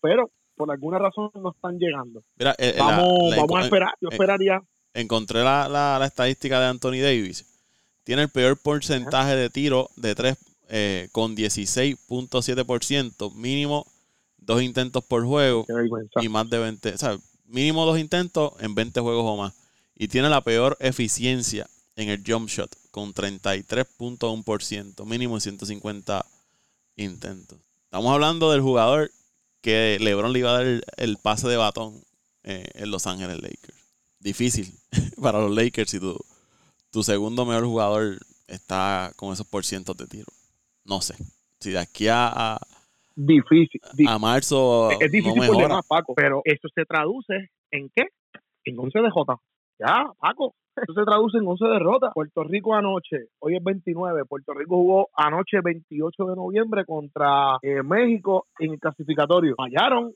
pero 0.00 0.32
por 0.60 0.70
alguna 0.70 0.98
razón 0.98 1.30
no 1.36 1.52
están 1.52 1.78
llegando. 1.78 2.22
Eh, 2.58 2.74
vamos, 2.78 3.34
vamos 3.34 3.56
a 3.56 3.62
esperar, 3.62 3.94
yo 3.98 4.10
eh, 4.10 4.12
esperaría. 4.12 4.60
Encontré 4.92 5.42
la, 5.42 6.02
estadística 6.04 6.60
de 6.60 6.66
Anthony 6.66 7.00
Davis. 7.00 7.46
Tiene 8.04 8.20
el 8.22 8.28
peor 8.28 8.60
porcentaje 8.60 9.36
de 9.36 9.48
tiro 9.48 9.88
de 9.96 10.14
3 10.14 10.36
eh, 10.68 11.08
con 11.12 11.34
16.7%, 11.34 13.34
mínimo 13.36 13.86
dos 14.36 14.62
intentos 14.62 15.02
por 15.02 15.24
juego 15.24 15.64
y 16.20 16.28
más 16.28 16.50
de 16.50 16.58
20, 16.58 16.94
o 16.94 16.98
sea, 16.98 17.16
mínimo 17.46 17.86
dos 17.86 17.98
intentos 17.98 18.52
en 18.60 18.74
20 18.74 19.00
juegos 19.00 19.24
o 19.24 19.38
más. 19.38 19.54
Y 19.94 20.08
tiene 20.08 20.28
la 20.28 20.42
peor 20.42 20.76
eficiencia 20.80 21.68
en 22.00 22.08
el 22.08 22.22
jump 22.26 22.48
shot 22.48 22.74
con 22.90 23.12
33.1%, 23.12 25.04
mínimo 25.04 25.36
en 25.36 25.40
150 25.40 26.24
intentos. 26.96 27.58
Estamos 27.84 28.12
hablando 28.12 28.50
del 28.50 28.60
jugador 28.60 29.10
que 29.60 29.98
LeBron 30.00 30.32
le 30.32 30.38
iba 30.38 30.50
a 30.50 30.62
dar 30.62 30.80
el, 30.96 31.16
pase 31.18 31.48
de 31.48 31.56
batón 31.56 32.00
eh, 32.44 32.64
en 32.74 32.90
Los 32.90 33.06
Ángeles 33.06 33.42
Lakers. 33.42 33.78
Difícil 34.18 34.72
para 35.22 35.40
los 35.40 35.54
Lakers 35.54 35.90
si 35.90 36.00
tu, 36.00 36.16
tu 36.90 37.02
segundo 37.02 37.44
mejor 37.44 37.64
jugador 37.64 38.18
está 38.48 39.12
con 39.16 39.32
esos 39.32 39.46
porcientos 39.46 39.96
de 39.96 40.06
tiro. 40.06 40.32
No 40.84 41.00
sé. 41.00 41.14
Si 41.60 41.70
de 41.70 41.78
aquí 41.78 42.08
a, 42.08 42.58
difícil, 43.14 43.80
a 44.08 44.18
marzo. 44.18 44.90
Es 44.92 45.12
difícil 45.12 45.46
por 45.46 45.56
demás, 45.56 45.84
Paco, 45.86 46.14
pero 46.14 46.40
eso 46.44 46.68
se 46.74 46.84
traduce 46.86 47.50
en 47.70 47.90
qué? 47.94 48.04
En 48.64 48.78
11 48.78 48.98
de 49.00 49.10
J. 49.10 49.36
Ya, 49.78 50.04
Paco, 50.18 50.54
eso 50.82 50.94
se 50.94 51.04
traduce 51.04 51.38
en 51.38 51.46
11 51.46 51.64
derrotas. 51.66 52.12
Puerto 52.14 52.44
Rico 52.44 52.74
anoche, 52.74 53.28
hoy 53.40 53.56
es 53.56 53.64
29, 53.64 54.24
Puerto 54.26 54.54
Rico 54.54 54.76
jugó 54.76 55.08
anoche 55.14 55.58
28 55.62 56.24
de 56.24 56.36
noviembre 56.36 56.84
contra 56.84 57.58
eh, 57.62 57.82
México 57.82 58.46
en 58.58 58.72
el 58.72 58.78
clasificatorio. 58.78 59.54
Fallaron 59.56 60.12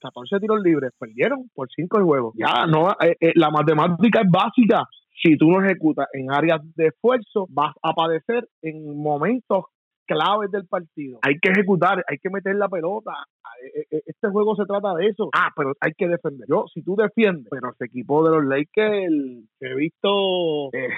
14 0.00 0.40
tiros 0.40 0.60
libres, 0.62 0.92
perdieron 0.98 1.50
por 1.54 1.68
5 1.74 2.04
juegos. 2.04 2.34
Ya, 2.36 2.66
no, 2.66 2.90
eh, 3.00 3.16
eh, 3.20 3.32
la 3.34 3.50
matemática 3.50 4.20
es 4.22 4.30
básica. 4.30 4.84
Si 5.22 5.36
tú 5.36 5.50
no 5.50 5.64
ejecutas 5.64 6.06
en 6.12 6.32
áreas 6.32 6.60
de 6.76 6.88
esfuerzo, 6.88 7.46
vas 7.50 7.74
a 7.82 7.92
padecer 7.92 8.48
en 8.62 8.96
momentos 8.96 9.64
claves 10.08 10.50
del 10.50 10.66
partido. 10.66 11.18
Hay 11.22 11.38
que 11.38 11.50
ejecutar, 11.50 12.02
hay 12.08 12.18
que 12.18 12.30
meter 12.30 12.56
la 12.56 12.68
pelota. 12.68 13.12
E, 13.62 13.96
e, 13.96 14.02
este 14.06 14.28
juego 14.28 14.56
se 14.56 14.64
trata 14.64 14.94
de 14.94 15.08
eso. 15.08 15.28
Ah, 15.34 15.50
pero 15.54 15.74
hay 15.80 15.92
que 15.96 16.08
defender. 16.08 16.46
Yo, 16.48 16.64
si 16.72 16.82
tú 16.82 16.96
defiendes, 16.96 17.46
pero 17.50 17.70
ese 17.70 17.84
equipo 17.84 18.24
de 18.24 18.36
los 18.36 18.44
Lakers 18.44 19.12
que 19.60 19.66
he 19.66 19.74
visto 19.74 20.68
eh, 20.72 20.88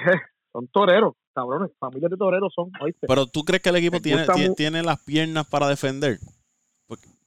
son 0.51 0.67
toreros, 0.69 1.13
cabrones, 1.33 1.71
familias 1.79 2.11
de 2.11 2.17
toreros 2.17 2.53
son. 2.55 2.71
Pero 3.01 3.25
tú 3.27 3.43
crees 3.43 3.61
que 3.61 3.69
el 3.69 3.75
equipo 3.77 3.99
tiene, 3.99 4.25
tiene, 4.55 4.83
las 4.83 5.03
piernas 5.03 5.47
para 5.47 5.67
defender? 5.67 6.17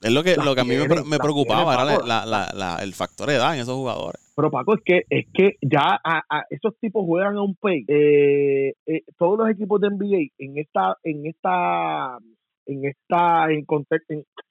Es 0.04 0.12
lo 0.12 0.22
que, 0.22 0.36
lo 0.36 0.54
que 0.54 0.60
a 0.60 0.64
mí 0.64 0.74
me, 1.06 1.18
preocupaba, 1.18 1.74
era 1.74 2.82
el 2.82 2.92
factor 2.92 3.30
edad 3.30 3.54
en 3.54 3.62
esos 3.62 3.74
jugadores. 3.74 4.20
Pero 4.36 4.50
Paco, 4.50 4.74
es 4.74 4.82
que 4.84 5.02
es 5.08 5.26
que 5.32 5.56
ya 5.62 5.98
a, 6.04 6.44
esos 6.50 6.76
tipos 6.78 7.06
juegan 7.06 7.36
a 7.36 7.42
un 7.42 7.54
pace. 7.54 7.84
Eh, 7.88 8.74
eh, 8.86 9.02
todos 9.16 9.38
los 9.38 9.48
equipos 9.48 9.80
de 9.80 9.88
NBA 9.90 10.32
en 10.38 10.58
esta, 10.58 10.96
en 11.04 11.26
esta, 11.26 12.18
en 12.66 12.84
esta, 12.84 13.50
en, 13.50 13.64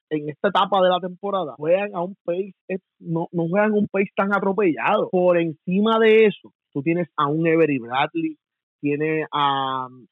en, 0.10 0.30
esta 0.30 0.48
etapa 0.48 0.82
de 0.82 0.90
la 0.90 1.00
temporada 1.00 1.54
juegan 1.58 1.94
a 1.94 2.02
un 2.02 2.16
pace, 2.24 2.56
no, 3.00 3.28
no 3.32 3.48
juegan 3.48 3.74
a 3.74 3.76
un 3.76 3.88
pace 3.88 4.10
tan 4.16 4.34
atropellado. 4.34 5.10
Por 5.12 5.38
encima 5.38 6.00
de 6.00 6.26
eso, 6.26 6.52
tú 6.72 6.82
tienes 6.82 7.10
a 7.16 7.28
un 7.28 7.46
Every 7.46 7.78
Bradley, 7.78 8.38
tienes 8.82 9.28
a 9.32 9.86
um, 9.86 10.08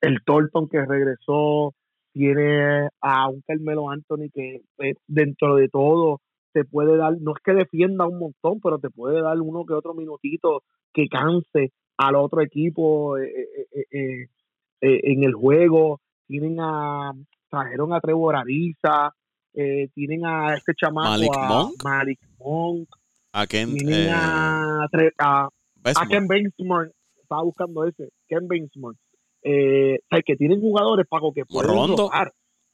el 0.00 0.22
Thornton 0.24 0.68
que 0.68 0.84
regresó, 0.84 1.74
tienes 2.16 2.88
a 3.02 3.28
un 3.28 3.42
Carmelo 3.46 3.90
Anthony 3.90 4.30
que 4.32 4.62
dentro 5.06 5.56
de 5.56 5.68
todo 5.68 6.22
te 6.54 6.64
puede 6.64 6.96
dar, 6.96 7.12
no 7.20 7.32
es 7.32 7.42
que 7.44 7.52
defienda 7.52 8.06
un 8.06 8.18
montón, 8.18 8.58
pero 8.62 8.78
te 8.78 8.88
puede 8.88 9.20
dar 9.20 9.38
uno 9.38 9.66
que 9.66 9.74
otro 9.74 9.92
minutito 9.92 10.62
que 10.94 11.08
canse, 11.08 11.72
al 11.98 12.14
otro 12.14 12.40
equipo 12.40 13.18
eh, 13.18 13.28
eh, 13.90 14.28
en 14.80 15.24
el 15.24 15.34
juego. 15.34 16.00
Tienen 16.26 16.58
a, 16.58 17.12
trajeron 17.50 17.92
a 17.92 18.00
Trevor 18.00 18.36
Ariza, 18.36 19.12
tienen 19.52 20.24
a 20.24 20.54
este 20.54 20.72
chamaco, 20.74 21.10
Malik 21.10 21.36
a 21.36 21.48
Monk. 21.48 21.84
Malik 21.84 22.20
Monk, 22.38 22.88
A 23.32 23.46
Ken, 23.46 23.74
tienen 23.74 24.08
eh, 24.08 24.10
a, 24.10 24.86
a, 25.18 25.48
a 25.84 26.06
Ken 26.08 26.26
Bensmore, 26.26 26.92
estaba 27.20 27.42
buscando 27.42 27.84
ese, 27.84 28.08
Ken 28.26 28.48
Bensmore. 28.48 28.96
Eh, 29.48 29.98
o 30.02 30.06
sea, 30.10 30.22
que 30.26 30.34
tienen 30.34 30.60
jugadores, 30.60 31.06
Paco, 31.08 31.32
que 31.32 31.44
pueden 31.44 31.70
Rondo. 31.70 32.10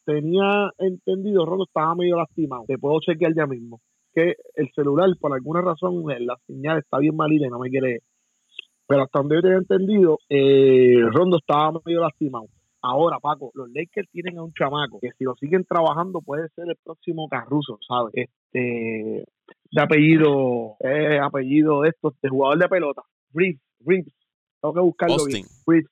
Tenía 0.07 0.71
entendido, 0.79 1.45
Rondo 1.45 1.65
estaba 1.65 1.95
medio 1.95 2.17
lastimado. 2.17 2.65
Te 2.67 2.79
puedo 2.79 2.99
chequear 3.01 3.35
ya 3.37 3.47
mismo. 3.47 3.81
Que 4.15 4.37
el 4.55 4.71
celular, 4.75 5.09
por 5.21 5.35
alguna 5.35 5.61
razón, 5.61 6.11
eh, 6.11 6.21
la 6.21 6.37
señal 6.47 6.79
está 6.79 6.99
bien 6.99 7.15
malita 7.15 7.47
y 7.47 7.51
no 7.51 7.59
me 7.59 7.69
quiere. 7.69 8.01
Pero 8.87 9.03
hasta 9.03 9.19
donde 9.19 9.37
yo 9.37 9.43
tenía 9.43 9.59
entendido, 9.59 10.19
eh, 10.31 11.03
Rondo 11.13 11.37
estaba 11.37 11.79
medio 11.85 12.01
lastimado. 12.01 12.47
Ahora, 12.81 13.21
Paco, 13.21 13.53
los 13.55 13.69
Lakers 13.71 14.11
tienen 14.11 14.39
a 14.39 14.43
un 14.43 14.53
chamaco 14.55 14.99
que 14.99 15.11
si 15.17 15.25
lo 15.25 15.35
siguen 15.37 15.65
trabajando 15.65 16.21
puede 16.21 16.49
ser 16.57 16.65
el 16.69 16.77
próximo 16.83 17.29
Carruso, 17.29 17.79
¿sabes? 17.87 18.13
Este, 18.15 19.25
de 19.71 19.83
apellido, 19.83 20.77
eh, 20.81 21.21
apellido 21.23 21.83
de 21.83 21.91
estos, 21.91 22.15
de 22.21 22.29
jugador 22.31 22.59
de 22.59 22.69
pelota, 22.69 23.03
Reeves, 23.33 23.61
Reeves, 23.87 24.13
tengo 24.61 24.75
que 24.75 24.81
buscarlo 24.81 25.25
bien. 25.27 25.45
Reeves, 25.65 25.87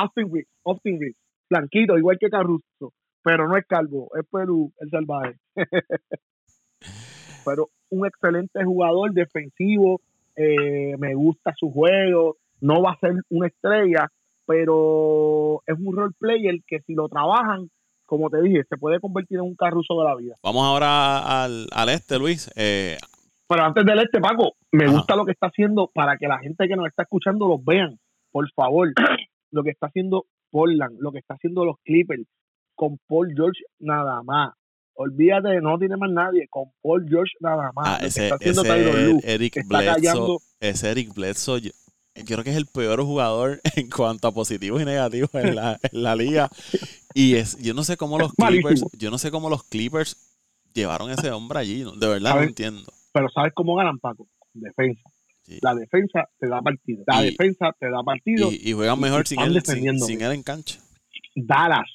Austin 0.00 0.32
Reeves, 0.32 0.48
Austin 0.64 1.00
Reeves, 1.00 1.16
blanquito, 1.48 1.98
igual 1.98 2.18
que 2.18 2.30
Caruso, 2.30 2.92
pero 3.22 3.48
no 3.48 3.56
es 3.56 3.66
calvo, 3.66 4.08
es 4.18 4.26
Perú, 4.30 4.72
el 4.78 4.90
salvaje. 4.90 5.36
pero 7.44 7.68
un 7.90 8.06
excelente 8.06 8.64
jugador 8.64 9.12
defensivo, 9.12 10.00
eh, 10.36 10.96
me 10.98 11.14
gusta 11.14 11.52
su 11.56 11.70
juego, 11.70 12.36
no 12.60 12.82
va 12.82 12.92
a 12.92 12.98
ser 12.98 13.14
una 13.30 13.48
estrella, 13.48 14.08
pero 14.46 15.62
es 15.66 15.76
un 15.78 15.96
role 15.96 16.14
player 16.18 16.56
que 16.66 16.80
si 16.80 16.94
lo 16.94 17.08
trabajan, 17.08 17.70
como 18.06 18.30
te 18.30 18.42
dije, 18.42 18.64
se 18.68 18.76
puede 18.76 19.00
convertir 19.00 19.38
en 19.38 19.44
un 19.44 19.54
Caruso 19.54 19.94
de 20.00 20.04
la 20.04 20.16
vida. 20.16 20.34
Vamos 20.42 20.64
ahora 20.64 21.44
al, 21.44 21.66
al 21.72 21.88
este, 21.90 22.18
Luis. 22.18 22.50
Eh, 22.56 22.96
Pero 23.48 23.64
antes 23.64 23.84
del 23.84 24.00
este, 24.00 24.20
Paco, 24.20 24.54
me 24.72 24.84
Ajá. 24.84 24.94
gusta 24.94 25.16
lo 25.16 25.24
que 25.24 25.32
está 25.32 25.46
haciendo 25.48 25.90
para 25.94 26.16
que 26.16 26.26
la 26.26 26.38
gente 26.38 26.66
que 26.66 26.76
nos 26.76 26.86
está 26.88 27.02
escuchando 27.02 27.46
los 27.46 27.64
vean. 27.64 27.98
Por 28.32 28.50
favor, 28.52 28.88
lo 29.50 29.62
que 29.62 29.70
está 29.70 29.86
haciendo 29.86 30.26
Portland, 30.50 30.98
lo 31.00 31.12
que 31.12 31.18
está 31.18 31.34
haciendo 31.34 31.64
los 31.64 31.76
Clippers, 31.84 32.26
con 32.74 32.98
Paul 33.06 33.32
George 33.34 33.62
nada 33.78 34.22
más. 34.22 34.54
Olvídate, 34.94 35.60
no 35.60 35.78
tiene 35.78 35.96
más 35.96 36.10
nadie, 36.10 36.46
con 36.48 36.72
Paul 36.82 37.06
George 37.08 37.32
nada 37.40 37.70
más. 37.74 37.86
ah, 37.88 38.06
ese, 38.06 38.24
está 38.24 38.36
haciendo 38.36 38.62
ese 38.62 39.34
Eric 39.34 39.56
está 39.56 39.78
Bledsoe. 39.78 39.94
callando. 39.94 40.38
Ese 40.60 40.90
Eric 40.90 41.14
Bledsoe. 41.14 41.60
Yo, 41.60 41.70
yo 42.16 42.24
creo 42.24 42.44
que 42.44 42.50
es 42.50 42.56
el 42.56 42.66
peor 42.66 43.02
jugador 43.02 43.60
en 43.76 43.88
cuanto 43.88 44.28
a 44.28 44.32
positivos 44.32 44.82
y 44.82 44.84
negativos 44.84 45.34
en 45.34 45.54
la, 45.54 45.78
en 45.82 46.02
la 46.02 46.16
liga. 46.16 46.50
Y 47.14 47.36
es, 47.36 47.56
yo 47.58 47.72
no 47.74 47.84
sé 47.84 47.96
cómo 47.96 48.18
los. 48.18 48.32
Clippers, 48.34 48.84
yo 48.98 49.10
no 49.10 49.18
sé 49.18 49.30
cómo 49.30 49.48
los 49.48 49.64
Clippers 49.64 50.16
llevaron 50.74 51.10
a 51.10 51.14
ese 51.14 51.30
hombre 51.30 51.58
allí. 51.60 51.82
no, 51.82 51.92
De 51.92 52.08
verdad 52.08 52.34
no 52.34 52.42
entiendo. 52.42 52.92
Pero 53.12 53.28
¿sabes 53.30 53.52
cómo 53.54 53.76
ganan, 53.76 53.98
Paco? 53.98 54.26
Defensa. 54.52 55.02
Sí. 55.50 55.58
La 55.62 55.74
defensa 55.74 56.28
te 56.38 56.48
da 56.48 56.60
partido. 56.62 57.02
La 57.06 57.22
Y- 57.22 57.30
defensa 57.30 57.74
te 57.78 57.90
da 57.90 58.02
partido. 58.04 58.50
Y, 58.52 58.70
y 58.70 58.72
juegan 58.72 58.98
y 58.98 59.02
mejor 59.02 59.22
están 59.22 59.46
sin 59.46 59.56
él, 59.56 59.62
sin, 59.62 59.98
sin 59.98 60.22
él 60.22 60.32
en 60.32 60.42
cancha. 60.44 60.78
Dallas. 61.34 61.88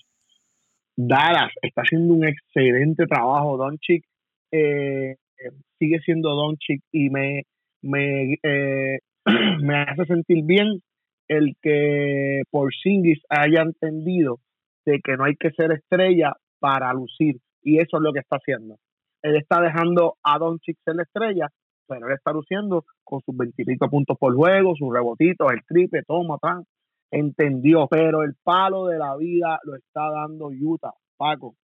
Dallas 0.98 1.52
está 1.62 1.82
haciendo 1.82 2.14
un 2.14 2.26
excelente 2.28 3.06
trabajo. 3.06 3.58
Doncic 3.58 4.04
eh, 4.52 5.12
eh, 5.12 5.52
sigue 5.80 6.00
siendo 6.06 6.36
Doncic 6.36 6.82
y 6.92 7.10
me, 7.10 7.44
me, 7.82 8.34
eh, 8.44 9.00
me 9.62 9.78
hace 9.84 10.06
sentir 10.06 10.44
bien 10.44 10.82
el 11.28 11.56
que 11.62 12.44
Porzingis 12.52 13.20
haya 13.30 13.62
entendido 13.62 14.40
de 14.86 15.00
que 15.04 15.18
no 15.18 15.24
hay 15.26 15.36
que 15.36 15.52
ser 15.52 15.72
estrella 15.72 16.34
para 16.60 16.94
lucir 16.94 17.38
y 17.64 17.80
eso 17.80 17.98
es 17.98 18.04
lo 18.04 18.14
que 18.14 18.20
está 18.20 18.38
haciendo. 18.38 18.78
Él 19.24 19.36
está 19.38 19.60
dejando 19.62 20.18
a 20.24 20.38
Doncic 20.38 20.78
ser 20.86 20.96
la 20.96 21.04
estrella, 21.04 21.50
pero 21.88 22.08
él 22.08 22.14
está 22.14 22.32
luciendo 22.34 22.84
con 23.04 23.22
sus 23.22 23.36
veintipico 23.36 23.90
puntos 23.90 24.18
por 24.18 24.36
juego, 24.36 24.76
sus 24.76 24.94
rebotitos, 24.94 25.52
el 25.52 25.64
triple, 25.68 26.04
toma, 26.08 26.38
tan 26.42 26.64
entendió, 27.12 27.88
pero 27.88 28.24
el 28.24 28.36
palo 28.44 28.88
de 28.88 28.98
la 28.98 29.16
vida 29.16 29.60
lo 29.64 29.76
está 29.76 30.10
dando 30.10 30.48
Utah, 30.50 30.94
Paco. 31.18 31.56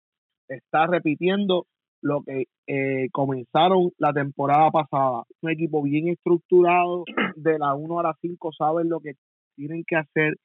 Está 0.48 0.88
repitiendo 0.88 1.66
lo 2.02 2.22
que 2.24 2.46
eh, 2.68 3.08
comenzaron 3.12 3.92
la 3.98 4.12
temporada 4.14 4.70
pasada. 4.72 5.24
Un 5.42 5.52
equipo 5.52 5.82
bien 5.84 6.08
estructurado, 6.08 7.04
de 7.36 7.60
la 7.60 7.76
1 7.76 8.00
a 8.00 8.04
la 8.04 8.18
5 8.22 8.52
saben 8.58 8.90
lo 8.90 9.00
que 9.00 9.14
tienen 9.56 9.84
que 9.86 9.96
hacer. 9.98 10.36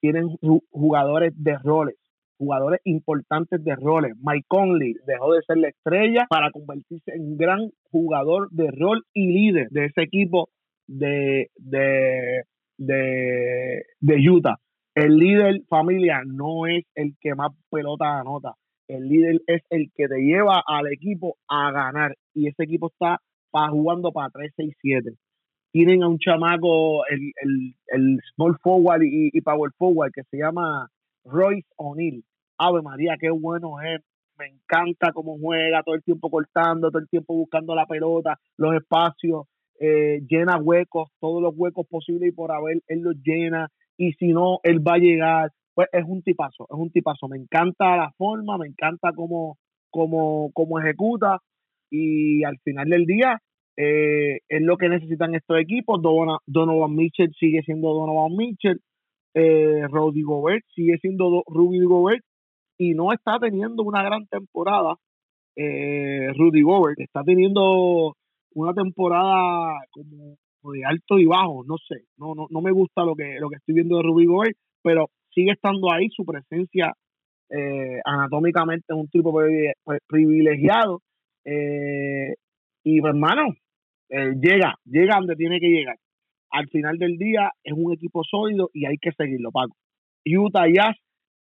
Tienen 0.00 0.28
ju- 0.40 0.62
jugadores 0.70 1.32
de 1.36 1.58
roles, 1.58 1.96
jugadores 2.40 2.80
importantes 2.84 3.62
de 3.62 3.76
roles. 3.76 4.14
Mike 4.22 4.46
Conley 4.48 4.94
dejó 5.06 5.34
de 5.34 5.42
ser 5.46 5.58
la 5.58 5.68
estrella 5.68 6.26
para 6.30 6.50
convertirse 6.50 7.12
en 7.14 7.22
un 7.32 7.36
gran 7.36 7.70
jugador 7.92 8.48
de 8.50 8.70
rol 8.70 9.04
y 9.12 9.30
líder 9.30 9.68
de 9.68 9.84
ese 9.84 10.00
equipo 10.02 10.48
de, 10.88 11.50
de, 11.56 12.44
de, 12.78 13.84
de 14.00 14.30
Utah. 14.30 14.56
El 14.94 15.16
líder 15.18 15.60
familia 15.68 16.22
no 16.26 16.66
es 16.66 16.84
el 16.94 17.14
que 17.20 17.34
más 17.34 17.50
pelota 17.70 18.18
anota. 18.18 18.54
El 18.88 19.06
líder 19.08 19.40
es 19.46 19.62
el 19.68 19.90
que 19.94 20.08
te 20.08 20.18
lleva 20.20 20.62
al 20.66 20.86
equipo 20.92 21.36
a 21.46 21.70
ganar. 21.70 22.16
Y 22.34 22.48
ese 22.48 22.64
equipo 22.64 22.88
está 22.88 23.18
pa- 23.50 23.68
jugando 23.68 24.12
para 24.12 24.30
3, 24.30 24.50
6, 24.56 24.74
7. 24.80 25.10
Tienen 25.72 26.02
a 26.02 26.08
un 26.08 26.18
chamaco, 26.18 27.06
el, 27.06 27.20
el, 27.42 27.74
el 27.88 28.18
small 28.34 28.56
forward 28.62 29.02
y, 29.02 29.30
y 29.32 29.40
power 29.42 29.70
forward, 29.78 30.10
que 30.12 30.22
se 30.30 30.38
llama 30.38 30.88
Royce 31.24 31.68
O'Neal. 31.76 32.24
Ave 32.60 32.82
María, 32.82 33.16
qué 33.18 33.30
bueno 33.30 33.80
es. 33.80 34.00
Me 34.38 34.46
encanta 34.46 35.12
cómo 35.12 35.36
juega, 35.38 35.82
todo 35.82 35.94
el 35.94 36.02
tiempo 36.02 36.30
cortando, 36.30 36.90
todo 36.90 37.00
el 37.00 37.08
tiempo 37.08 37.34
buscando 37.34 37.74
la 37.74 37.86
pelota, 37.86 38.38
los 38.56 38.74
espacios, 38.74 39.44
eh, 39.78 40.20
llena 40.28 40.58
huecos, 40.58 41.08
todos 41.20 41.42
los 41.42 41.54
huecos 41.56 41.86
posibles 41.88 42.28
y 42.30 42.32
por 42.32 42.52
haber, 42.52 42.80
él 42.86 43.00
los 43.00 43.16
llena. 43.24 43.68
Y 43.98 44.12
si 44.14 44.28
no, 44.28 44.58
él 44.62 44.78
va 44.86 44.94
a 44.94 44.98
llegar. 44.98 45.50
Pues 45.74 45.88
es 45.92 46.04
un 46.06 46.22
tipazo, 46.22 46.64
es 46.70 46.76
un 46.76 46.90
tipazo. 46.90 47.28
Me 47.28 47.36
encanta 47.38 47.96
la 47.96 48.12
forma, 48.18 48.58
me 48.58 48.66
encanta 48.66 49.12
cómo, 49.14 49.56
cómo, 49.90 50.50
cómo 50.54 50.78
ejecuta. 50.80 51.38
Y 51.90 52.44
al 52.44 52.58
final 52.64 52.88
del 52.88 53.04
día, 53.06 53.38
eh, 53.76 54.40
es 54.48 54.62
lo 54.62 54.76
que 54.76 54.88
necesitan 54.88 55.34
estos 55.34 55.58
equipos. 55.60 56.00
Donovan, 56.02 56.38
Donovan 56.46 56.94
Mitchell 56.94 57.32
sigue 57.38 57.62
siendo 57.62 57.92
Donovan 57.92 58.36
Mitchell. 58.36 58.80
Eh, 59.34 59.82
Rudy 59.88 60.22
Gobert 60.22 60.64
sigue 60.74 60.98
siendo 60.98 61.30
Do- 61.30 61.44
Rudy 61.46 61.80
Gobert 61.84 62.22
y 62.80 62.94
no 62.94 63.12
está 63.12 63.38
teniendo 63.38 63.82
una 63.82 64.02
gran 64.02 64.26
temporada. 64.26 64.94
Eh, 65.54 66.32
Rudy 66.34 66.62
Gobert 66.62 66.98
está 66.98 67.22
teniendo 67.22 68.14
una 68.54 68.72
temporada 68.72 69.74
como 69.90 70.38
de 70.72 70.84
alto 70.84 71.18
y 71.18 71.26
bajo, 71.26 71.62
no 71.64 71.76
sé, 71.76 72.04
no, 72.16 72.34
no, 72.34 72.46
no 72.48 72.60
me 72.62 72.70
gusta 72.70 73.04
lo 73.04 73.14
que, 73.14 73.38
lo 73.38 73.50
que 73.50 73.56
estoy 73.56 73.74
viendo 73.74 73.98
de 73.98 74.02
Rudy 74.04 74.24
Gobert, 74.24 74.56
pero 74.82 75.10
sigue 75.34 75.52
estando 75.52 75.92
ahí, 75.92 76.08
su 76.08 76.24
presencia 76.24 76.94
eh, 77.50 78.00
anatómicamente 78.04 78.86
es 78.88 78.96
un 78.96 79.08
tipo 79.08 79.30
privi- 79.32 79.72
privilegiado. 80.06 81.02
Eh, 81.44 82.34
y 82.84 83.00
pues, 83.00 83.10
hermano, 83.12 83.54
eh, 84.08 84.32
llega, 84.40 84.74
llega 84.86 85.16
donde 85.16 85.36
tiene 85.36 85.60
que 85.60 85.68
llegar. 85.68 85.96
Al 86.50 86.66
final 86.68 86.96
del 86.96 87.18
día 87.18 87.52
es 87.62 87.74
un 87.76 87.92
equipo 87.92 88.22
sólido 88.24 88.70
y 88.72 88.86
hay 88.86 88.96
que 88.96 89.12
seguirlo, 89.12 89.50
Paco. 89.52 89.76
Utah 90.24 90.66
Jazz 90.66 90.96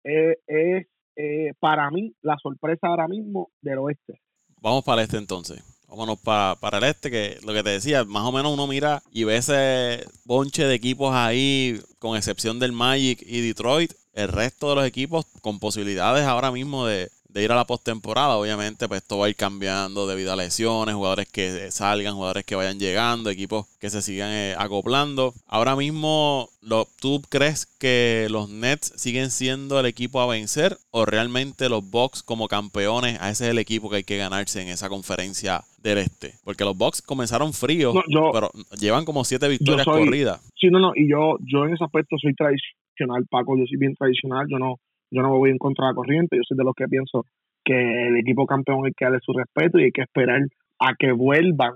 eh, 0.05 0.37
es 0.47 0.87
eh, 1.15 1.53
para 1.59 1.89
mí 1.91 2.13
la 2.21 2.37
sorpresa 2.41 2.87
ahora 2.87 3.07
mismo 3.07 3.49
del 3.61 3.79
oeste. 3.79 4.21
Vamos 4.61 4.83
para 4.83 5.01
el 5.01 5.05
este 5.05 5.17
entonces. 5.17 5.63
Vámonos 5.87 6.19
para, 6.19 6.55
para 6.55 6.79
el 6.79 6.83
este, 6.85 7.11
que 7.11 7.37
lo 7.45 7.53
que 7.53 7.63
te 7.63 7.69
decía, 7.69 8.03
más 8.03 8.23
o 8.23 8.31
menos 8.31 8.51
uno 8.53 8.67
mira 8.67 9.03
y 9.11 9.23
ve 9.23 9.37
ese 9.37 10.05
bonche 10.25 10.65
de 10.65 10.73
equipos 10.73 11.13
ahí, 11.13 11.79
con 11.99 12.17
excepción 12.17 12.59
del 12.59 12.71
Magic 12.71 13.21
y 13.21 13.41
Detroit. 13.41 13.93
El 14.13 14.29
resto 14.29 14.69
de 14.69 14.75
los 14.75 14.85
equipos 14.85 15.25
con 15.41 15.59
posibilidades 15.59 16.25
ahora 16.25 16.51
mismo 16.51 16.85
de, 16.85 17.09
de 17.35 17.43
ir 17.43 17.51
a 17.51 17.55
la 17.55 17.65
postemporada. 17.67 18.37
Obviamente, 18.37 18.87
pues 18.87 19.01
esto 19.01 19.17
va 19.17 19.25
a 19.25 19.29
ir 19.29 19.35
cambiando 19.35 20.07
debido 20.07 20.31
a 20.31 20.37
lesiones, 20.37 20.95
jugadores 20.95 21.27
que 21.29 21.69
salgan, 21.69 22.15
jugadores 22.15 22.45
que 22.45 22.55
vayan 22.55 22.79
llegando, 22.79 23.29
equipos 23.29 23.67
que 23.81 23.89
se 23.89 24.01
sigan 24.01 24.31
eh, 24.31 24.55
acoplando. 24.57 25.33
Ahora 25.45 25.75
mismo, 25.75 26.47
lo, 26.61 26.87
¿tú 27.01 27.21
crees 27.27 27.65
que 27.77 28.27
los 28.31 28.49
Nets 28.49 28.93
siguen 28.95 29.31
siendo 29.31 29.77
el 29.81 29.85
equipo 29.85 30.21
a 30.21 30.27
vencer 30.27 30.77
o 30.91 31.05
realmente 31.05 31.67
los 31.67 31.83
Bucks 31.91 32.23
como 32.23 32.47
campeones, 32.47 33.19
a 33.19 33.29
ese 33.29 33.43
es 33.45 33.51
el 33.51 33.59
equipo 33.59 33.89
que 33.89 33.97
hay 33.97 34.03
que 34.05 34.15
ganarse 34.17 34.61
en 34.61 34.69
esa 34.69 34.87
conferencia 34.87 35.61
del 35.83 35.97
este? 35.97 36.35
Porque 36.45 36.63
los 36.63 36.77
Bucks 36.77 37.01
comenzaron 37.01 37.51
fríos, 37.51 37.93
No, 37.93 38.01
yo- 38.07 38.31
pero 38.31 38.49
llevan 38.79 39.03
como 39.03 39.25
siete 39.25 39.49
victorias 39.49 39.83
soy- 39.83 40.05
corridas. 40.05 40.39
Sí, 40.57 40.67
no, 40.71 40.79
no, 40.79 40.93
y 40.95 41.09
yo, 41.11 41.35
yo 41.41 41.65
en 41.65 41.73
ese 41.73 41.83
aspecto 41.83 42.15
soy 42.17 42.33
tradicional, 42.33 43.25
Paco, 43.29 43.57
yo 43.57 43.65
soy 43.67 43.77
bien 43.77 43.93
tradicional, 43.93 44.47
yo 44.49 44.57
no, 44.57 44.79
yo 45.15 45.21
no 45.21 45.31
me 45.31 45.37
voy 45.37 45.49
en 45.51 45.57
contra 45.57 45.85
de 45.85 45.91
la 45.91 45.95
corriente, 45.95 46.35
yo 46.35 46.43
soy 46.47 46.57
de 46.57 46.63
los 46.63 46.75
que 46.75 46.87
pienso 46.87 47.25
que 47.63 48.07
el 48.07 48.17
equipo 48.17 48.45
campeón 48.45 48.85
hay 48.85 48.91
que 48.95 49.05
darle 49.05 49.19
su 49.23 49.33
respeto 49.33 49.79
y 49.79 49.85
hay 49.85 49.91
que 49.91 50.03
esperar 50.03 50.41
a 50.79 50.93
que 50.99 51.11
vuelvan 51.13 51.73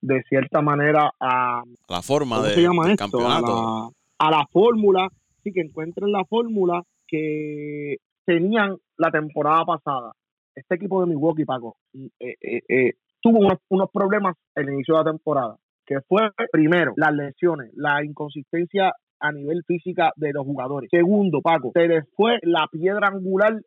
de 0.00 0.22
cierta 0.28 0.62
manera 0.62 1.10
a 1.20 1.62
La 1.88 2.02
forma 2.02 2.36
¿cómo 2.36 2.48
de, 2.48 2.54
se 2.54 2.62
llama? 2.62 2.90
A 2.90 2.96
campeonato. 2.96 3.92
la, 4.18 4.26
a 4.26 4.30
la 4.30 4.46
fórmula, 4.52 5.08
sí 5.42 5.52
que 5.52 5.60
encuentren 5.60 6.12
la 6.12 6.24
fórmula 6.24 6.82
que 7.08 7.96
tenían 8.24 8.76
la 8.96 9.10
temporada 9.10 9.64
pasada. 9.64 10.12
Este 10.54 10.76
equipo 10.76 11.00
de 11.00 11.08
Milwaukee, 11.08 11.44
Paco, 11.44 11.76
eh, 11.94 12.34
eh, 12.40 12.62
eh, 12.68 12.92
tuvo 13.20 13.40
unos, 13.40 13.58
unos 13.68 13.90
problemas 13.90 14.36
el 14.54 14.70
inicio 14.70 14.94
de 14.94 15.04
la 15.04 15.10
temporada, 15.10 15.56
que 15.84 16.00
fue 16.08 16.30
primero 16.50 16.94
las 16.96 17.12
lesiones, 17.12 17.70
la 17.74 18.02
inconsistencia 18.04 18.92
a 19.20 19.32
nivel 19.32 19.62
física 19.66 20.12
de 20.16 20.32
los 20.32 20.44
jugadores. 20.44 20.88
Segundo, 20.90 21.40
Paco, 21.40 21.70
se 21.74 21.88
les 21.88 22.04
fue 22.14 22.38
la 22.42 22.66
piedra 22.70 23.08
angular 23.08 23.60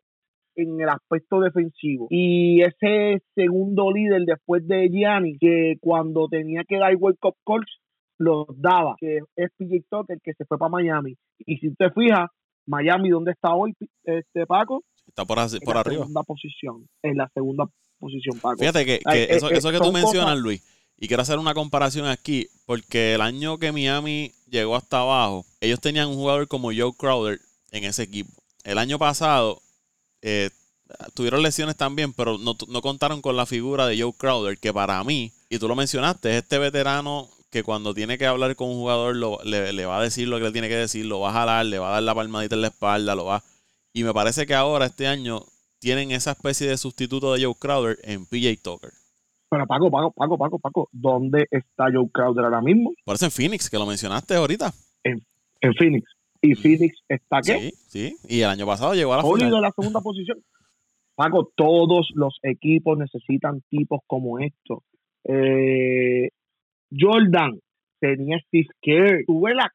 en 0.56 0.80
el 0.80 0.88
aspecto 0.88 1.40
defensivo. 1.40 2.06
Y 2.10 2.62
ese 2.62 3.22
segundo 3.34 3.90
líder 3.92 4.22
después 4.26 4.66
de 4.66 4.88
Gianni, 4.88 5.38
que 5.38 5.74
cuando 5.80 6.28
tenía 6.28 6.62
que 6.68 6.78
dar 6.78 6.94
World 6.96 7.18
Cup 7.20 7.34
calls, 7.46 7.80
los 8.18 8.46
daba, 8.56 8.96
que 8.98 9.20
es 9.36 9.50
PJ 9.56 9.86
Tucker, 9.88 10.18
que 10.22 10.34
se 10.34 10.44
fue 10.44 10.58
para 10.58 10.70
Miami. 10.70 11.16
Y 11.38 11.56
si 11.56 11.74
te 11.74 11.90
fijas, 11.90 12.28
Miami, 12.66 13.08
¿dónde 13.08 13.32
está 13.32 13.54
hoy, 13.54 13.74
este 14.04 14.46
Paco? 14.46 14.82
Está 15.06 15.24
por, 15.24 15.38
así, 15.38 15.58
por 15.58 15.70
en 15.70 15.74
la 15.74 15.80
arriba. 15.80 16.02
segunda 16.02 16.22
posición. 16.22 16.86
En 17.02 17.16
la 17.16 17.28
segunda 17.32 17.64
posición, 17.98 18.38
Paco. 18.40 18.58
Fíjate 18.58 18.84
que, 18.84 18.98
que 18.98 19.02
Ay, 19.06 19.26
eso, 19.30 19.48
eh, 19.48 19.54
eh, 19.54 19.58
eso 19.58 19.72
que 19.72 19.78
tú 19.78 19.90
mencionas, 19.90 20.38
Luis, 20.38 20.62
y 21.00 21.08
quiero 21.08 21.22
hacer 21.22 21.38
una 21.38 21.54
comparación 21.54 22.06
aquí, 22.06 22.48
porque 22.66 23.14
el 23.14 23.22
año 23.22 23.58
que 23.58 23.72
Miami 23.72 24.32
llegó 24.48 24.76
hasta 24.76 25.00
abajo, 25.00 25.44
ellos 25.60 25.80
tenían 25.80 26.08
un 26.08 26.14
jugador 26.16 26.46
como 26.46 26.68
Joe 26.72 26.92
Crowder 26.96 27.40
en 27.72 27.84
ese 27.84 28.02
equipo. 28.04 28.30
El 28.64 28.78
año 28.78 28.98
pasado 28.98 29.60
eh, 30.22 30.50
tuvieron 31.14 31.42
lesiones 31.42 31.76
también, 31.76 32.12
pero 32.12 32.38
no, 32.38 32.56
no 32.68 32.82
contaron 32.82 33.22
con 33.22 33.36
la 33.36 33.46
figura 33.46 33.86
de 33.86 34.00
Joe 34.00 34.12
Crowder, 34.12 34.58
que 34.58 34.72
para 34.72 35.02
mí, 35.04 35.32
y 35.48 35.58
tú 35.58 35.68
lo 35.68 35.74
mencionaste, 35.76 36.30
es 36.30 36.42
este 36.42 36.58
veterano 36.58 37.28
que 37.50 37.62
cuando 37.64 37.94
tiene 37.94 38.18
que 38.18 38.26
hablar 38.26 38.54
con 38.54 38.68
un 38.68 38.74
jugador 38.76 39.16
lo- 39.16 39.40
le, 39.44 39.72
le 39.72 39.86
va 39.86 39.98
a 39.98 40.02
decir 40.02 40.28
lo 40.28 40.38
que 40.38 40.44
le 40.44 40.52
tiene 40.52 40.68
que 40.68 40.76
decir, 40.76 41.04
lo 41.06 41.20
va 41.20 41.30
a 41.30 41.32
jalar, 41.32 41.66
le 41.66 41.78
va 41.78 41.88
a 41.88 41.92
dar 41.94 42.02
la 42.02 42.14
palmadita 42.14 42.54
en 42.54 42.60
la 42.62 42.68
espalda, 42.68 43.14
lo 43.14 43.24
va... 43.24 43.42
Y 43.92 44.04
me 44.04 44.14
parece 44.14 44.46
que 44.46 44.54
ahora, 44.54 44.86
este 44.86 45.08
año, 45.08 45.44
tienen 45.80 46.12
esa 46.12 46.32
especie 46.32 46.68
de 46.68 46.76
sustituto 46.78 47.32
de 47.32 47.44
Joe 47.44 47.54
Crowder 47.58 47.98
en 48.04 48.24
PJ 48.26 48.56
Tucker. 48.62 48.92
Pero 49.50 49.66
Paco, 49.66 49.90
Paco, 49.90 50.12
Paco, 50.12 50.38
Paco, 50.38 50.58
Paco, 50.60 50.88
¿dónde 50.92 51.46
está 51.50 51.86
Joe 51.92 52.08
Crowder 52.12 52.44
ahora 52.44 52.62
mismo? 52.62 52.92
Por 53.04 53.16
eso 53.16 53.26
en 53.26 53.32
Phoenix, 53.32 53.68
que 53.68 53.78
lo 53.78 53.86
mencionaste 53.86 54.34
ahorita. 54.34 54.72
En 55.02 55.74
Phoenix. 55.74 56.08
Y 56.40 56.54
Phoenix 56.54 56.98
está 57.08 57.40
qué? 57.42 57.58
Sí, 57.58 57.72
sí. 57.88 58.16
Y 58.28 58.40
el 58.40 58.48
año 58.48 58.66
pasado 58.66 58.94
llegó 58.94 59.12
a 59.12 59.18
la 59.18 59.22
final. 59.22 59.60
la 59.60 59.72
segunda 59.72 60.00
posición. 60.00 60.38
Paco, 61.14 61.52
todos 61.54 62.10
los 62.14 62.38
equipos 62.42 62.96
necesitan 62.96 63.60
tipos 63.68 64.00
como 64.06 64.38
estos. 64.38 64.78
Eh, 65.24 66.30
Jordan 66.98 67.58
tenía 68.00 68.38
Steve 68.46 68.68
Kerr. 68.80 69.24
Tuve 69.26 69.54
la, 69.54 69.70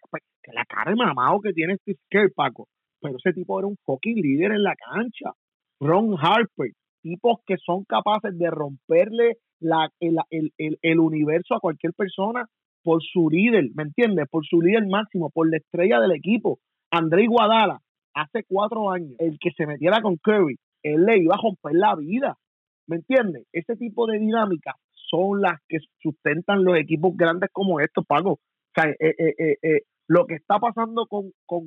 la 0.53 0.65
cara 0.65 0.91
de 0.91 0.97
mamado 0.97 1.39
que 1.41 1.53
tiene 1.53 1.78
Steve 1.78 1.99
Kerr, 2.09 2.32
Paco. 2.34 2.67
Pero 2.99 3.17
ese 3.17 3.34
tipo 3.34 3.59
era 3.59 3.67
un 3.67 3.78
fucking 3.86 4.15
líder 4.15 4.53
en 4.53 4.63
la 4.63 4.76
cancha. 4.76 5.34
Ron 5.80 6.15
Harper. 6.19 6.71
Tipos 7.03 7.41
que 7.45 7.57
son 7.63 7.84
capaces 7.84 8.36
de 8.36 8.49
romperle 8.49 9.38
la, 9.66 9.89
el, 9.99 10.18
el, 10.30 10.51
el, 10.57 10.78
el 10.82 10.99
universo 10.99 11.55
a 11.55 11.59
cualquier 11.59 11.93
persona 11.93 12.47
por 12.84 13.01
su 13.01 13.30
líder, 13.30 13.66
¿me 13.74 13.84
entiendes? 13.84 14.28
Por 14.30 14.45
su 14.45 14.61
líder 14.61 14.86
máximo, 14.88 15.30
por 15.32 15.49
la 15.49 15.57
estrella 15.57 15.99
del 15.99 16.11
equipo. 16.11 16.59
André 16.91 17.26
Guadala, 17.28 17.80
hace 18.13 18.43
cuatro 18.47 18.91
años, 18.91 19.16
el 19.20 19.38
que 19.39 19.51
se 19.51 19.66
metiera 19.66 20.01
con 20.01 20.18
Curry, 20.18 20.57
él 20.84 21.05
le 21.05 21.18
iba 21.18 21.36
a 21.36 21.41
romper 21.41 21.74
la 21.74 21.95
vida. 21.95 22.38
¿Me 22.88 22.97
entiendes? 22.97 23.47
Ese 23.51 23.76
tipo 23.76 24.05
de 24.05 24.20
dinámicas 24.20 24.76
son 25.09 25.41
las 25.41 25.59
que 25.68 25.80
sustentan 26.01 26.63
los 26.63 26.78
equipos 26.78 27.18
grandes 27.18 27.49
como 27.51 27.80
estos, 27.80 28.05
Paco. 28.05 28.34
O 28.34 28.39
sea, 28.76 28.91
eh, 28.91 29.16
eh, 29.18 29.57
eh, 29.61 29.82
lo 30.07 30.26
que 30.26 30.36
está 30.36 30.59
pasando 30.59 31.07
con, 31.07 31.32
con 31.45 31.63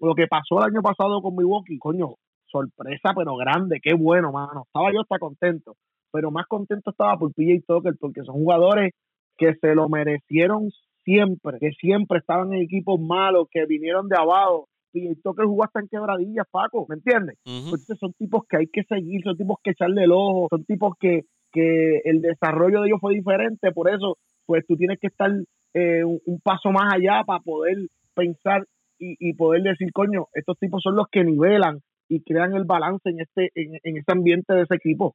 lo 0.00 0.14
que 0.14 0.26
pasó 0.26 0.58
el 0.58 0.72
año 0.72 0.80
pasado 0.80 1.20
con 1.20 1.36
Milwaukee, 1.36 1.78
coño, 1.78 2.14
sorpresa 2.46 3.12
pero 3.14 3.36
grande, 3.36 3.80
qué 3.82 3.94
bueno, 3.94 4.32
mano. 4.32 4.62
Estaba 4.66 4.92
yo 4.92 5.00
hasta 5.02 5.18
contento, 5.18 5.76
pero 6.12 6.30
más 6.30 6.46
contento 6.46 6.90
estaba 6.90 7.16
por 7.16 7.32
PJ 7.32 7.64
Tucker 7.66 7.94
porque 7.98 8.22
son 8.22 8.36
jugadores 8.36 8.92
que 9.36 9.54
se 9.54 9.74
lo 9.74 9.88
merecieron 9.88 10.70
siempre, 11.04 11.58
que 11.58 11.70
siempre 11.72 12.18
estaban 12.18 12.52
en 12.52 12.62
equipos 12.62 13.00
malos, 13.00 13.48
que 13.50 13.66
vinieron 13.66 14.08
de 14.08 14.16
abajo. 14.16 14.68
PJ 14.92 15.20
Tucker 15.22 15.46
jugó 15.46 15.64
hasta 15.64 15.80
en 15.80 15.88
quebradillas, 15.88 16.46
Paco, 16.50 16.86
¿me 16.88 16.96
entiendes? 16.96 17.38
Entonces 17.46 17.98
son 17.98 18.12
tipos 18.12 18.42
que 18.48 18.58
hay 18.58 18.66
que 18.66 18.82
seguir, 18.84 19.22
son 19.24 19.36
tipos 19.36 19.56
que 19.64 19.70
echarle 19.70 20.04
el 20.04 20.12
ojo, 20.12 20.48
son 20.50 20.64
tipos 20.64 20.94
que, 21.00 21.22
que 21.50 22.02
el 22.04 22.20
desarrollo 22.20 22.82
de 22.82 22.88
ellos 22.88 23.00
fue 23.00 23.14
diferente, 23.14 23.72
por 23.72 23.88
eso 23.88 24.18
pues 24.44 24.66
tú 24.66 24.76
tienes 24.76 24.98
que 25.00 25.06
estar 25.06 25.30
eh, 25.74 26.04
un, 26.04 26.20
un 26.26 26.40
paso 26.40 26.70
más 26.70 26.92
allá 26.92 27.22
para 27.24 27.40
poder 27.40 27.76
pensar 28.14 28.66
y, 28.98 29.16
y 29.18 29.34
poder 29.34 29.62
decir, 29.62 29.90
coño, 29.92 30.26
estos 30.34 30.58
tipos 30.58 30.82
son 30.82 30.96
los 30.96 31.06
que 31.10 31.24
nivelan 31.24 31.80
y 32.08 32.22
crean 32.22 32.54
el 32.54 32.64
balance 32.64 33.08
en 33.08 33.20
este 33.20 33.50
en, 33.54 33.78
en 33.82 33.96
ese 33.96 34.12
ambiente 34.12 34.52
de 34.54 34.62
ese 34.62 34.74
equipo. 34.74 35.14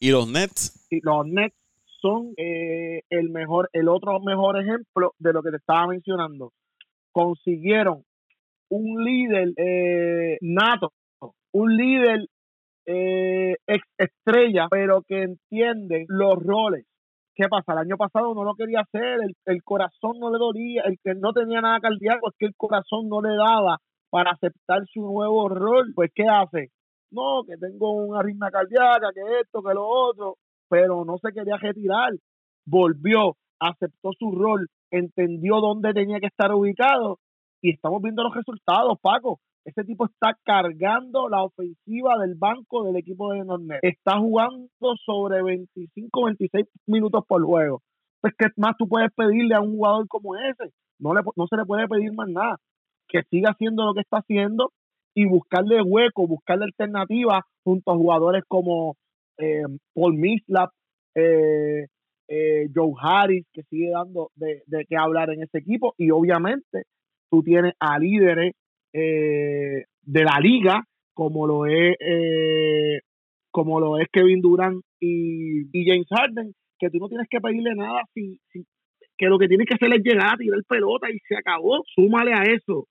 Y 0.00 0.10
los 0.10 0.28
Nets, 0.28 0.86
Y 0.90 1.00
los 1.02 1.26
Nets 1.26 1.56
son 2.00 2.32
eh, 2.36 3.02
el 3.10 3.30
mejor, 3.30 3.68
el 3.72 3.88
otro 3.88 4.20
mejor 4.20 4.60
ejemplo 4.60 5.14
de 5.18 5.32
lo 5.32 5.42
que 5.42 5.50
te 5.50 5.56
estaba 5.56 5.88
mencionando. 5.88 6.52
Consiguieron 7.10 8.04
un 8.70 9.04
líder 9.04 9.52
eh, 9.56 10.38
nato, 10.40 10.92
un 11.52 11.76
líder 11.76 12.26
eh, 12.86 13.56
estrella, 13.96 14.68
pero 14.70 15.02
que 15.02 15.22
entiende 15.22 16.04
los 16.08 16.34
roles. 16.36 16.86
¿Qué 17.34 17.48
pasa? 17.48 17.72
El 17.72 17.78
año 17.78 17.96
pasado 17.96 18.34
no 18.34 18.44
lo 18.44 18.54
quería 18.54 18.80
hacer, 18.80 19.20
el, 19.22 19.34
el 19.46 19.62
corazón 19.62 20.18
no 20.20 20.30
le 20.30 20.38
dolía, 20.38 20.82
el 20.86 20.98
que 21.02 21.14
no 21.14 21.32
tenía 21.32 21.60
nada 21.60 21.80
cardíaco 21.80 22.30
es 22.30 22.36
que 22.38 22.46
el 22.46 22.54
corazón 22.56 23.08
no 23.08 23.20
le 23.20 23.34
daba 23.36 23.78
para 24.10 24.32
aceptar 24.32 24.82
su 24.92 25.02
nuevo 25.02 25.48
rol. 25.48 25.92
Pues, 25.94 26.10
¿qué 26.14 26.24
hace? 26.24 26.70
No, 27.10 27.42
que 27.46 27.56
tengo 27.56 27.92
una 27.92 28.20
arritmia 28.20 28.50
cardíaca, 28.50 29.10
que 29.14 29.40
esto, 29.40 29.62
que 29.62 29.74
lo 29.74 29.86
otro, 29.86 30.36
pero 30.68 31.04
no 31.04 31.18
se 31.18 31.32
quería 31.32 31.56
retirar. 31.56 32.12
Volvió, 32.66 33.36
aceptó 33.60 34.10
su 34.18 34.32
rol, 34.32 34.68
entendió 34.90 35.60
dónde 35.60 35.94
tenía 35.94 36.20
que 36.20 36.26
estar 36.26 36.52
ubicado 36.52 37.18
y 37.62 37.70
estamos 37.70 38.02
viendo 38.02 38.22
los 38.22 38.34
resultados, 38.34 38.98
Paco. 39.00 39.40
Ese 39.64 39.84
tipo 39.84 40.06
está 40.06 40.38
cargando 40.44 41.28
la 41.28 41.42
ofensiva 41.42 42.16
del 42.18 42.34
banco 42.36 42.84
del 42.84 42.96
equipo 42.96 43.32
de 43.32 43.44
Nornet. 43.44 43.80
Está 43.82 44.18
jugando 44.18 44.68
sobre 45.04 45.42
25, 45.42 46.24
26 46.24 46.66
minutos 46.86 47.24
por 47.26 47.44
juego. 47.44 47.82
Pues, 48.20 48.34
¿qué 48.38 48.46
más 48.56 48.76
tú 48.78 48.88
puedes 48.88 49.12
pedirle 49.14 49.54
a 49.54 49.60
un 49.60 49.76
jugador 49.76 50.08
como 50.08 50.36
ese? 50.36 50.72
No, 50.98 51.14
le, 51.14 51.20
no 51.36 51.46
se 51.46 51.56
le 51.56 51.66
puede 51.66 51.86
pedir 51.86 52.12
más 52.14 52.28
nada. 52.28 52.56
Que 53.08 53.22
siga 53.30 53.50
haciendo 53.50 53.84
lo 53.84 53.94
que 53.94 54.00
está 54.00 54.18
haciendo 54.18 54.72
y 55.18 55.24
buscarle 55.24 55.82
hueco, 55.82 56.28
buscarle 56.28 56.66
alternativas 56.66 57.40
junto 57.64 57.90
a 57.90 57.96
jugadores 57.96 58.44
como 58.46 58.94
eh, 59.36 59.64
Paul 59.92 60.14
Mislap, 60.14 60.70
eh, 61.16 61.86
eh, 62.28 62.68
Joe 62.72 62.92
Harris, 63.02 63.44
que 63.52 63.64
sigue 63.64 63.90
dando 63.90 64.30
de, 64.36 64.62
de 64.66 64.84
qué 64.88 64.96
hablar 64.96 65.30
en 65.30 65.42
ese 65.42 65.58
equipo. 65.58 65.92
Y 65.98 66.12
obviamente 66.12 66.84
tú 67.32 67.42
tienes 67.42 67.74
a 67.80 67.98
líderes 67.98 68.52
eh, 68.92 69.86
de 70.02 70.24
la 70.24 70.38
liga, 70.40 70.84
como 71.14 71.48
lo 71.48 71.66
es 71.66 71.96
eh, 71.98 73.00
como 73.50 73.80
lo 73.80 73.98
es 73.98 74.06
Kevin 74.12 74.40
Durant 74.40 74.80
y, 75.00 75.62
y, 75.72 75.84
James 75.84 76.06
Harden, 76.10 76.52
que 76.78 76.90
tú 76.90 76.98
no 76.98 77.08
tienes 77.08 77.26
que 77.28 77.40
pedirle 77.40 77.74
nada, 77.74 78.02
si, 78.14 78.38
si, 78.52 78.62
que 79.16 79.26
lo 79.26 79.36
que 79.36 79.48
tienes 79.48 79.66
que 79.66 79.74
hacer 79.74 79.92
es 79.92 80.04
llegar 80.04 80.34
a 80.34 80.36
tirar 80.36 80.60
pelota 80.68 81.10
y 81.10 81.18
se 81.26 81.36
acabó. 81.36 81.82
Súmale 81.92 82.34
a 82.34 82.44
eso, 82.44 82.86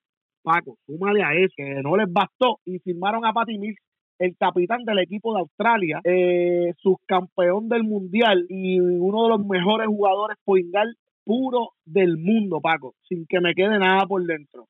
Paco, 0.47 0.77
súmale 0.85 1.21
a 1.23 1.33
eso, 1.33 1.53
que 1.57 1.81
no 1.83 1.97
les 1.97 2.07
bastó 2.09 2.59
y 2.63 2.79
firmaron 2.79 3.25
a 3.25 3.33
Patty 3.33 3.57
Mills 3.57 3.77
el 4.17 4.33
capitán 4.37 4.85
del 4.85 4.99
equipo 4.99 5.33
de 5.33 5.41
Australia, 5.41 5.99
eh, 6.05 6.73
subcampeón 6.81 7.67
del 7.67 7.83
mundial 7.83 8.45
y 8.47 8.79
uno 8.79 9.23
de 9.23 9.29
los 9.29 9.45
mejores 9.45 9.87
jugadores 9.87 10.37
poingal 10.45 10.95
puro 11.25 11.71
del 11.83 12.17
mundo, 12.17 12.61
Paco, 12.61 12.95
sin 13.09 13.25
que 13.27 13.41
me 13.41 13.53
quede 13.53 13.77
nada 13.77 14.05
por 14.07 14.25
dentro. 14.25 14.67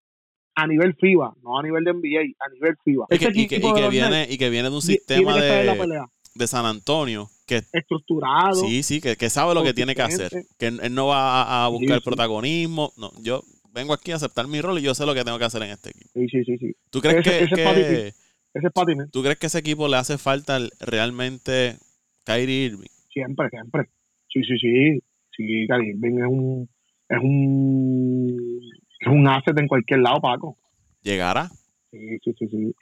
A 0.56 0.66
nivel 0.66 0.96
FIBA, 0.96 1.36
no 1.44 1.60
a 1.60 1.62
nivel 1.62 1.84
de 1.84 1.94
NBA, 1.94 2.34
a 2.44 2.50
nivel 2.52 2.76
FIBA. 2.84 3.06
y 3.12 3.20
que, 3.20 3.26
y 3.28 3.48
que, 3.48 3.56
y 3.58 3.74
que 3.74 3.90
viene, 3.90 4.26
y 4.28 4.38
que 4.40 4.50
viene 4.50 4.70
de 4.72 4.76
un 4.76 4.82
sistema 4.82 5.36
de, 5.36 6.02
de 6.34 6.48
San 6.48 6.66
Antonio 6.66 7.28
que 7.46 7.62
estructurado. 7.72 8.56
Sí, 8.56 8.82
sí, 8.82 9.00
que, 9.00 9.16
que 9.16 9.30
sabe 9.30 9.54
lo 9.54 9.62
que 9.62 9.76
tiene 9.76 9.94
que 9.94 10.02
hacer. 10.02 10.32
Que 10.58 10.68
él 10.68 10.96
no 10.96 11.08
va 11.08 11.44
a, 11.44 11.66
a 11.66 11.68
buscar 11.68 11.98
sí, 11.98 12.04
sí. 12.04 12.10
protagonismo. 12.10 12.92
No, 12.98 13.12
yo 13.22 13.44
vengo 13.78 13.94
aquí 13.94 14.12
a 14.12 14.16
aceptar 14.16 14.48
mi 14.48 14.60
rol 14.60 14.80
y 14.80 14.82
yo 14.82 14.96
sé 14.96 15.06
lo 15.06 15.14
que 15.14 15.24
tengo 15.24 15.38
que 15.38 15.46
hacer 15.46 15.62
en 15.62 15.70
este 15.70 15.92
equipo. 15.92 16.10
Sí, 16.14 16.28
sí, 16.30 16.44
sí. 16.44 16.58
sí. 16.58 16.76
¿Tú 16.90 17.00
crees 17.00 17.18
ese, 17.18 17.30
que, 17.30 17.44
ese 17.44 17.56
que 17.56 18.14
ese 18.54 18.68
es 18.68 19.12
¿Tú 19.12 19.22
crees 19.22 19.38
que 19.38 19.48
ese 19.48 19.60
equipo 19.60 19.88
le 19.88 19.98
hace 19.98 20.18
falta 20.18 20.58
realmente 20.80 21.76
Kyrie 22.26 22.66
Irving? 22.66 22.90
Siempre, 23.14 23.50
siempre. 23.50 23.84
Sí, 24.34 24.44
sí, 24.44 24.58
sí. 24.58 25.00
Sí, 25.36 25.68
Kyrie 25.68 25.92
Irving 25.92 26.18
es 26.18 26.28
un 26.28 26.70
es 27.10 27.20
un 27.22 28.60
es 29.00 29.08
un 29.08 29.28
asset 29.28 29.58
en 29.60 29.68
cualquier 29.68 30.00
lado, 30.00 30.20
Paco. 30.22 30.58
¿Llegará? 31.04 31.50
Sí, 31.92 32.18
sí, 32.24 32.34
sí, 32.40 32.48
sí. 32.48 32.76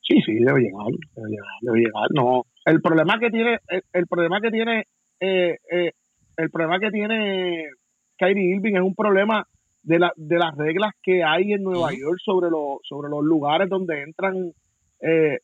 Sí, 0.00 0.22
sí, 0.24 0.34
debe 0.36 0.60
llegar, 0.60 0.86
debe 1.14 1.28
llegar, 1.28 1.54
debe 1.60 1.78
llegar. 1.80 2.08
No, 2.14 2.46
el 2.64 2.80
problema 2.80 3.18
que 3.18 3.30
tiene, 3.30 3.58
el, 3.68 3.82
el 3.92 4.06
problema 4.06 4.40
que 4.40 4.50
tiene, 4.50 4.86
eh, 5.20 5.58
eh, 5.70 5.92
el 6.38 6.50
problema 6.50 6.80
que 6.80 6.90
tiene 6.90 7.68
Kyrie 8.16 8.56
Irving 8.56 8.76
es 8.76 8.82
un 8.82 8.94
problema 8.94 9.46
de, 9.88 9.98
la, 9.98 10.12
de 10.16 10.38
las 10.38 10.54
reglas 10.54 10.92
que 11.02 11.24
hay 11.24 11.52
en 11.52 11.62
Nueva 11.62 11.90
York 11.92 12.18
sobre, 12.22 12.50
los 12.50 12.78
sobre 12.82 13.08
los 13.08 13.24
lugares 13.24 13.68
donde 13.68 14.02
entran 14.02 14.52
eh, 15.00 15.38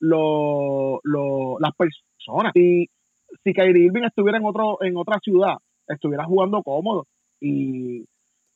las 0.00 1.72
personas. 1.76 2.52
Si, 2.54 2.88
si 3.42 3.52
Kyrie 3.52 3.86
Irving 3.86 4.04
estuviera 4.04 4.38
en, 4.38 4.44
otro, 4.44 4.78
en 4.82 4.96
otra 4.96 5.18
ciudad, 5.18 5.56
estuviera 5.88 6.24
jugando 6.24 6.62
cómodo 6.62 7.06
y 7.40 8.04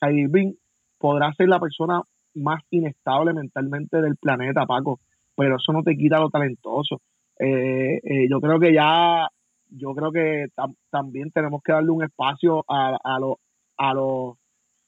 Kyrie 0.00 0.22
Irving 0.22 0.52
podrá 0.98 1.32
ser 1.34 1.48
la 1.48 1.58
persona 1.58 2.00
más 2.34 2.62
inestable 2.70 3.32
mentalmente 3.32 4.00
del 4.00 4.16
planeta, 4.16 4.66
Paco, 4.66 5.00
pero 5.36 5.56
eso 5.56 5.72
no 5.72 5.82
te 5.82 5.96
quita 5.96 6.20
lo 6.20 6.30
talentoso. 6.30 7.00
Eh, 7.38 8.00
eh, 8.04 8.28
yo 8.30 8.40
creo 8.40 8.60
que 8.60 8.72
ya, 8.72 9.28
yo 9.68 9.94
creo 9.94 10.12
que 10.12 10.46
también 10.90 11.32
tenemos 11.32 11.60
que 11.62 11.72
darle 11.72 11.90
un 11.90 12.04
espacio 12.04 12.64
a, 12.68 12.96
a, 13.02 13.18
los 13.18 13.36
a, 13.76 13.94
los 13.94 14.36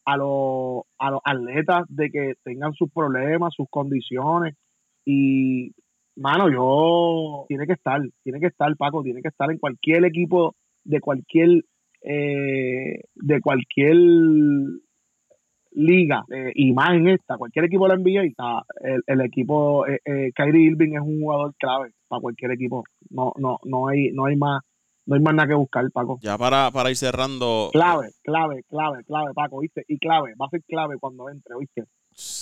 a, 0.06 0.16
los 0.16 0.84
a 0.98 1.10
los 1.10 1.20
atletas 1.24 1.84
de 1.88 2.10
que 2.10 2.34
tengan 2.44 2.72
sus 2.72 2.90
problemas, 2.90 3.54
sus 3.54 3.68
condiciones 3.68 4.54
y 5.04 5.72
mano, 6.16 6.50
yo 6.50 7.44
tiene 7.48 7.66
que 7.66 7.74
estar, 7.74 8.00
tiene 8.22 8.40
que 8.40 8.46
estar 8.46 8.74
Paco, 8.76 9.02
tiene 9.02 9.20
que 9.20 9.28
estar 9.28 9.50
en 9.50 9.58
cualquier 9.58 10.04
equipo 10.04 10.54
de 10.84 11.00
cualquier 11.00 11.64
eh, 12.02 13.00
de 13.14 13.40
cualquier 13.40 13.96
liga 15.76 16.24
eh, 16.32 16.52
y 16.54 16.72
más 16.72 16.94
en 16.94 17.08
esta, 17.08 17.36
cualquier 17.36 17.66
equipo 17.66 17.86
la 17.86 17.96
NBA, 17.96 18.24
está 18.24 18.62
el, 18.82 19.02
el 19.06 19.20
equipo, 19.20 19.86
eh, 19.86 20.00
eh, 20.04 20.32
Kyrie 20.34 20.70
Irving 20.70 20.94
es 20.94 21.02
un 21.02 21.20
jugador 21.20 21.54
clave 21.58 21.90
para 22.08 22.20
cualquier 22.20 22.52
equipo. 22.52 22.84
No, 23.10 23.32
no, 23.36 23.58
no 23.64 23.88
hay, 23.88 24.10
no 24.12 24.24
hay 24.24 24.36
más, 24.36 24.62
no 25.06 25.14
hay 25.14 25.22
más 25.22 25.34
nada 25.34 25.48
que 25.48 25.54
buscar, 25.54 25.90
Paco. 25.92 26.18
Ya 26.22 26.36
para, 26.36 26.70
para 26.70 26.90
ir 26.90 26.96
cerrando. 26.96 27.70
Clave, 27.72 28.12
clave, 28.22 28.64
clave, 28.68 29.04
clave, 29.04 29.32
Paco, 29.34 29.60
¿viste? 29.60 29.84
Y 29.88 29.98
clave, 29.98 30.34
va 30.40 30.46
a 30.46 30.50
ser 30.50 30.62
clave 30.64 30.96
cuando 31.00 31.28
entre, 31.30 31.56
¿viste? 31.58 31.84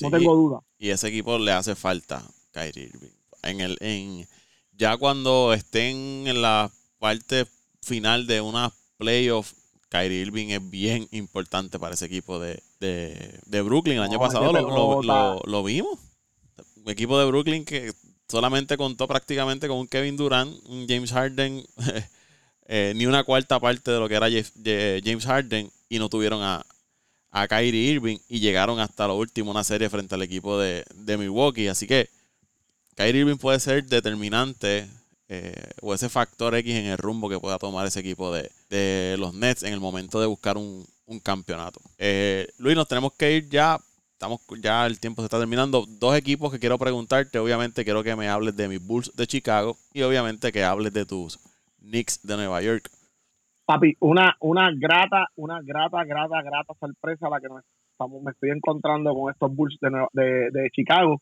no 0.02 0.10
tengo 0.10 0.34
duda. 0.34 0.60
Y 0.78 0.90
ese 0.90 1.08
equipo 1.08 1.38
le 1.38 1.52
hace 1.52 1.74
falta 1.74 2.22
Kyrie 2.52 2.90
Irving. 2.92 3.10
En 3.42 3.60
el, 3.60 3.76
en, 3.80 4.26
ya 4.72 4.96
cuando 4.96 5.52
estén 5.52 6.26
en 6.26 6.42
la 6.42 6.70
parte 6.98 7.44
final 7.82 8.26
de 8.26 8.40
una 8.40 8.72
playoff 8.96 9.52
Kyrie 9.94 10.22
Irving 10.22 10.48
es 10.48 10.70
bien 10.70 11.06
importante 11.12 11.78
para 11.78 11.94
ese 11.94 12.06
equipo 12.06 12.40
de, 12.40 12.60
Brooklyn. 13.62 13.98
El 13.98 14.02
año 14.02 14.18
pasado 14.18 14.52
lo, 14.52 15.62
vimos. 15.62 15.98
Un 16.76 16.90
equipo 16.90 17.16
de 17.16 17.26
Brooklyn 17.26 17.64
que 17.64 17.92
solamente 18.28 18.76
contó 18.76 19.06
prácticamente 19.06 19.68
con 19.68 19.78
un 19.78 19.86
Kevin 19.86 20.16
Durant, 20.16 20.52
un 20.66 20.86
James 20.88 21.12
Harden, 21.12 21.64
eh, 22.66 22.92
ni 22.96 23.06
una 23.06 23.24
cuarta 23.24 23.60
parte 23.60 23.90
de 23.90 23.98
lo 23.98 24.08
que 24.08 24.14
era 24.14 24.28
James 24.30 25.26
Harden 25.26 25.70
y 25.88 25.98
no 25.98 26.08
tuvieron 26.08 26.42
a, 26.42 26.64
Kyrie 27.48 27.90
Irving 27.90 28.18
y 28.28 28.38
llegaron 28.38 28.78
hasta 28.78 29.08
lo 29.08 29.16
último 29.16 29.50
una 29.50 29.64
serie 29.64 29.90
frente 29.90 30.14
al 30.14 30.22
equipo 30.22 30.56
de, 30.56 30.84
de 30.94 31.16
Milwaukee. 31.16 31.66
Así 31.66 31.84
que 31.86 32.08
Kyrie 32.94 33.22
Irving 33.22 33.38
puede 33.38 33.58
ser 33.58 33.84
determinante 33.84 34.88
eh, 35.28 35.70
o 35.80 35.94
ese 35.94 36.08
factor 36.10 36.54
X 36.54 36.74
en 36.74 36.86
el 36.86 36.98
rumbo 36.98 37.30
que 37.30 37.40
pueda 37.40 37.58
tomar 37.58 37.86
ese 37.86 38.00
equipo 38.00 38.32
de, 38.32 39.16
los 39.18 39.32
Nets 39.32 39.62
en 39.62 39.72
el 39.72 39.80
momento 39.80 40.20
de 40.20 40.26
buscar 40.26 40.56
un, 40.56 40.86
campeonato. 41.22 41.80
Eh, 41.98 42.48
Luis, 42.58 42.76
nos 42.76 42.88
tenemos 42.88 43.12
que 43.12 43.32
ir 43.32 43.48
ya. 43.48 43.78
Estamos, 44.12 44.40
ya 44.60 44.86
el 44.86 45.00
tiempo 45.00 45.22
se 45.22 45.26
está 45.26 45.38
terminando. 45.38 45.86
Dos 45.86 46.16
equipos 46.16 46.52
que 46.52 46.58
quiero 46.58 46.78
preguntarte. 46.78 47.38
Obviamente 47.38 47.84
quiero 47.84 48.02
que 48.02 48.16
me 48.16 48.28
hables 48.28 48.56
de 48.56 48.68
mis 48.68 48.80
Bulls 48.80 49.12
de 49.14 49.26
Chicago 49.26 49.76
y 49.92 50.02
obviamente 50.02 50.52
que 50.52 50.64
hables 50.64 50.92
de 50.92 51.04
tus 51.04 51.38
Knicks 51.84 52.20
de 52.26 52.36
Nueva 52.36 52.62
York. 52.62 52.88
Papi, 53.64 53.96
una, 54.00 54.36
una 54.40 54.70
grata, 54.76 55.28
una 55.36 55.60
grata, 55.62 56.04
grata, 56.04 56.42
grata 56.42 56.74
sorpresa 56.78 57.30
la 57.30 57.40
que 57.40 57.48
me, 57.48 58.30
estoy 58.30 58.50
encontrando 58.50 59.14
con 59.14 59.32
estos 59.32 59.54
Bulls 59.54 59.78
de, 59.80 60.50
de, 60.50 60.70
Chicago. 60.70 61.20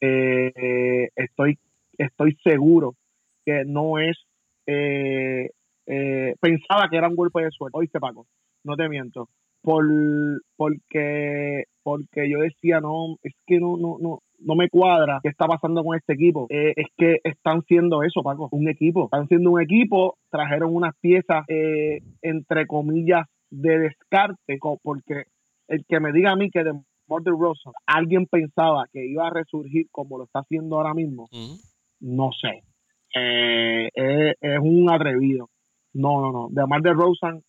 Eh, 0.00 1.08
estoy, 1.16 1.58
estoy 1.98 2.36
seguro 2.44 2.94
que 3.44 3.64
no 3.64 3.98
es, 3.98 4.16
eh, 4.66 5.50
eh, 5.86 6.34
pensaba 6.40 6.88
que 6.88 6.96
era 6.96 7.08
un 7.08 7.16
golpe 7.16 7.42
de 7.42 7.50
suerte, 7.50 7.78
oíste 7.78 7.98
Paco, 7.98 8.26
no 8.64 8.76
te 8.76 8.88
miento, 8.88 9.28
por, 9.62 9.84
porque, 10.56 11.64
porque 11.82 12.30
yo 12.30 12.38
decía, 12.38 12.80
no, 12.80 13.16
es 13.22 13.34
que 13.46 13.58
no, 13.58 13.76
no, 13.76 13.96
no, 14.00 14.22
no 14.40 14.54
me 14.54 14.68
cuadra 14.68 15.20
qué 15.22 15.28
está 15.28 15.46
pasando 15.46 15.84
con 15.84 15.96
este 15.96 16.14
equipo. 16.14 16.46
Eh, 16.50 16.72
es 16.76 16.86
que 16.96 17.18
están 17.24 17.62
siendo 17.64 18.02
eso, 18.02 18.22
Paco, 18.22 18.48
un 18.52 18.68
equipo. 18.68 19.04
Están 19.04 19.28
siendo 19.28 19.50
un 19.50 19.60
equipo, 19.60 20.16
trajeron 20.30 20.74
unas 20.74 20.94
piezas, 21.00 21.44
entre 22.22 22.66
comillas, 22.66 23.26
de 23.50 23.78
descarte, 23.78 24.58
porque 24.82 25.24
el 25.68 25.84
que 25.86 26.00
me 26.00 26.12
diga 26.12 26.32
a 26.32 26.36
mí 26.36 26.50
que 26.50 26.64
de 26.64 26.72
Murder 27.06 27.34
Rosa 27.34 27.70
alguien 27.86 28.26
pensaba 28.26 28.86
que 28.92 29.06
iba 29.06 29.26
a 29.26 29.30
resurgir 29.30 29.86
como 29.90 30.18
lo 30.18 30.24
está 30.24 30.40
haciendo 30.40 30.76
ahora 30.76 30.94
mismo, 30.94 31.28
no 32.00 32.30
sé 32.32 32.62
eh, 33.14 33.90
es, 34.40 34.58
un 34.60 34.90
atrevido. 34.90 35.50
No, 35.94 36.20
no, 36.20 36.32
no. 36.32 36.48
De 36.50 36.62
Amar 36.62 36.82
de 36.82 36.92
Rosen 36.92 37.42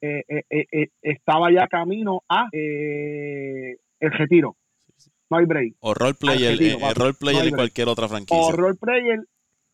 eh, 0.00 0.22
eh, 0.28 0.88
estaba 1.02 1.52
ya 1.52 1.66
camino 1.66 2.22
a 2.28 2.48
el 2.52 3.76
retiro. 4.00 4.56
No 5.34 5.40
hay 5.40 5.46
break. 5.46 5.74
O 5.80 5.94
role 5.94 6.14
player, 6.14 6.62
en 7.46 7.56
cualquier 7.56 7.88
otra 7.88 8.06
franquicia. 8.08 8.40
O 8.40 8.52
role 8.52 8.76
player, 8.76 9.18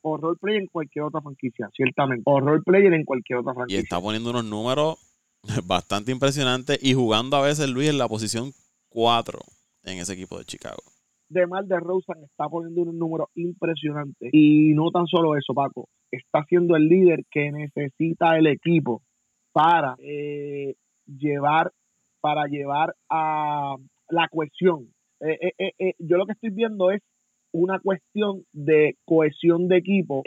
o 0.01 0.17
role 0.17 0.39
player 0.41 0.63
en 0.63 0.69
cualquier 0.69 1.05
otra 1.05 1.21
franquicia, 1.21 1.69
ciertamente. 1.75 2.23
O 2.25 2.41
role 2.41 2.63
player 2.63 2.95
en 2.95 3.05
cualquier 3.05 3.41
otra 3.41 3.53
franquicia. 3.53 3.79
Y 3.79 3.83
está 3.83 4.01
poniendo 4.01 4.31
unos 4.31 4.45
números 4.45 4.97
bastante 5.67 6.13
impresionantes 6.13 6.79
y 6.83 6.95
jugando 6.95 7.37
a 7.37 7.43
veces 7.43 7.69
Luis 7.69 7.91
en 7.91 7.99
la 7.99 8.09
posición 8.09 8.53
4 8.89 9.39
en 9.85 9.99
ese 9.99 10.15
equipo 10.15 10.39
de 10.39 10.45
Chicago 10.45 10.83
de 11.29 11.47
Mal 11.47 11.69
de 11.69 11.79
Rosen 11.79 12.25
está 12.25 12.49
poniendo 12.49 12.83
un 12.83 12.99
número 12.99 13.31
impresionante. 13.37 14.31
Y 14.33 14.73
no 14.75 14.91
tan 14.91 15.07
solo 15.07 15.37
eso, 15.37 15.55
Paco, 15.55 15.89
está 16.11 16.45
siendo 16.49 16.75
el 16.75 16.89
líder 16.89 17.25
que 17.31 17.53
necesita 17.53 18.37
el 18.37 18.49
equipo 18.49 19.01
para 19.53 19.95
eh, 20.01 20.75
llevar 21.07 21.71
para 22.21 22.47
llevar 22.47 22.95
a 23.09 23.77
la 24.09 24.29
cohesión. 24.29 24.93
Eh, 25.21 25.53
eh, 25.59 25.95
yo 25.99 26.17
lo 26.17 26.27
que 26.27 26.33
estoy 26.33 26.51
viendo 26.51 26.91
es 26.91 27.03
una 27.53 27.79
cuestión 27.79 28.45
de 28.53 28.97
cohesión 29.05 29.69
de 29.69 29.77
equipo. 29.77 30.23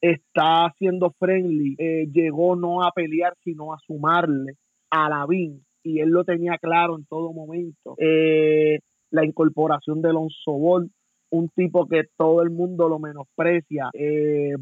está 0.00 0.74
siendo 0.78 1.10
friendly, 1.18 1.76
llegó 2.12 2.56
no 2.56 2.82
a 2.82 2.92
pelear, 2.92 3.34
sino 3.42 3.72
a 3.72 3.78
sumarle 3.86 4.54
a 4.90 5.08
la 5.08 5.26
BIN 5.26 5.64
y 5.84 6.00
él 6.00 6.08
lo 6.08 6.24
tenía 6.24 6.58
claro 6.58 6.96
en 6.96 7.04
todo 7.04 7.32
momento. 7.32 7.94
Eh, 7.98 8.80
la 9.10 9.24
incorporación 9.24 10.02
de 10.02 10.08
Alonso 10.08 10.52
Ball, 10.52 10.90
un 11.30 11.48
tipo 11.50 11.86
que 11.86 12.04
todo 12.16 12.42
el 12.42 12.50
mundo 12.50 12.88
lo 12.88 12.98
menosprecia, 12.98 13.90
eh, 13.92 14.54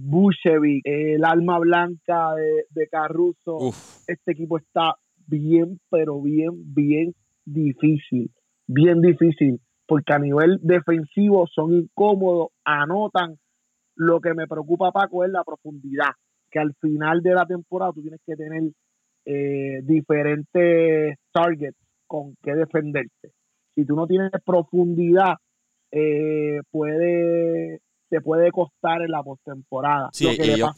el 0.84 1.24
alma 1.24 1.58
blanca 1.60 2.34
de, 2.34 2.64
de 2.70 2.88
Caruso. 2.88 3.72
Este 4.06 4.32
equipo 4.32 4.58
está 4.58 4.96
bien, 5.26 5.78
pero 5.90 6.20
bien, 6.20 6.74
bien 6.74 7.14
difícil, 7.44 8.30
bien 8.72 9.00
difícil, 9.00 9.60
porque 9.86 10.12
a 10.12 10.18
nivel 10.18 10.58
defensivo 10.62 11.46
son 11.46 11.74
incómodos, 11.74 12.48
anotan. 12.64 13.38
Lo 13.94 14.20
que 14.20 14.34
me 14.34 14.46
preocupa, 14.46 14.90
Paco, 14.90 15.24
es 15.24 15.30
la 15.30 15.44
profundidad, 15.44 16.12
que 16.50 16.58
al 16.58 16.74
final 16.80 17.22
de 17.22 17.34
la 17.34 17.46
temporada 17.46 17.92
tú 17.92 18.02
tienes 18.02 18.20
que 18.26 18.36
tener 18.36 18.62
eh, 19.26 19.80
diferentes 19.82 21.16
targets 21.32 21.76
con 22.06 22.34
que 22.42 22.54
defenderte 22.54 23.32
si 23.74 23.84
tú 23.84 23.94
no 23.94 24.06
tienes 24.06 24.30
profundidad, 24.44 25.34
eh, 25.90 26.60
puede 26.70 27.80
te 28.08 28.20
puede 28.20 28.50
costar 28.50 29.00
en 29.00 29.10
la 29.10 29.22
postemporada. 29.22 30.10
Sí, 30.12 30.26
y 30.26 30.50
ellos, 30.50 30.74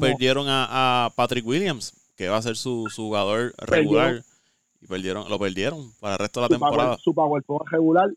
perdieron 0.00 0.46
a, 0.48 1.10
Patrick 1.16 1.44
Williams, 1.44 2.12
que 2.16 2.28
va 2.28 2.36
a 2.36 2.42
ser 2.42 2.54
su, 2.54 2.86
jugador 2.94 3.52
regular, 3.58 4.22
y 4.80 4.86
perdieron, 4.86 5.28
lo 5.28 5.38
perdieron 5.38 5.92
para 6.00 6.14
el 6.14 6.18
resto 6.20 6.40
de 6.40 6.44
la 6.44 6.48
temporada. 6.48 6.96
su 6.98 7.14
power 7.14 7.42
regular 7.70 8.10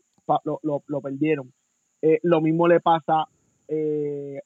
lo, 0.44 0.60
lo, 0.62 0.82
lo 0.86 1.00
perdieron. 1.00 1.52
Eh, 2.00 2.18
lo 2.22 2.40
mismo 2.40 2.66
le 2.68 2.80
pasa. 2.80 3.24
Eh, 3.68 4.40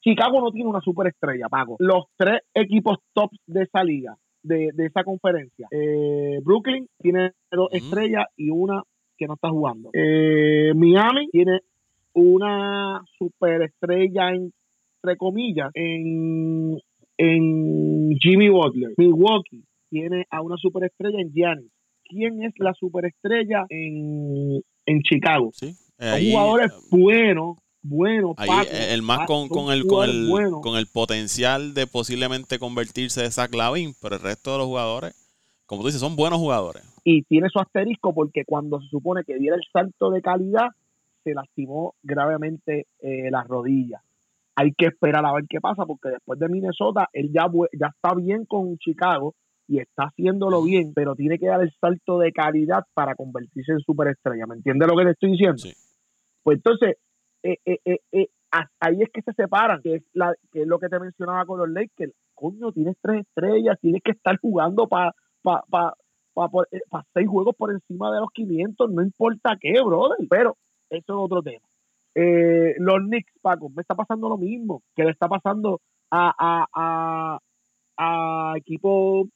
Chicago 0.00 0.40
no 0.40 0.50
tiene 0.52 0.68
una 0.68 0.80
superestrella, 0.80 1.48
Paco. 1.48 1.76
Los 1.78 2.06
tres 2.16 2.40
equipos 2.54 2.98
tops 3.12 3.38
de 3.46 3.62
esa 3.62 3.82
liga 3.82 4.16
de, 4.42 4.86
esa 4.86 5.04
conferencia. 5.04 5.68
Eh, 5.70 6.40
Brooklyn 6.42 6.86
tiene 7.00 7.32
dos 7.50 7.68
estrellas 7.72 8.26
y 8.36 8.50
una 8.50 8.82
que 9.16 9.26
no 9.26 9.34
está 9.34 9.50
jugando. 9.50 9.90
Eh, 9.92 10.72
Miami 10.74 11.28
tiene 11.30 11.60
una 12.14 13.02
superestrella, 13.18 14.30
entre 14.30 15.16
comillas, 15.16 15.70
en, 15.74 16.78
en 17.16 18.16
Jimmy 18.20 18.48
Butler. 18.48 18.92
Milwaukee 18.96 19.64
tiene 19.90 20.26
a 20.30 20.40
una 20.42 20.56
superestrella 20.56 21.20
en 21.20 21.32
Giannis. 21.32 21.72
¿Quién 22.04 22.42
es 22.42 22.54
la 22.58 22.72
superestrella 22.74 23.66
en, 23.68 24.62
en 24.86 25.02
Chicago? 25.02 25.50
Sí. 25.52 25.74
Son 25.98 26.20
jugadores 26.22 26.72
buenos, 26.90 27.58
bueno, 27.82 28.34
eh, 28.38 28.88
el 28.92 29.02
más 29.02 29.26
con, 29.26 29.48
con 29.48 29.72
el, 29.72 29.86
con, 29.86 30.08
el, 30.08 30.30
con 30.62 30.76
el 30.76 30.86
potencial 30.86 31.74
de 31.74 31.86
posiblemente 31.86 32.58
convertirse 32.58 33.22
de 33.22 33.30
Zach 33.30 33.52
Lavin, 33.54 33.94
pero 34.00 34.16
el 34.16 34.22
resto 34.22 34.52
de 34.52 34.58
los 34.58 34.66
jugadores 34.66 35.14
como 35.68 35.82
tú 35.82 35.88
dices, 35.88 36.00
son 36.00 36.16
buenos 36.16 36.38
jugadores. 36.38 36.82
Y 37.04 37.24
tiene 37.24 37.50
su 37.50 37.58
asterisco 37.58 38.14
porque 38.14 38.46
cuando 38.46 38.80
se 38.80 38.88
supone 38.88 39.22
que 39.22 39.36
diera 39.36 39.54
el 39.54 39.62
salto 39.70 40.10
de 40.10 40.22
calidad, 40.22 40.68
se 41.22 41.34
lastimó 41.34 41.94
gravemente 42.02 42.86
eh, 43.00 43.30
las 43.30 43.46
rodillas. 43.46 44.00
Hay 44.56 44.72
que 44.72 44.86
esperar 44.86 45.26
a 45.26 45.34
ver 45.34 45.44
qué 45.46 45.60
pasa 45.60 45.84
porque 45.84 46.08
después 46.08 46.38
de 46.38 46.48
Minnesota, 46.48 47.10
él 47.12 47.30
ya, 47.34 47.48
ya 47.78 47.88
está 47.88 48.14
bien 48.14 48.46
con 48.46 48.78
Chicago 48.78 49.34
y 49.68 49.80
está 49.80 50.04
haciéndolo 50.04 50.62
bien, 50.62 50.92
pero 50.94 51.14
tiene 51.14 51.38
que 51.38 51.46
dar 51.46 51.60
el 51.60 51.70
salto 51.78 52.18
de 52.18 52.32
calidad 52.32 52.84
para 52.94 53.14
convertirse 53.14 53.72
en 53.72 53.80
superestrella. 53.80 54.46
¿Me 54.46 54.54
entiendes 54.54 54.88
lo 54.88 54.96
que 54.96 55.04
te 55.04 55.10
estoy 55.10 55.32
diciendo? 55.32 55.58
Sí. 55.58 55.74
Pues 56.42 56.56
entonces, 56.56 56.96
eh, 57.42 57.58
eh, 57.66 57.98
eh, 58.12 58.28
ahí 58.80 59.02
es 59.02 59.10
que 59.12 59.20
se 59.20 59.34
separan, 59.34 59.82
que 59.82 59.96
es, 59.96 60.02
la, 60.14 60.34
que 60.50 60.62
es 60.62 60.66
lo 60.66 60.78
que 60.78 60.88
te 60.88 60.98
mencionaba 60.98 61.44
con 61.44 61.58
los 61.58 61.68
Lakers. 61.68 62.14
Coño, 62.34 62.72
tienes 62.72 62.96
tres 63.02 63.26
estrellas, 63.26 63.78
tienes 63.80 64.02
que 64.02 64.12
estar 64.12 64.38
jugando 64.38 64.88
para 64.88 65.12
pa, 65.42 65.62
pa, 65.68 65.94
pa, 66.32 67.04
seis 67.12 67.28
juegos 67.28 67.54
por 67.54 67.70
encima 67.70 68.10
de 68.10 68.20
los 68.20 68.30
500, 68.32 68.90
no 68.90 69.02
importa 69.02 69.58
qué, 69.60 69.82
brother. 69.82 70.26
Pero 70.30 70.56
eso 70.88 71.12
es 71.12 71.14
otro 71.14 71.42
tema. 71.42 71.66
los 72.14 72.98
Knicks, 73.00 73.34
Paco, 73.42 73.68
me 73.68 73.82
está 73.82 73.94
pasando 73.94 74.30
lo 74.30 74.38
mismo 74.38 74.82
que 74.96 75.04
le 75.04 75.10
está 75.10 75.28
pasando 75.28 75.82
a, 76.10 76.32
a, 76.38 76.66
a, 76.72 77.38
a 77.98 78.54
equipos 78.56 79.28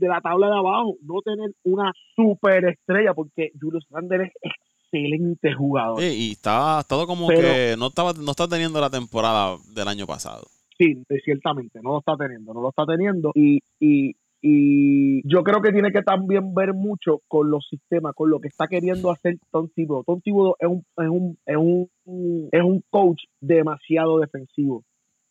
de 0.00 0.08
la 0.08 0.20
tabla 0.20 0.48
de 0.48 0.56
abajo, 0.56 0.96
no 1.02 1.20
tener 1.22 1.50
una 1.62 1.92
superestrella, 2.16 3.14
porque 3.14 3.50
Julius 3.60 3.86
Randle 3.90 4.24
es 4.24 4.52
excelente 4.92 5.52
jugador. 5.52 6.02
y 6.02 6.32
estaba 6.32 6.82
todo 6.84 7.06
como 7.06 7.28
que 7.28 7.76
no 7.78 7.88
estaba 7.88 8.12
no 8.14 8.30
está 8.32 8.48
teniendo 8.48 8.80
la 8.80 8.90
temporada 8.90 9.56
del 9.74 9.86
año 9.86 10.06
pasado. 10.06 10.46
Sí, 10.76 10.96
ciertamente, 11.24 11.80
no 11.82 11.92
lo 11.92 11.98
está 11.98 12.16
teniendo, 12.16 12.54
no 12.54 12.62
lo 12.62 12.70
está 12.70 12.86
teniendo. 12.86 13.32
Y, 13.34 13.58
y, 13.78 14.16
y 14.40 15.20
yo 15.28 15.42
creo 15.42 15.60
que 15.60 15.72
tiene 15.72 15.92
que 15.92 16.00
también 16.00 16.54
ver 16.54 16.72
mucho 16.72 17.20
con 17.28 17.50
los 17.50 17.66
sistemas, 17.68 18.14
con 18.14 18.30
lo 18.30 18.40
que 18.40 18.48
está 18.48 18.66
queriendo 18.66 19.10
hacer 19.10 19.36
Tom 19.50 19.68
Thibodeau. 19.74 20.04
Tom 20.04 20.20
Thibodeau 20.22 20.56
es 20.58 20.68
un, 20.68 20.84
es 20.96 21.08
un, 21.10 21.38
es 21.44 21.56
un, 21.56 22.48
es 22.50 22.62
un 22.62 22.82
coach 22.88 23.22
demasiado 23.40 24.18
defensivo. 24.20 24.82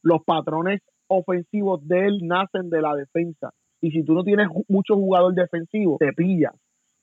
Los 0.03 0.23
patrones 0.23 0.81
ofensivos 1.07 1.85
de 1.87 2.05
él 2.05 2.19
nacen 2.21 2.69
de 2.69 2.81
la 2.81 2.93
defensa. 2.95 3.49
Y 3.81 3.91
si 3.91 4.03
tú 4.03 4.13
no 4.13 4.23
tienes 4.23 4.47
mucho 4.67 4.95
jugador 4.95 5.33
defensivo, 5.33 5.97
te 5.99 6.13
pillas. 6.13 6.53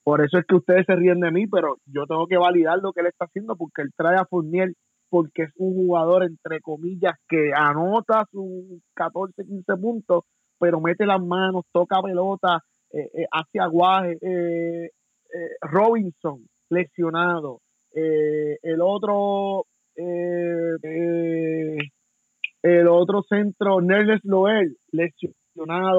Por 0.03 0.23
eso 0.23 0.37
es 0.37 0.45
que 0.45 0.55
ustedes 0.55 0.85
se 0.85 0.95
ríen 0.95 1.19
de 1.19 1.31
mí, 1.31 1.47
pero 1.47 1.77
yo 1.85 2.05
tengo 2.05 2.27
que 2.27 2.37
validar 2.37 2.79
lo 2.79 2.93
que 2.93 3.01
él 3.01 3.07
está 3.07 3.25
haciendo 3.25 3.55
porque 3.57 3.81
él 3.81 3.91
trae 3.95 4.15
a 4.15 4.25
Fournier 4.25 4.73
porque 5.09 5.43
es 5.43 5.51
un 5.57 5.73
jugador, 5.73 6.23
entre 6.23 6.61
comillas, 6.61 7.13
que 7.27 7.51
anota 7.55 8.25
sus 8.31 8.81
14, 8.93 9.43
15 9.45 9.77
puntos, 9.77 10.23
pero 10.59 10.81
mete 10.81 11.05
las 11.05 11.21
manos, 11.21 11.65
toca 11.71 12.01
pelota, 12.01 12.61
eh, 12.91 13.09
eh, 13.13 13.25
hace 13.31 13.59
aguaje. 13.59 14.17
Eh, 14.21 14.89
Robinson, 15.61 16.47
lesionado. 16.69 17.59
el 17.93 18.81
otro, 18.81 19.65
el 22.63 22.87
otro 22.87 23.23
centro, 23.23 23.81
Nerles 23.81 24.21
Loel, 24.23 24.77
lesionado 24.91 25.46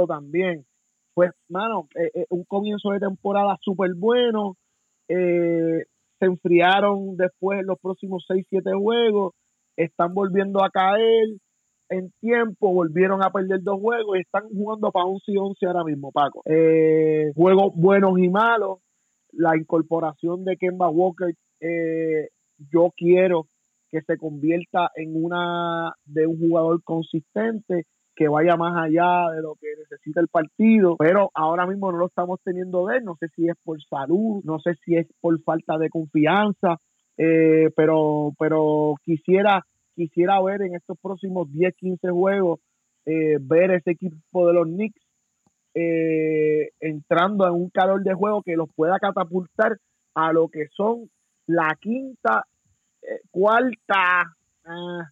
también 0.07 0.65
pues, 1.19 1.33
mano, 1.49 1.89
eh, 1.97 2.13
eh, 2.15 2.27
un 2.31 2.45
comienzo 2.45 2.91
de 2.91 3.01
temporada 3.01 3.57
súper 3.61 3.91
bueno. 3.97 4.55
Eh, 5.09 5.83
se 6.21 6.27
enfriaron 6.27 7.17
después 7.17 7.67
los 7.67 7.77
próximos 7.81 8.25
6, 8.29 8.47
7 8.49 8.71
juegos. 8.81 9.35
Están 9.77 10.15
volviendo 10.15 10.63
a 10.63 10.71
caer 10.71 11.27
en 11.89 12.13
tiempo, 12.21 12.73
volvieron 12.73 13.21
a 13.25 13.33
perder 13.33 13.65
dos 13.65 13.81
juegos 13.81 14.17
y 14.17 14.21
están 14.21 14.45
jugando 14.49 14.93
para 14.93 15.07
11 15.07 15.25
y 15.27 15.37
11 15.39 15.67
ahora 15.67 15.83
mismo, 15.83 16.13
Paco. 16.13 16.41
juegos 17.35 17.75
buenos 17.75 18.17
y 18.17 18.29
malos. 18.29 18.79
La 19.33 19.57
incorporación 19.57 20.45
de 20.45 20.57
Kemba 20.57 20.89
Walker, 20.89 21.35
yo 22.71 22.93
quiero 22.97 23.49
que 23.91 24.03
se 24.03 24.17
convierta 24.19 24.93
en 24.95 25.25
una 25.25 25.95
de 26.05 26.29
un 26.29 26.39
jugador 26.39 26.81
consistente 26.85 27.87
que 28.19 28.27
vaya 28.27 28.57
más 28.57 28.77
allá 28.77 29.31
de 29.31 29.41
lo 29.43 29.55
que 29.55 29.69
necesita 29.79 30.21
el 30.21 30.27
partido, 30.27 30.97
pero 30.97 31.31
ahora 31.35 31.67
mismo 31.67 31.93
no 31.93 31.99
lo 31.99 32.09
estamos 32.09 32.41
teniendo 32.43 32.85
de 32.87 32.97
él, 32.97 33.05
no 33.05 33.15
sé 33.15 33.29
si 33.29 33.49
es 33.49 33.55
por 33.63 33.81
salud, 33.85 34.43
no 34.43 34.59
sé 34.59 34.75
si 34.85 34.97
es 34.97 35.07
por 35.21 35.41
falta 35.43 35.79
de 35.79 35.89
confianza, 35.89 36.79
eh, 37.17 37.71
pero, 37.77 38.33
pero 38.37 38.97
quisiera, 39.05 39.65
quisiera 39.95 40.43
ver 40.43 40.63
en 40.63 40.75
estos 40.75 40.99
próximos 41.01 41.49
10, 41.53 41.77
15 41.77 42.11
juegos, 42.11 42.59
eh, 43.07 43.39
ver 43.41 43.71
ese 43.71 43.93
equipo 43.93 44.49
de 44.49 44.53
los 44.53 44.67
Knicks 44.67 45.01
eh, 45.75 46.71
entrando 46.81 47.47
en 47.47 47.55
un 47.55 47.71
calor 47.71 48.03
de 48.03 48.15
juego 48.15 48.43
que 48.43 48.57
los 48.57 48.69
pueda 48.75 48.99
catapultar 48.99 49.77
a 50.17 50.33
lo 50.33 50.49
que 50.49 50.67
son 50.77 51.09
la 51.47 51.79
quinta, 51.81 52.43
cuarta, 53.31 54.35
ah, 54.65 55.11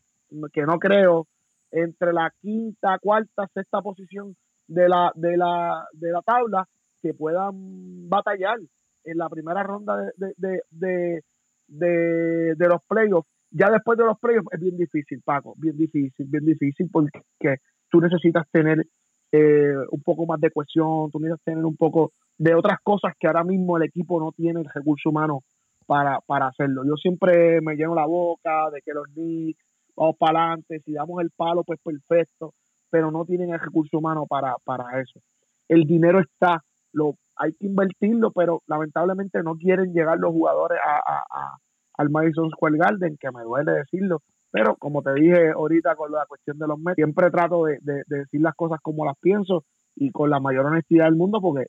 que 0.52 0.62
no 0.62 0.80
creo, 0.80 1.28
entre 1.76 2.12
la 2.14 2.32
quinta, 2.40 2.98
cuarta, 2.98 3.46
sexta 3.52 3.82
posición 3.82 4.34
de 4.66 4.88
la, 4.88 5.12
de 5.14 5.36
la, 5.36 5.86
de 5.92 6.10
la 6.10 6.22
tabla 6.22 6.66
que 7.02 7.12
puedan 7.12 8.08
batallar 8.08 8.58
en 9.04 9.18
la 9.18 9.28
primera 9.28 9.62
ronda 9.62 10.10
de, 10.16 10.32
de, 10.38 11.22
de, 11.68 12.54
de, 12.56 12.68
los 12.68 12.82
playoffs. 12.86 13.28
Ya 13.50 13.70
después 13.70 13.98
de 13.98 14.06
los 14.06 14.18
playoffs 14.18 14.48
es 14.52 14.60
bien 14.60 14.78
difícil, 14.78 15.20
Paco, 15.22 15.54
bien 15.58 15.76
difícil, 15.76 16.26
bien 16.26 16.46
difícil 16.46 16.88
porque 16.90 17.56
tú 17.90 18.00
necesitas 18.00 18.48
tener 18.50 18.86
eh, 19.32 19.76
un 19.90 20.02
poco 20.02 20.24
más 20.24 20.40
de 20.40 20.50
cohesión, 20.50 21.10
tú 21.10 21.20
necesitas 21.20 21.44
tener 21.44 21.64
un 21.64 21.76
poco 21.76 22.12
de 22.38 22.54
otras 22.54 22.78
cosas 22.82 23.12
que 23.20 23.26
ahora 23.26 23.44
mismo 23.44 23.76
el 23.76 23.82
equipo 23.82 24.18
no 24.18 24.32
tiene 24.32 24.60
el 24.60 24.68
recurso 24.74 25.10
humano 25.10 25.42
para, 25.86 26.20
para 26.20 26.46
hacerlo. 26.46 26.84
Yo 26.86 26.96
siempre 26.96 27.60
me 27.60 27.76
lleno 27.76 27.94
la 27.94 28.06
boca 28.06 28.70
de 28.70 28.80
que 28.80 28.94
los 28.94 29.06
Knicks 29.08 29.65
vamos 29.96 30.16
para 30.16 30.40
adelante, 30.40 30.80
si 30.84 30.92
damos 30.92 31.20
el 31.22 31.30
palo, 31.30 31.64
pues 31.64 31.80
perfecto, 31.82 32.52
pero 32.90 33.10
no 33.10 33.24
tienen 33.24 33.50
el 33.50 33.60
recurso 33.60 33.98
humano 33.98 34.26
para, 34.26 34.56
para 34.64 35.00
eso. 35.00 35.20
El 35.68 35.84
dinero 35.84 36.20
está, 36.20 36.62
lo 36.92 37.16
hay 37.36 37.52
que 37.52 37.66
invertirlo, 37.66 38.30
pero 38.30 38.62
lamentablemente 38.66 39.42
no 39.42 39.56
quieren 39.56 39.92
llegar 39.92 40.18
los 40.18 40.32
jugadores 40.32 40.78
a, 40.82 41.58
al 41.94 42.10
Madison 42.10 42.50
Square 42.50 42.78
Garden, 42.78 43.16
que 43.18 43.30
me 43.30 43.42
duele 43.42 43.72
decirlo, 43.72 44.22
pero 44.50 44.76
como 44.76 45.02
te 45.02 45.12
dije 45.14 45.50
ahorita 45.50 45.96
con 45.96 46.12
la 46.12 46.24
cuestión 46.26 46.58
de 46.58 46.66
los 46.66 46.78
Mets, 46.78 46.96
siempre 46.96 47.30
trato 47.30 47.64
de, 47.64 47.78
decir 48.06 48.40
las 48.40 48.54
cosas 48.54 48.80
como 48.82 49.04
las 49.04 49.16
pienso 49.18 49.64
y 49.94 50.10
con 50.10 50.30
la 50.30 50.40
mayor 50.40 50.66
honestidad 50.66 51.06
del 51.06 51.16
mundo, 51.16 51.40
porque 51.40 51.66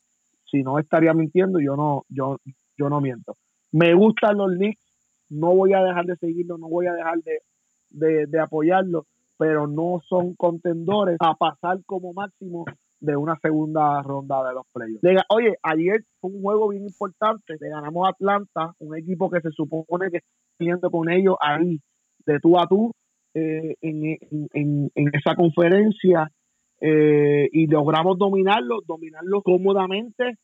si 0.49 0.63
no 0.63 0.79
estaría 0.79 1.13
mintiendo, 1.13 1.59
yo 1.59 1.75
no, 1.75 2.03
yo, 2.09 2.37
yo 2.77 2.89
no 2.89 3.01
miento. 3.01 3.33
Me 3.71 3.93
gustan 3.93 4.37
los 4.37 4.51
Knicks, 4.53 4.81
no 5.29 5.53
voy 5.53 5.73
a 5.73 5.83
dejar 5.83 6.05
de 6.05 6.15
seguirlo, 6.15 6.57
no 6.57 6.69
voy 6.69 6.87
a 6.87 6.93
dejar 6.93 7.17
de, 7.19 7.41
de, 7.89 8.39
apoyarlo, 8.39 9.05
pero 9.37 9.67
no 9.67 10.01
son 10.07 10.35
contendores 10.35 11.17
a 11.19 11.35
pasar 11.35 11.79
como 11.85 12.13
máximo 12.13 12.65
de 12.99 13.15
una 13.15 13.37
segunda 13.41 14.01
ronda 14.01 14.47
de 14.47 14.53
los 14.55 14.65
playoffs. 14.73 15.25
Oye, 15.29 15.55
ayer 15.61 16.03
fue 16.19 16.31
un 16.31 16.41
juego 16.41 16.69
bien 16.69 16.83
importante. 16.83 17.55
Le 17.59 17.69
ganamos 17.69 18.07
a 18.07 18.09
Atlanta, 18.09 18.73
un 18.79 18.97
equipo 18.97 19.29
que 19.29 19.41
se 19.41 19.51
supone 19.51 20.09
que 20.09 20.17
está 20.17 20.29
viendo 20.59 20.89
con 20.89 21.09
ellos 21.09 21.35
ahí, 21.39 21.79
de 22.25 22.39
tú 22.39 22.57
a 22.57 22.67
tú, 22.67 22.91
eh, 23.33 23.75
en, 23.81 24.91
esa 24.95 25.35
conferencia. 25.35 26.29
Eh, 26.79 27.49
y 27.51 27.65
logramos 27.67 28.17
dominarlo, 28.17 28.81
dominarlo 28.85 29.41
cómodamente. 29.41 30.37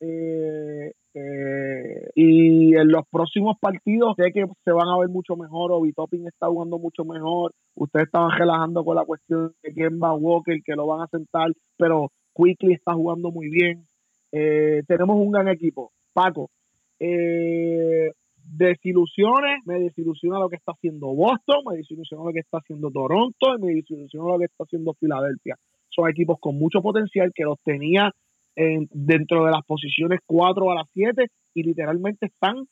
Eh, 0.00 0.92
eh, 1.14 2.10
y 2.16 2.74
en 2.74 2.88
los 2.88 3.06
próximos 3.08 3.56
partidos 3.60 4.16
sé 4.16 4.32
que 4.32 4.46
se 4.64 4.72
van 4.72 4.88
a 4.88 4.98
ver 4.98 5.08
mucho 5.08 5.36
mejor. 5.36 5.70
Obi 5.70 5.92
Topping 5.92 6.26
está 6.26 6.48
jugando 6.48 6.78
mucho 6.78 7.04
mejor. 7.04 7.52
Ustedes 7.76 8.06
estaban 8.06 8.36
relajando 8.36 8.84
con 8.84 8.96
la 8.96 9.04
cuestión 9.04 9.54
de 9.62 9.72
quién 9.72 10.00
va 10.02 10.14
Walker, 10.14 10.60
que 10.64 10.74
lo 10.74 10.86
van 10.86 11.02
a 11.02 11.06
sentar, 11.06 11.52
pero 11.76 12.10
Quickly 12.34 12.74
está 12.74 12.94
jugando 12.94 13.30
muy 13.30 13.48
bien. 13.48 13.84
Eh, 14.32 14.82
tenemos 14.88 15.16
un 15.16 15.30
gran 15.30 15.48
equipo. 15.48 15.92
Paco, 16.12 16.50
eh, 16.98 18.10
desilusiones, 18.56 19.60
me 19.66 19.78
desilusiona 19.78 20.40
lo 20.40 20.48
que 20.48 20.56
está 20.56 20.72
haciendo 20.72 21.08
Boston, 21.08 21.62
me 21.70 21.76
desilusiona 21.76 22.24
lo 22.24 22.32
que 22.32 22.40
está 22.40 22.58
haciendo 22.58 22.90
Toronto, 22.90 23.56
y 23.56 23.62
me 23.62 23.74
desilusiona 23.74 24.32
lo 24.32 24.38
que 24.38 24.46
está 24.46 24.64
haciendo 24.64 24.94
Filadelfia. 24.94 25.56
Son 25.90 26.08
equipos 26.08 26.38
con 26.40 26.58
mucho 26.58 26.82
potencial 26.82 27.32
que 27.32 27.44
los 27.44 27.60
tenía 27.64 28.12
dentro 28.56 29.44
de 29.44 29.50
las 29.50 29.64
posiciones 29.66 30.20
4 30.26 30.70
a 30.70 30.74
las 30.76 30.86
7 30.92 31.26
y 31.54 31.62
literalmente 31.62 32.26
están 32.26 32.66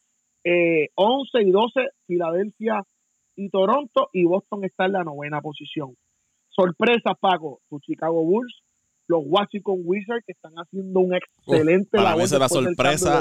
eh, 0.44 0.90
11 0.94 1.42
y 1.42 1.50
12 1.50 1.80
Filadelfia 2.06 2.82
y 3.36 3.48
Toronto 3.48 4.08
y 4.12 4.24
Boston 4.24 4.64
está 4.64 4.86
en 4.86 4.92
la 4.92 5.04
novena 5.04 5.40
posición. 5.40 5.96
Sorpresa, 6.50 7.14
Paco, 7.18 7.60
tu 7.68 7.80
Chicago 7.80 8.22
Bulls, 8.22 8.62
los 9.08 9.22
Washington 9.24 9.80
Wizards 9.84 10.24
que 10.26 10.32
están 10.32 10.52
haciendo 10.54 11.00
un 11.00 11.14
excelente 11.14 11.98
mí 11.98 12.22
es 12.22 12.32
la 12.32 12.48
sorpresa 12.48 13.20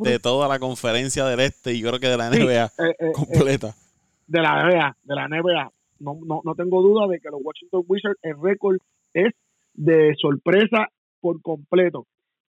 de, 0.00 0.18
toda 0.18 0.48
la 0.48 0.58
conferencia 0.58 1.24
del 1.26 1.40
este 1.40 1.72
y 1.72 1.82
creo 1.82 1.98
que 1.98 2.08
de 2.08 2.16
la 2.16 2.30
NBA 2.30 2.64
eh, 2.64 2.94
eh, 2.98 3.12
completa. 3.12 3.68
Eh, 3.68 3.72
de 4.26 4.40
la 4.40 4.64
NBA, 4.64 4.96
de 5.02 5.14
la 5.14 5.28
NBA. 5.28 5.72
No, 6.00 6.18
no, 6.24 6.40
no 6.44 6.54
tengo 6.54 6.82
duda 6.82 7.06
de 7.06 7.20
que 7.20 7.30
los 7.30 7.40
Washington 7.42 7.84
Wizards, 7.86 8.18
el 8.22 8.40
récord 8.40 8.76
es 9.12 9.32
de 9.74 10.14
sorpresa 10.20 10.88
por 11.24 11.40
completo. 11.40 12.06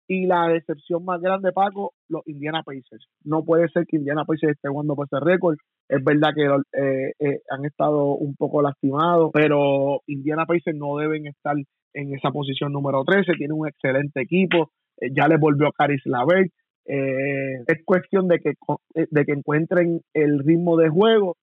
Y 0.07 0.27
la 0.27 0.47
decepción 0.47 1.03
más 1.03 1.21
grande, 1.21 1.51
Paco, 1.51 1.91
los 2.07 2.21
Indiana 2.25 2.63
Pacers. 2.63 3.05
No 3.25 3.43
puede 3.43 3.67
ser 3.67 3.85
que 3.85 3.97
Indiana 3.97 4.23
Pacers 4.23 4.53
esté 4.53 4.69
jugando 4.69 4.95
por 4.95 5.07
ese 5.07 5.19
récord. 5.19 5.57
Es 5.89 6.01
verdad 6.03 6.29
que 6.33 6.45
eh, 6.45 7.11
eh, 7.19 7.41
han 7.49 7.65
estado 7.65 8.15
un 8.15 8.33
poco 8.35 8.61
lastimados, 8.61 9.29
pero 9.33 9.99
Indiana 10.07 10.45
Pacers 10.45 10.77
no 10.77 10.95
deben 10.95 11.27
estar 11.27 11.55
en 11.93 12.15
esa 12.15 12.31
posición 12.31 12.71
número 12.71 13.03
13. 13.03 13.33
Tiene 13.37 13.53
un 13.53 13.67
excelente 13.67 14.21
equipo. 14.21 14.71
Eh, 15.01 15.09
ya 15.13 15.27
le 15.27 15.37
volvió 15.37 15.69
Caris 15.73 16.01
Lavert. 16.05 16.49
es 16.85 17.85
cuestión 17.85 18.29
de 18.29 18.39
que, 18.39 18.53
de 18.95 19.25
que 19.25 19.33
encuentren 19.33 20.01
el 20.13 20.39
ritmo 20.39 20.77
de 20.77 20.89
juego 20.89 21.35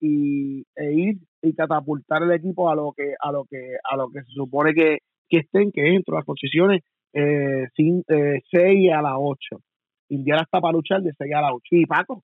y, 0.00 0.60
e 0.76 0.92
ir 0.92 1.16
y 1.42 1.54
catapultar 1.54 2.22
el 2.22 2.32
equipo 2.32 2.70
a 2.70 2.74
lo 2.74 2.92
que 2.92 3.14
a 3.20 3.30
lo 3.32 3.44
que 3.44 3.76
a 3.90 3.96
lo 3.96 4.10
que 4.10 4.20
se 4.22 4.32
supone 4.32 4.74
que, 4.74 4.98
que 5.28 5.38
estén 5.38 5.72
que 5.72 5.82
dentro 5.82 6.14
de 6.14 6.18
las 6.18 6.26
posiciones 6.26 6.82
eh, 7.12 7.68
sin, 7.74 8.04
eh, 8.08 8.42
6 8.50 8.92
a 8.92 9.02
las 9.02 9.14
8. 9.16 9.60
Indiana 10.10 10.42
está 10.42 10.60
para 10.60 10.72
luchar 10.72 11.02
de 11.02 11.12
6 11.16 11.34
a 11.34 11.40
las 11.40 11.52
8. 11.52 11.62
Y 11.70 11.86
Paco, 11.86 12.22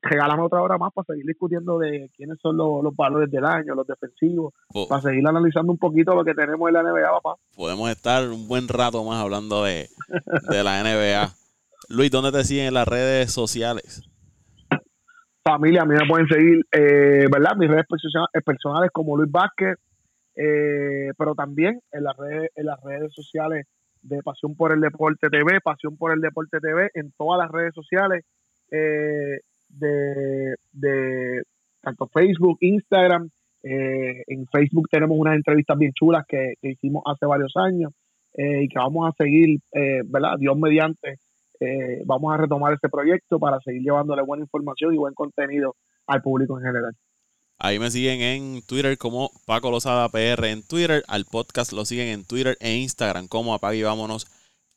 regálame 0.00 0.42
otra 0.42 0.62
hora 0.62 0.78
más 0.78 0.92
para 0.94 1.06
seguir 1.06 1.26
discutiendo 1.26 1.78
de 1.78 2.10
quiénes 2.16 2.38
son 2.40 2.56
los, 2.56 2.94
valores 2.94 3.30
del 3.30 3.44
año, 3.44 3.74
los 3.74 3.86
defensivos, 3.86 4.54
para 4.88 5.02
seguir 5.02 5.26
analizando 5.26 5.72
un 5.72 5.78
poquito 5.78 6.14
lo 6.14 6.24
que 6.24 6.34
tenemos 6.34 6.68
en 6.68 6.74
la 6.74 6.82
NBA, 6.82 7.10
papá. 7.22 7.34
Podemos 7.56 7.90
estar 7.90 8.28
un 8.28 8.48
buen 8.48 8.68
rato 8.68 9.04
más 9.04 9.22
hablando 9.22 9.64
de, 9.64 9.88
de 10.48 10.64
la 10.64 10.82
NBA. 10.82 11.32
Luis, 11.88 12.10
¿dónde 12.10 12.32
te 12.32 12.44
siguen 12.44 12.66
en 12.66 12.74
las 12.74 12.86
redes 12.86 13.32
sociales? 13.32 14.02
Familia, 15.42 15.82
a 15.82 15.84
mí 15.86 15.94
me 15.94 16.06
pueden 16.06 16.28
seguir, 16.28 16.60
eh, 16.70 17.26
¿verdad? 17.30 17.56
Mis 17.56 17.68
redes 17.68 17.86
personales 18.44 18.90
como 18.92 19.16
Luis 19.16 19.30
Vázquez, 19.30 19.76
eh, 20.36 21.12
pero 21.18 21.34
también 21.34 21.80
en 21.92 22.04
las 22.04 22.16
redes, 22.16 22.50
en 22.54 22.66
las 22.66 22.80
redes 22.82 23.12
sociales 23.12 23.66
de 24.02 24.22
Pasión 24.22 24.54
por 24.54 24.72
el 24.72 24.80
Deporte 24.80 25.28
TV, 25.28 25.60
Pasión 25.60 25.96
por 25.96 26.12
el 26.12 26.20
Deporte 26.20 26.58
TV, 26.60 26.90
en 26.94 27.12
todas 27.12 27.38
las 27.38 27.50
redes 27.50 27.74
sociales 27.74 28.24
eh, 28.70 29.40
de, 29.68 30.54
de, 30.72 31.42
tanto 31.80 32.06
Facebook, 32.08 32.58
Instagram. 32.60 33.30
Eh, 33.62 34.22
en 34.26 34.46
Facebook 34.46 34.88
tenemos 34.90 35.18
unas 35.18 35.36
entrevistas 35.36 35.76
bien 35.76 35.92
chulas 35.92 36.24
que, 36.26 36.54
hicimos 36.62 37.02
hace 37.06 37.26
varios 37.26 37.52
años 37.56 37.92
eh, 38.34 38.62
y 38.62 38.68
que 38.68 38.78
vamos 38.78 39.08
a 39.08 39.12
seguir, 39.16 39.58
¿verdad? 40.06 40.36
Dios 40.38 40.56
mediante, 40.56 41.16
vamos 42.06 42.32
a 42.32 42.38
retomar 42.38 42.72
este 42.72 42.88
proyecto 42.88 43.38
para 43.38 43.60
seguir 43.60 43.82
llevándole 43.82 44.22
buena 44.22 44.44
información 44.44 44.94
y 44.94 44.98
buen 44.98 45.14
contenido 45.14 45.76
al 46.06 46.22
público 46.22 46.58
en 46.58 46.64
general. 46.64 46.94
Ahí 47.62 47.78
me 47.78 47.90
siguen 47.90 48.22
en 48.22 48.62
Twitter 48.62 48.96
como 48.96 49.30
Paco 49.44 49.70
Lozada 49.70 50.08
PR 50.08 50.48
en 50.48 50.62
Twitter. 50.62 51.04
Al 51.08 51.26
podcast 51.26 51.72
lo 51.72 51.84
siguen 51.84 52.08
en 52.08 52.24
Twitter 52.24 52.56
e 52.58 52.76
Instagram 52.76 53.28
como 53.28 53.52
Apague 53.52 53.76
y 53.76 53.82
Vámonos 53.82 54.26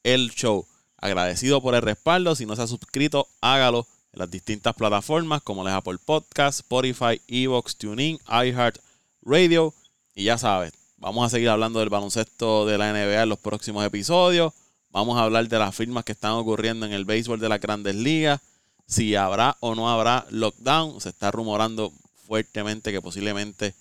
el 0.04 0.32
Show. 0.32 0.68
Agradecido 0.98 1.62
por 1.62 1.76
el 1.76 1.82
respaldo. 1.82 2.36
Si 2.36 2.46
no 2.46 2.58
se 2.58 2.64
ha 2.64 2.68
suscrito, 2.68 3.30
hágalo 3.40 3.88
en 4.12 4.20
las 4.20 4.30
distintas 4.30 4.76
plataformas 4.76 5.42
como 5.42 5.64
les 5.64 5.72
Apple 5.72 5.98
Podcast, 6.04 6.60
Spotify, 6.60 7.22
Evox, 7.30 7.78
TuneIn, 7.78 8.20
iHeart 8.28 8.80
Radio. 9.22 9.74
Y 10.14 10.26
ya 10.26 10.38
sabes, 10.38 10.74
vamos 10.98 11.26
a 11.26 11.30
seguir 11.30 11.48
hablando 11.48 11.80
del 11.80 11.88
baloncesto 11.88 12.66
de 12.66 12.78
la 12.78 12.92
NBA 12.92 13.24
en 13.24 13.30
los 13.30 13.40
próximos 13.40 13.86
episodios. 13.86 14.52
Vamos 14.90 15.18
a 15.18 15.24
hablar 15.24 15.48
de 15.48 15.58
las 15.58 15.74
firmas 15.74 16.04
que 16.04 16.12
están 16.12 16.34
ocurriendo 16.34 16.86
en 16.86 16.92
el 16.92 17.06
béisbol 17.06 17.40
de 17.40 17.48
las 17.48 17.62
grandes 17.62 17.96
ligas. 17.96 18.42
Si 18.86 19.16
habrá 19.16 19.56
o 19.62 19.74
no 19.74 19.90
habrá 19.90 20.28
lockdown. 20.32 21.00
Se 21.00 21.08
está 21.08 21.32
rumorando 21.32 21.94
fuertemente 22.26 22.92
que 22.92 23.02
posiblemente 23.02 23.76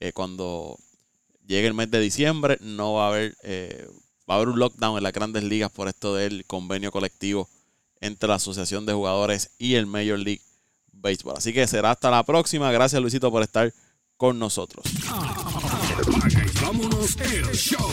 eh, 0.00 0.12
cuando 0.12 0.78
llegue 1.46 1.66
el 1.66 1.74
mes 1.74 1.90
de 1.90 2.00
diciembre 2.00 2.58
no 2.60 2.94
va 2.94 3.06
a 3.06 3.08
haber 3.08 3.36
eh, 3.42 3.88
va 4.28 4.34
a 4.34 4.36
haber 4.36 4.48
un 4.48 4.58
lockdown 4.58 4.96
en 4.98 5.02
las 5.02 5.12
grandes 5.12 5.42
ligas 5.42 5.70
por 5.70 5.88
esto 5.88 6.14
del 6.14 6.44
convenio 6.46 6.92
colectivo 6.92 7.48
entre 8.00 8.28
la 8.28 8.36
Asociación 8.36 8.86
de 8.86 8.92
Jugadores 8.92 9.50
y 9.58 9.74
el 9.74 9.86
Major 9.86 10.18
League 10.18 10.42
Baseball. 10.92 11.36
Así 11.36 11.52
que 11.52 11.66
será 11.66 11.92
hasta 11.92 12.10
la 12.10 12.22
próxima. 12.24 12.70
Gracias 12.70 13.00
Luisito 13.00 13.30
por 13.30 13.42
estar 13.42 13.72
con 14.16 14.38
nosotros. 14.38 14.84
el 17.18 17.56
show. 17.56 17.88